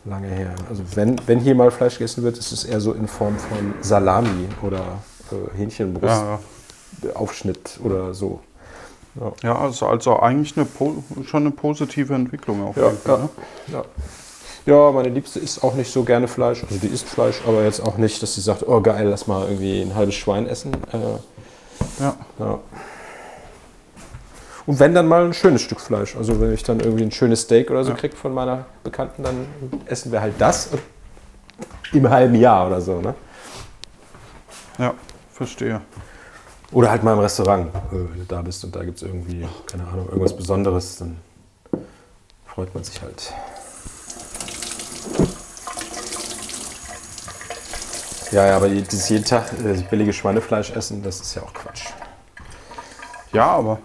lange 0.05 0.26
her. 0.28 0.55
Also 0.68 0.82
wenn, 0.95 1.16
wenn 1.26 1.38
hier 1.38 1.55
mal 1.55 1.70
Fleisch 1.70 1.95
gegessen 1.99 2.24
wird, 2.24 2.36
ist 2.36 2.51
es 2.53 2.64
eher 2.64 2.80
so 2.80 2.92
in 2.92 3.07
Form 3.07 3.38
von 3.38 3.74
Salami 3.80 4.49
oder 4.62 4.82
äh, 5.33 5.57
Hähnchenbrust, 5.57 6.05
Ja, 6.22 6.39
ja. 7.03 7.16
Aufschnitt 7.16 7.79
oder 7.83 8.14
so. 8.14 8.41
ja 9.43 9.59
also, 9.59 9.87
also 9.87 10.18
eigentlich 10.20 10.55
eine, 10.57 10.66
schon 11.27 11.43
eine 11.43 11.51
positive 11.51 12.14
Entwicklung 12.14 12.62
auf 12.64 12.77
Ja, 12.77 12.93
ja. 13.07 13.16
Ne? 13.18 13.29
Ja. 13.68 13.85
Ja, 14.66 14.91
meine 14.93 15.11
Liebste 15.11 15.41
isst 15.41 15.62
auch 15.62 15.75
nicht 15.75 15.93
so 15.93 16.05
gerne 16.05 16.27
Fleisch. 16.27 16.62
Also 16.64 16.79
die 16.79 16.87
isst 16.87 17.07
Fleisch, 17.07 17.43
aber 17.47 17.64
jetzt 17.64 17.81
auch 17.81 17.99
nicht, 17.99 18.22
dass 18.22 18.35
sie 18.35 18.41
sagt, 18.41 18.66
oh 18.66 18.81
geil, 18.81 19.07
lass 19.09 19.27
mal 19.27 19.47
irgendwie 19.47 19.83
ein 19.83 19.95
halbes 19.95 20.14
Schwein 20.14 20.47
essen. 20.47 20.72
Äh, 20.93 22.03
Ja. 22.03 22.16
Ja. 22.39 22.59
Und 24.66 24.81
wenn 24.81 24.95
dann 24.95 25.07
mal 25.07 25.27
ein 25.27 25.35
schönes 25.35 25.61
Stück 25.61 25.81
Fleisch. 25.81 26.16
Also 26.16 26.41
wenn 26.41 26.55
ich 26.55 26.62
dann 26.62 26.81
irgendwie 26.81 27.03
ein 27.03 27.11
schönes 27.11 27.43
Steak 27.43 27.70
oder 27.70 27.85
so 27.85 27.91
Ja. 27.91 27.97
krieg 27.97 28.14
von 28.16 28.33
meiner 28.33 28.64
Bekannten, 28.83 29.22
dann 29.22 29.47
essen 29.85 30.11
wir 30.11 30.22
halt 30.22 30.35
das 30.39 30.70
im 31.93 32.09
halben 32.09 32.35
Jahr 32.35 32.66
oder 32.68 32.81
so. 32.81 33.01
Ne? 33.03 33.14
ja, 34.79 34.95
verstehe. 35.35 35.80
Oder 36.72 36.91
halt 36.91 37.03
mal 37.05 37.12
im 37.12 37.18
Restaurant, 37.20 37.68
äh, 37.74 37.78
wenn 37.93 38.18
du 38.20 38.24
da 38.26 38.43
bist 38.43 38.64
und 38.64 38.74
da 38.74 38.82
gibt 38.85 38.97
es 38.97 39.03
irgendwie, 39.03 39.47
keine 39.66 39.87
Ahnung, 39.87 40.07
irgendwas 40.09 40.37
Besonderes, 40.37 40.97
dann 40.99 41.18
freut 42.47 42.74
man 42.74 42.82
sich 42.85 43.01
halt. 43.03 43.32
Ja, 48.32 48.47
ja, 48.47 48.57
aber 48.57 48.68
die- 48.68 48.82
dieses 48.82 49.09
jeden 49.11 49.24
Tag 49.24 49.53
äh, 49.64 49.74
billige 49.89 50.12
Schweinefleisch 50.12 50.70
essen, 50.72 51.03
das 51.03 51.20
ist 51.20 51.35
ja 51.35 51.43
auch 51.43 51.53
Quatsch. 51.55 51.85
Ja, 53.32 53.47
aber 53.47 53.78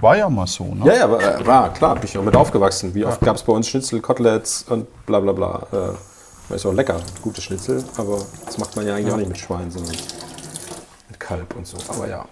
war 0.00 0.16
ja 0.16 0.28
mal 0.30 0.46
so. 0.46 0.64
Ne? 0.74 0.86
Ja, 0.86 0.94
ja, 0.94 1.04
aber, 1.04 1.22
äh, 1.40 1.46
war 1.46 1.72
klar, 1.72 1.94
bin 1.96 2.04
ich 2.04 2.16
auch 2.16 2.22
mit 2.22 2.36
aufgewachsen. 2.36 2.94
Wie 2.94 3.04
oft 3.04 3.20
gab 3.20 3.36
es 3.36 3.42
bei 3.42 3.52
uns 3.52 3.68
Schnitzel, 3.68 4.00
Koteletts 4.00 4.64
und 4.68 4.86
bla 5.06 5.20
bla 5.20 5.32
bla. 5.32 5.66
Äh, 6.50 6.54
ist 6.54 6.64
auch 6.66 6.72
lecker, 6.72 7.00
gute 7.22 7.40
Schnitzel, 7.40 7.82
aber 7.96 8.18
das 8.46 8.58
macht 8.58 8.76
man 8.76 8.86
ja 8.86 8.94
eigentlich 8.94 9.12
auch 9.12 9.16
nicht 9.18 9.28
mit 9.28 9.38
Schwein, 9.38 9.70
sondern 9.70 9.96
Kalb 11.24 11.56
und 11.56 11.66
so. 11.66 11.78
Aber 11.88 12.06
ja. 12.06 12.26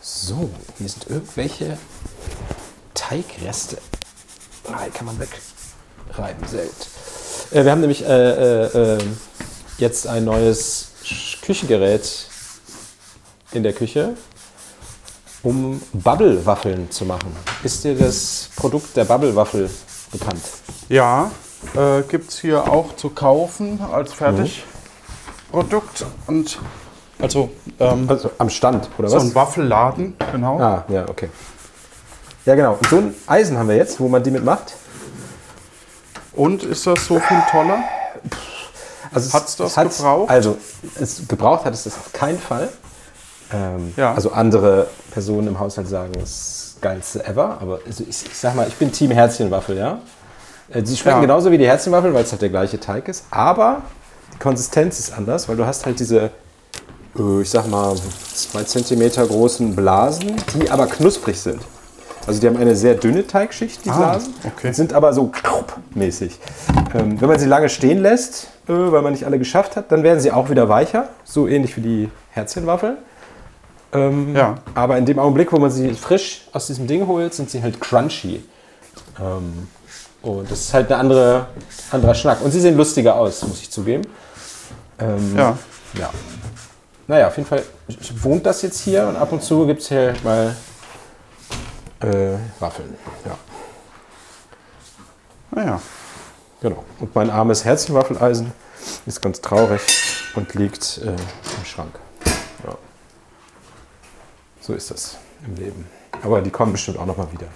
So, 0.00 0.48
hier 0.78 0.88
sind 0.88 1.10
irgendwelche 1.10 1.78
Teigreste. 2.94 3.78
Nein, 4.70 4.92
kann 4.94 5.06
man 5.06 5.18
wegreiben, 5.18 6.46
selten. 6.48 6.86
Äh, 7.50 7.64
wir 7.64 7.70
haben 7.70 7.80
nämlich 7.80 8.04
äh, 8.04 8.64
äh, 8.64 8.94
äh, 8.94 8.98
jetzt 9.78 10.06
ein 10.06 10.24
neues 10.24 10.92
Küchengerät 11.42 12.28
in 13.52 13.62
der 13.62 13.74
Küche, 13.74 14.16
um 15.42 15.82
Bubble-Waffeln 15.92 16.90
zu 16.90 17.04
machen. 17.04 17.36
Ist 17.64 17.84
dir 17.84 17.94
das 17.96 18.48
Produkt 18.56 18.96
der 18.96 19.04
Bubble-Waffel 19.04 19.68
bekannt? 20.12 20.42
Ja, 20.88 21.30
äh, 21.74 22.02
gibt 22.02 22.30
es 22.30 22.38
hier 22.40 22.70
auch 22.70 22.96
zu 22.96 23.10
kaufen 23.10 23.80
als 23.92 24.14
Fertigprodukt. 25.50 26.06
Und 26.26 26.58
also, 27.20 27.50
ähm, 27.78 28.06
Also 28.08 28.30
am 28.38 28.50
Stand, 28.50 28.88
oder 28.98 29.08
so 29.08 29.16
was? 29.16 29.24
ein 29.24 29.34
Waffelladen, 29.34 30.16
genau. 30.32 30.58
Ah, 30.60 30.84
ja, 30.88 31.08
okay. 31.08 31.28
Ja, 32.46 32.54
genau. 32.54 32.72
Und 32.74 32.86
so 32.88 32.96
ein 32.96 33.14
Eisen 33.26 33.58
haben 33.58 33.68
wir 33.68 33.76
jetzt, 33.76 34.00
wo 34.00 34.08
man 34.08 34.22
die 34.22 34.30
mitmacht. 34.30 34.74
Und 36.32 36.62
ist 36.62 36.86
das 36.86 37.04
so 37.06 37.18
viel 37.18 37.42
toller? 37.50 37.80
Also 39.12 39.26
es- 39.28 39.34
Hat's 39.34 39.56
das 39.56 39.72
es 39.72 39.76
hat- 39.76 39.96
gebraucht? 39.96 40.30
Also, 40.30 40.56
es 40.98 41.26
gebraucht 41.28 41.64
hat 41.64 41.74
es 41.74 41.84
das 41.84 41.94
auf 41.96 42.12
keinen 42.12 42.38
Fall. 42.38 42.68
Ähm, 43.52 43.92
Ja. 43.96 44.14
Also 44.14 44.30
andere 44.30 44.86
Personen 45.10 45.48
im 45.48 45.58
Haushalt 45.58 45.88
sagen, 45.88 46.12
es 46.22 46.30
ist 46.30 46.74
das 46.76 46.80
geilste 46.80 47.26
ever. 47.26 47.58
Aber 47.60 47.80
also 47.84 48.04
ich, 48.08 48.24
ich 48.26 48.38
sag 48.38 48.54
mal, 48.54 48.68
ich 48.68 48.76
bin 48.76 48.92
Team 48.92 49.10
Herzchenwaffel, 49.10 49.76
ja. 49.76 49.98
Äh, 50.72 50.84
Sie 50.86 50.96
schmecken 50.96 51.16
Ja. 51.18 51.22
genauso 51.22 51.50
wie 51.50 51.58
die 51.58 51.66
Herzchenwaffel, 51.66 52.14
weil 52.14 52.22
es 52.22 52.30
halt 52.30 52.40
der 52.42 52.48
gleiche 52.48 52.78
Teig 52.78 53.08
ist. 53.08 53.24
Aber 53.32 53.82
die 54.34 54.38
Konsistenz 54.38 54.98
ist 54.98 55.12
anders, 55.12 55.48
weil 55.48 55.56
du 55.56 55.66
hast 55.66 55.86
halt 55.86 55.98
diese, 56.00 56.30
äh, 57.18 57.40
ich 57.42 57.50
sag 57.50 57.68
mal, 57.68 57.94
zwei 58.34 58.64
Zentimeter 58.64 59.26
großen 59.26 59.74
Blasen, 59.76 60.36
die 60.54 60.70
aber 60.70 60.86
knusprig 60.86 61.38
sind. 61.40 61.60
Also 62.26 62.40
die 62.40 62.46
haben 62.46 62.58
eine 62.58 62.76
sehr 62.76 62.94
dünne 62.94 63.26
Teigschicht, 63.26 63.84
die 63.84 63.90
Ah, 63.90 63.96
Blasen, 63.96 64.34
okay. 64.44 64.72
sind 64.72 64.92
aber 64.92 65.12
so 65.12 65.30
mäßig. 65.94 66.38
Ähm, 66.94 67.20
wenn 67.20 67.28
man 67.28 67.38
sie 67.38 67.46
lange 67.46 67.68
stehen 67.68 67.98
lässt, 68.02 68.48
äh, 68.68 68.72
weil 68.72 69.02
man 69.02 69.12
nicht 69.12 69.24
alle 69.24 69.38
geschafft 69.38 69.74
hat, 69.76 69.90
dann 69.90 70.02
werden 70.02 70.20
sie 70.20 70.30
auch 70.30 70.50
wieder 70.50 70.68
weicher, 70.68 71.08
so 71.24 71.48
ähnlich 71.48 71.76
wie 71.76 71.80
die 71.80 72.10
Herzchenwaffeln. 72.30 72.98
Ähm, 73.92 74.36
Ja. 74.36 74.56
Aber 74.74 74.98
in 74.98 75.06
dem 75.06 75.18
Augenblick, 75.18 75.52
wo 75.52 75.58
man 75.58 75.70
sie 75.70 75.94
frisch 75.94 76.46
aus 76.52 76.66
diesem 76.66 76.86
Ding 76.86 77.06
holt, 77.06 77.34
sind 77.34 77.50
sie 77.50 77.62
halt 77.62 77.80
crunchy. 77.80 78.42
Ähm, 79.18 79.68
und 80.22 80.50
das 80.50 80.60
ist 80.60 80.74
halt 80.74 80.90
ein 80.92 80.98
andere, 81.00 81.46
anderer 81.90 82.14
Schnack. 82.14 82.42
Und 82.42 82.50
sie 82.50 82.60
sehen 82.60 82.76
lustiger 82.76 83.14
aus, 83.14 83.42
muss 83.46 83.60
ich 83.60 83.70
zugeben. 83.70 84.02
Ähm, 84.98 85.36
Ja. 85.36 85.58
ja. 85.94 86.10
Naja, 87.06 87.26
auf 87.28 87.36
jeden 87.36 87.48
Fall 87.48 87.62
wohnt 88.22 88.46
das 88.46 88.62
jetzt 88.62 88.80
hier 88.80 89.06
und 89.08 89.16
ab 89.16 89.32
und 89.32 89.42
zu 89.42 89.66
gibt 89.66 89.82
es 89.82 89.88
hier 89.88 90.14
mal 90.22 90.54
äh, 92.02 92.34
Waffeln. 92.60 92.94
Ja, 93.24 93.36
Naja. 95.50 95.80
genau. 96.60 96.84
Und 97.00 97.14
mein 97.14 97.30
armes 97.30 97.64
Herzchenwaffeleisen 97.64 98.52
ist 99.06 99.20
ganz 99.20 99.40
traurig 99.40 99.80
und 100.36 100.54
liegt 100.54 100.98
äh, 100.98 101.08
im 101.10 101.64
Schrank. 101.64 101.98
Ja. 102.64 102.76
So 104.60 104.74
ist 104.74 104.90
das 104.92 105.16
im 105.44 105.56
Leben. 105.56 105.86
Aber 106.22 106.40
die 106.42 106.50
kommen 106.50 106.72
bestimmt 106.72 106.98
auch 106.98 107.06
noch 107.06 107.16
mal 107.16 107.28
wieder. 107.32 107.46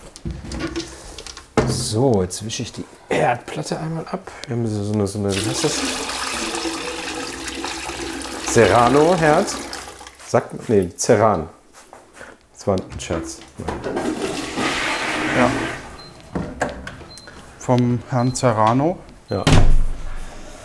So, 1.68 2.22
jetzt 2.22 2.44
wische 2.44 2.62
ich 2.62 2.72
die 2.72 2.84
Erdplatte 3.08 3.78
einmal 3.78 4.04
ab. 4.06 4.30
Wir 4.46 4.56
haben 4.56 4.66
so 4.66 4.92
eine, 4.92 5.06
so 5.06 5.18
eine 5.18 5.34
wie 5.34 5.48
heißt 5.48 5.64
das? 5.64 5.78
Serrano-Herz. 8.52 9.56
Sagt, 10.26 10.68
nee, 10.68 10.90
Serran. 10.96 11.48
Das 12.52 12.66
war 12.66 12.76
ein 12.76 13.00
Scherz. 13.00 13.38
Ja. 15.36 15.50
Vom 17.58 18.00
Herrn 18.10 18.34
Serrano, 18.34 18.98
Ja, 19.30 19.42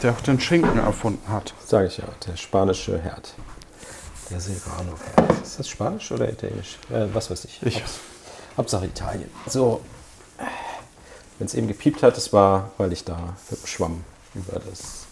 der 0.03 0.11
auch 0.11 0.21
den 0.21 0.39
Schinken 0.39 0.77
erfunden 0.79 1.31
hat. 1.31 1.53
sage 1.65 1.87
ich 1.87 1.97
ja. 1.97 2.03
Der 2.27 2.35
spanische 2.35 2.99
Herd. 2.99 3.33
Der 4.29 4.39
Serrano-Herd. 4.39 5.41
Ist 5.41 5.59
das 5.59 5.67
Spanisch 5.69 6.11
oder 6.11 6.29
Italienisch? 6.29 6.77
Äh, 6.91 7.05
was 7.13 7.31
weiß 7.31 7.45
ich. 7.45 7.61
Ich. 7.63 7.77
Haupts- 7.77 7.99
Hauptsache 8.57 8.85
Italien. 8.85 9.29
So. 9.47 9.81
Wenn 11.39 11.47
es 11.47 11.53
eben 11.53 11.69
gepiept 11.69 12.03
hat, 12.03 12.17
das 12.17 12.33
war, 12.33 12.71
weil 12.77 12.91
ich 12.91 13.05
da 13.05 13.33
mit 13.49 13.61
dem 13.61 13.65
Schwamm 13.65 14.03
über 14.35 14.59
das 14.59 15.05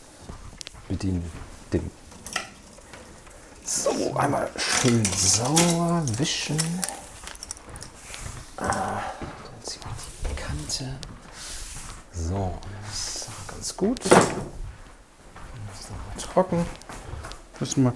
Bediending. 0.89 1.89
So, 3.63 4.13
einmal 4.15 4.49
schön 4.57 5.03
sauer 5.05 6.03
wischen. 6.17 6.57
Ah, 8.57 8.99
dann 9.23 9.63
ziehen 9.63 9.81
wir 9.83 10.29
die 10.29 10.35
Kante. 10.35 10.97
So, 12.11 12.57
das 12.85 13.15
ist 13.15 13.29
auch 13.29 13.47
ganz 13.53 13.77
gut. 13.77 13.99
Das 13.99 14.11
ist 14.11 15.89
noch 15.89 15.97
mal 15.97 16.21
trocken. 16.33 16.65
Müssen 17.59 17.83
wir 17.85 17.93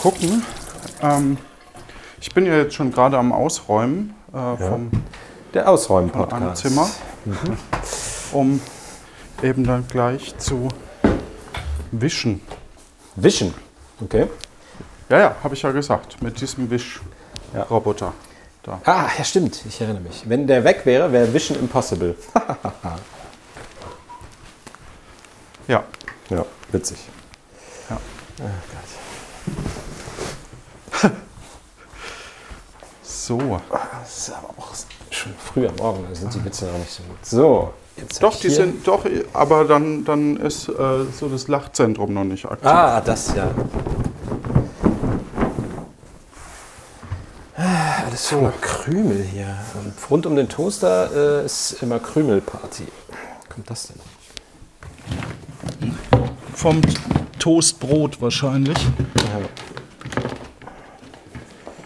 gucken. 0.00 0.42
Ähm, 1.00 1.38
ich 2.20 2.34
bin 2.34 2.44
ja 2.44 2.56
jetzt 2.56 2.74
schon 2.74 2.92
gerade 2.92 3.16
am 3.16 3.32
Ausräumen 3.32 4.14
äh, 4.32 4.56
vom, 4.56 4.90
Der 5.54 5.68
Ausräumen-Podcast. 5.68 6.62
Zimmer, 6.62 6.88
um 8.32 8.60
eben 9.42 9.64
dann 9.64 9.86
gleich 9.88 10.36
zu 10.38 10.68
wischen. 11.90 12.40
Wischen. 13.16 13.52
Okay. 14.00 14.28
Ja, 15.08 15.18
ja, 15.18 15.36
habe 15.42 15.54
ich 15.54 15.62
ja 15.62 15.72
gesagt, 15.72 16.22
mit 16.22 16.40
diesem 16.40 16.64
Ja. 16.64 16.70
Wischroboter. 16.70 18.12
Da. 18.62 18.80
Ah, 18.84 19.08
ja, 19.16 19.24
stimmt. 19.24 19.64
Ich 19.66 19.80
erinnere 19.80 20.02
mich. 20.02 20.22
Wenn 20.28 20.46
der 20.46 20.62
weg 20.62 20.82
wäre, 20.84 21.10
wäre 21.12 21.32
Wischen 21.32 21.58
impossible. 21.58 22.14
Ja, 25.68 25.84
Ja, 26.30 26.44
witzig. 26.72 26.98
Ja. 27.88 27.96
Ah, 28.40 28.50
Gott. 31.00 31.12
so. 33.04 33.60
Das 34.02 34.18
ist 34.18 34.30
aber 34.32 34.48
auch 34.58 34.74
schon 35.20 35.32
früh 35.38 35.66
am 35.66 35.76
Morgen, 35.76 36.04
da 36.08 36.14
sind 36.14 36.34
die 36.34 36.44
Witze 36.44 36.66
noch 36.66 36.78
nicht 36.78 36.90
so 36.90 37.02
gut. 37.02 37.24
So, 37.24 37.72
jetzt 37.96 38.22
Doch, 38.22 38.34
die 38.36 38.48
hier- 38.48 38.56
sind, 38.56 38.86
doch, 38.86 39.04
aber 39.32 39.64
dann, 39.64 40.04
dann 40.04 40.36
ist 40.38 40.68
äh, 40.68 40.72
so 41.18 41.28
das 41.28 41.48
Lachzentrum 41.48 42.12
noch 42.14 42.24
nicht 42.24 42.44
aktiv. 42.46 42.66
Ah, 42.66 43.00
das 43.00 43.34
ja. 43.34 43.50
Ah, 47.56 48.04
Alles 48.06 48.26
voller 48.28 48.52
Krümel 48.60 49.22
hier. 49.22 49.56
Und 49.74 49.92
rund 50.10 50.26
um 50.26 50.36
den 50.36 50.48
Toaster 50.48 51.42
äh, 51.42 51.44
ist 51.44 51.82
immer 51.82 51.98
Krümelparty. 51.98 52.84
Kommt 53.54 53.68
das 53.68 53.88
denn? 53.88 54.00
Vom 56.54 56.80
Toastbrot 57.38 58.20
wahrscheinlich. 58.22 58.78
Ja. 58.78 59.40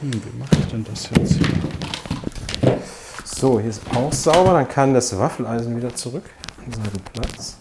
Hm, 0.01 0.13
wie 0.13 0.39
mache 0.39 0.51
ich 0.61 0.67
denn 0.71 0.85
das 0.85 1.09
jetzt? 1.11 1.39
So, 3.37 3.59
hier 3.59 3.71
ist 3.71 3.83
auch 3.97 4.13
sauber. 4.13 4.53
Dann 4.53 4.69
kann 4.69 4.95
das 4.95 5.19
Waffeleisen 5.19 5.77
wieder 5.77 5.93
zurück 5.95 6.23
an 6.65 6.73
seinen 6.73 7.05
Platz. 7.13 7.57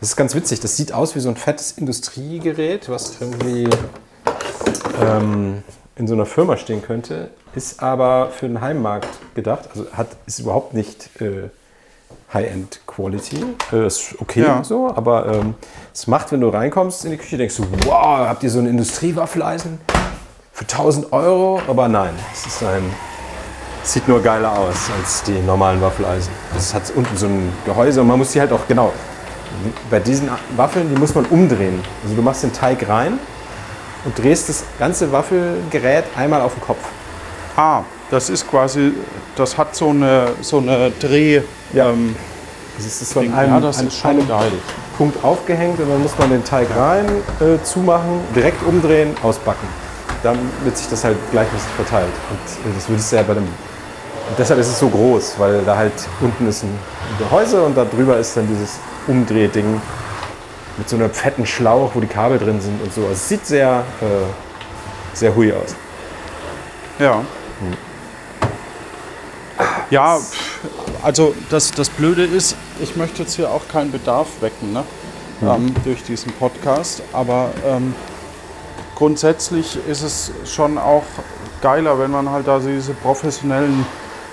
Das 0.00 0.10
ist 0.10 0.16
ganz 0.16 0.34
witzig. 0.34 0.60
Das 0.60 0.76
sieht 0.76 0.92
aus 0.92 1.14
wie 1.14 1.20
so 1.20 1.30
ein 1.30 1.36
fettes 1.36 1.72
Industriegerät, 1.72 2.90
was 2.90 3.18
irgendwie 3.20 3.68
ähm, 5.00 5.62
in 5.96 6.06
so 6.06 6.12
einer 6.14 6.26
Firma 6.26 6.58
stehen 6.58 6.82
könnte, 6.82 7.30
ist 7.54 7.82
aber 7.82 8.30
für 8.30 8.46
den 8.46 8.60
Heimmarkt 8.60 9.08
gedacht. 9.34 9.70
Also 9.70 9.86
hat, 9.92 10.08
ist 10.26 10.40
überhaupt 10.40 10.74
nicht 10.74 11.08
äh, 11.22 11.48
High-End 12.34 12.80
Quality. 12.86 13.42
Äh, 13.72 13.86
ist 13.86 14.16
okay 14.20 14.42
Ja. 14.42 14.62
so, 14.64 14.88
aber 14.94 15.26
ähm, 15.32 15.54
es 15.94 16.06
macht, 16.08 16.30
wenn 16.32 16.42
du 16.42 16.48
reinkommst 16.48 17.06
in 17.06 17.12
die 17.12 17.16
Küche, 17.16 17.38
denkst 17.38 17.56
du, 17.56 17.64
wow, 17.86 18.28
habt 18.28 18.42
ihr 18.42 18.50
so 18.50 18.58
ein 18.58 18.66
Industriewaffeleisen? 18.66 19.78
Für 20.54 20.62
1000 20.64 21.12
Euro, 21.12 21.60
aber 21.66 21.88
nein, 21.88 22.14
es 22.32 22.46
ist 22.46 22.62
ein, 22.62 22.82
sieht 23.82 24.06
nur 24.06 24.22
geiler 24.22 24.56
aus 24.56 24.76
als 24.98 25.24
die 25.24 25.40
normalen 25.40 25.80
Waffeleisen. 25.82 26.30
Es 26.56 26.72
hat 26.72 26.84
unten 26.94 27.16
so 27.16 27.26
ein 27.26 27.52
Gehäuse 27.66 28.00
und 28.00 28.06
man 28.06 28.18
muss 28.18 28.30
die 28.30 28.40
halt 28.40 28.52
auch, 28.52 28.60
genau, 28.68 28.92
bei 29.90 29.98
diesen 29.98 30.28
Waffeln, 30.56 30.88
die 30.92 30.98
muss 30.98 31.14
man 31.14 31.24
umdrehen. 31.26 31.82
Also 32.04 32.14
du 32.14 32.22
machst 32.22 32.44
den 32.44 32.52
Teig 32.52 32.88
rein 32.88 33.18
und 34.04 34.16
drehst 34.18 34.48
das 34.48 34.64
ganze 34.78 35.10
Waffelgerät 35.10 36.04
einmal 36.16 36.40
auf 36.40 36.54
den 36.54 36.62
Kopf. 36.62 36.78
Ah, 37.56 37.82
das 38.10 38.30
ist 38.30 38.48
quasi, 38.48 38.92
das 39.36 39.58
hat 39.58 39.74
so 39.74 39.90
eine, 39.90 40.28
so 40.40 40.58
eine 40.58 40.90
Dreh. 40.92 41.40
Ja. 41.72 41.90
Ähm, 41.90 42.14
es 42.78 43.00
ist 43.02 43.12
von 43.12 43.30
Ja, 43.30 43.36
einem, 43.38 43.62
das 43.62 43.78
an 43.78 43.86
ist 43.88 43.96
schon 43.98 44.10
einem 44.10 44.28
geil. 44.28 44.52
Punkt 44.98 45.22
aufgehängt 45.24 45.78
und 45.80 45.88
dann 45.88 46.02
muss 46.02 46.16
man 46.18 46.30
den 46.30 46.44
Teig 46.44 46.68
rein, 46.76 47.06
äh, 47.40 47.62
zumachen, 47.64 48.20
direkt 48.34 48.64
umdrehen, 48.66 49.16
ausbacken. 49.22 49.68
Dann 50.24 50.38
wird 50.64 50.76
sich 50.76 50.88
das 50.88 51.04
halt 51.04 51.16
gleichmäßig 51.30 51.68
verteilt. 51.76 52.12
Und 52.30 52.70
äh, 52.70 52.74
das 52.74 52.88
würdest 52.88 53.12
du 53.12 53.16
ja 53.16 53.22
bei 53.22 53.34
dem. 53.34 53.44
Und 53.44 54.38
deshalb 54.38 54.58
ist 54.58 54.68
es 54.68 54.78
so 54.80 54.88
groß, 54.88 55.34
weil 55.38 55.62
da 55.64 55.76
halt 55.76 55.92
unten 56.20 56.48
ist 56.48 56.64
ein 56.64 56.76
Gehäuse 57.18 57.62
und 57.62 57.76
da 57.76 57.84
drüber 57.84 58.16
ist 58.16 58.36
dann 58.36 58.48
dieses 58.48 58.78
Umdrehding 59.06 59.80
mit 60.78 60.88
so 60.88 60.96
einem 60.96 61.10
fetten 61.10 61.46
Schlauch, 61.46 61.90
wo 61.94 62.00
die 62.00 62.06
Kabel 62.06 62.38
drin 62.38 62.60
sind 62.60 62.82
und 62.82 62.92
so. 62.92 63.02
Also 63.02 63.12
es 63.12 63.28
sieht 63.28 63.46
sehr, 63.46 63.84
äh, 64.00 65.14
sehr 65.16 65.36
hui 65.36 65.52
aus. 65.52 65.76
ja. 66.98 67.22
Ja, 69.90 70.18
pff, 70.18 70.60
also 71.02 71.34
das, 71.50 71.70
das 71.70 71.90
Blöde 71.90 72.24
ist, 72.24 72.56
ich 72.80 72.96
möchte 72.96 73.22
jetzt 73.22 73.36
hier 73.36 73.50
auch 73.50 73.68
keinen 73.68 73.92
Bedarf 73.92 74.26
wecken 74.40 74.72
ne? 74.72 74.82
ähm, 75.42 75.74
durch 75.84 76.02
diesen 76.02 76.32
Podcast, 76.32 77.02
aber 77.12 77.50
ähm, 77.66 77.94
grundsätzlich 78.94 79.78
ist 79.88 80.02
es 80.02 80.30
schon 80.46 80.78
auch 80.78 81.02
geiler, 81.62 81.98
wenn 81.98 82.10
man 82.10 82.30
halt 82.30 82.46
da 82.46 82.58
diese 82.58 82.92
professionellen 82.94 83.84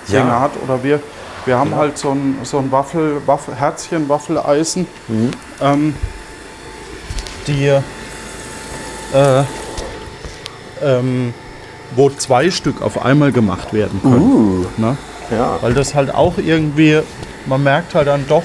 Ja. 0.08 0.20
Dinge 0.20 0.40
hat. 0.40 0.50
Oder 0.64 0.82
wir, 0.82 1.00
wir 1.46 1.58
haben 1.58 1.70
Ja. 1.72 1.76
halt 1.78 1.98
so 1.98 2.10
ein, 2.10 2.38
so 2.42 2.58
ein 2.58 2.70
Waffel, 2.72 3.22
Waffel, 3.26 3.54
Herzchen, 3.54 4.08
Waffeleisen, 4.08 4.86
ähm, 5.60 5.94
die 7.46 7.66
äh, 7.66 9.42
ähm, 10.82 11.34
wo 11.94 12.08
zwei 12.10 12.50
Stück 12.50 12.80
auf 12.82 13.04
einmal 13.04 13.32
gemacht 13.32 13.72
werden 13.72 14.00
können. 14.02 14.20
Uh, 14.22 14.66
Ne? 14.78 14.96
ja. 15.30 15.58
Weil 15.60 15.74
das 15.74 15.94
halt 15.94 16.14
auch 16.14 16.34
irgendwie, 16.38 17.00
man 17.46 17.62
merkt 17.62 17.94
halt 17.94 18.06
dann 18.08 18.26
doch, 18.28 18.42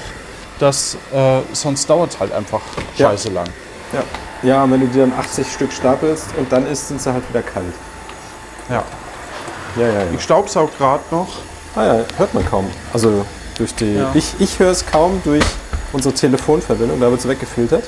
dass 0.58 0.96
äh, 1.14 1.40
sonst 1.52 1.88
dauert 1.88 2.10
es 2.12 2.20
halt 2.20 2.32
einfach 2.32 2.60
Ja. 2.96 3.08
scheiße 3.10 3.30
lang. 3.30 3.46
ja. 3.92 4.02
Ja, 4.42 4.64
und 4.64 4.72
wenn 4.72 4.80
du 4.80 4.86
dir 4.86 5.06
dann 5.06 5.12
80 5.18 5.50
Stück 5.52 5.72
stapelst 5.72 6.26
und 6.36 6.50
dann 6.52 6.66
ist, 6.66 6.88
sind 6.88 7.00
sie 7.02 7.12
halt 7.12 7.28
wieder 7.28 7.42
kalt. 7.42 7.74
Ja. 8.68 8.84
Ja, 9.76 9.86
ja, 9.86 9.92
ja. 10.04 10.06
Ich 10.14 10.22
staubsaug 10.22 10.76
gerade 10.78 11.02
noch. 11.10 11.28
Ah 11.74 11.84
ja, 11.84 12.04
hört 12.16 12.34
man 12.34 12.44
kaum. 12.48 12.70
Also 12.92 13.24
durch 13.56 13.74
die. 13.74 13.94
Ja. 13.94 14.10
Ich, 14.14 14.34
ich 14.38 14.58
höre 14.58 14.70
es 14.70 14.86
kaum 14.86 15.20
durch 15.24 15.44
unsere 15.92 16.14
Telefonverbindung, 16.14 17.00
da 17.00 17.10
wird 17.10 17.20
es 17.20 17.28
weggefiltert. 17.28 17.84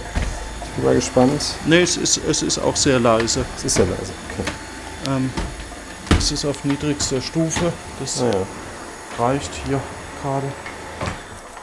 Ich 0.65 0.71
bin 0.77 0.85
mal 0.85 0.95
gespannt. 0.95 1.43
Nee, 1.67 1.83
es 1.83 1.97
ist, 1.97 2.21
es 2.29 2.43
ist 2.43 2.59
auch 2.59 2.77
sehr 2.77 2.99
leise. 3.01 3.45
Es 3.57 3.65
ist 3.65 3.79
ja 3.79 3.85
leise. 3.85 4.13
Okay. 4.31 4.51
Ähm, 5.09 5.31
es 6.19 6.31
ist 6.33 6.45
auf 6.45 6.65
niedrigster 6.65 7.21
Stufe. 7.21 7.73
Das 8.01 8.23
Ah 8.23 8.27
ja. 8.27 9.25
reicht 9.25 9.51
hier 9.67 9.81
gerade. 10.23 10.47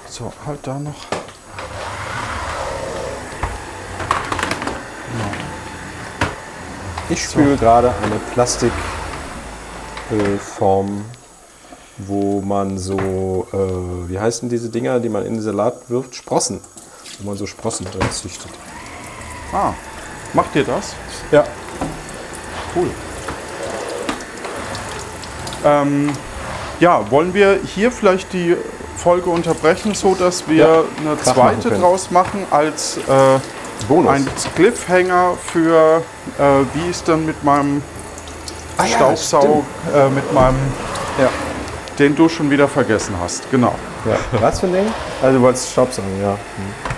So, 0.09 0.31
halt 0.45 0.59
da 0.63 0.79
noch. 0.79 0.95
Ich 7.09 7.23
spüre 7.23 7.55
gerade 7.55 7.93
eine 8.03 8.15
Plastikform, 8.33 8.73
Form, 10.39 11.05
wo 11.97 12.41
man 12.41 12.77
so, 12.77 13.47
äh, 13.51 14.09
wie 14.09 14.19
heißen 14.19 14.47
diese 14.49 14.69
Dinger, 14.69 14.99
die 14.99 15.09
man 15.09 15.25
in 15.25 15.33
den 15.33 15.41
Salat 15.41 15.89
wirft? 15.89 16.15
Sprossen. 16.15 16.61
Wo 17.19 17.27
man 17.29 17.37
so 17.37 17.45
Sprossen 17.45 17.85
drin 17.85 18.09
züchtet. 18.11 18.51
Ah, 19.51 19.73
macht 20.33 20.55
ihr 20.55 20.63
das? 20.63 20.93
Ja. 21.31 21.43
Cool. 22.75 22.89
Ähm, 25.65 26.11
ja, 26.79 27.09
wollen 27.11 27.33
wir 27.33 27.59
hier 27.65 27.91
vielleicht 27.91 28.31
die 28.33 28.55
Folge 28.95 29.29
unterbrechen, 29.29 29.93
so 29.95 30.15
dass 30.15 30.47
wir 30.47 30.55
Ja, 30.55 30.83
eine 30.99 31.09
machen 31.15 31.23
zweite 31.23 31.69
können. 31.69 31.81
draus 31.81 32.11
machen 32.11 32.45
als 32.51 32.97
äh, 32.97 33.39
Bonus. 33.85 34.11
ein 34.11 34.27
Cliffhanger 34.55 35.33
für 35.45 36.01
äh, 36.37 36.41
wie 36.73 36.89
es 36.89 37.03
dann 37.03 37.25
mit 37.25 37.43
meinem 37.43 37.81
Ah 38.77 38.83
ja, 38.85 38.97
Staubsaug, 38.97 39.63
äh, 39.95 40.09
mit 40.09 40.31
meinem, 40.33 40.55
Ja. 41.19 41.29
den 41.97 42.15
du 42.15 42.29
schon 42.29 42.49
wieder 42.51 42.67
vergessen 42.67 43.15
hast. 43.21 43.49
Genau. 43.49 43.73
ja. 44.05 44.17
Was 44.41 44.59
für 44.59 44.67
ein 44.67 44.73
Ding? 44.73 44.85
Also 45.21 45.37
du 45.39 45.43
wolltest 45.43 45.71
Staubsaugen, 45.71 46.21
ja. 46.21 46.37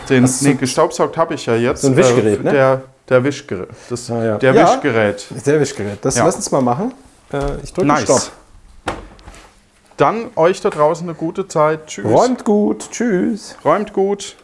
Den, 0.10 0.24
ist 0.26 0.42
nee, 0.42 0.52
so- 0.54 0.58
gestaubsaugt 0.58 1.16
habe 1.18 1.36
ich 1.36 1.46
ja 1.46 1.56
jetzt. 1.56 1.82
So 1.84 1.88
ein 1.88 1.96
Wischgerät, 1.96 2.40
äh, 2.40 2.44
ne? 2.44 2.52
Der, 2.52 2.82
der 3.08 3.24
Wischgerät. 3.24 3.70
Das, 3.90 4.10
Ah, 4.12 4.24
ja. 4.26 4.38
Der 4.38 4.54
Ja. 4.54 4.64
Wischgerät. 4.74 5.26
Sehr 5.44 5.60
Wischgerät. 5.60 6.00
Das 6.02 6.16
Ja. 6.18 6.26
lass 6.26 6.36
uns 6.36 6.52
mal 6.52 6.62
machen. 6.62 6.94
Äh, 7.32 7.38
ich 7.64 7.72
drücke 7.74 7.88
Nice. 7.88 8.04
Stopp. 8.04 8.22
Dann 9.98 10.28
euch 10.36 10.62
da 10.62 10.70
draußen 10.70 11.08
eine 11.08 11.16
gute 11.16 11.48
Zeit. 11.48 11.88
Tschüss. 11.88 12.06
Räumt 12.06 12.44
gut. 12.46 12.90
Tschüss. 12.92 13.56
Räumt 13.66 13.94
gut. 13.94 14.36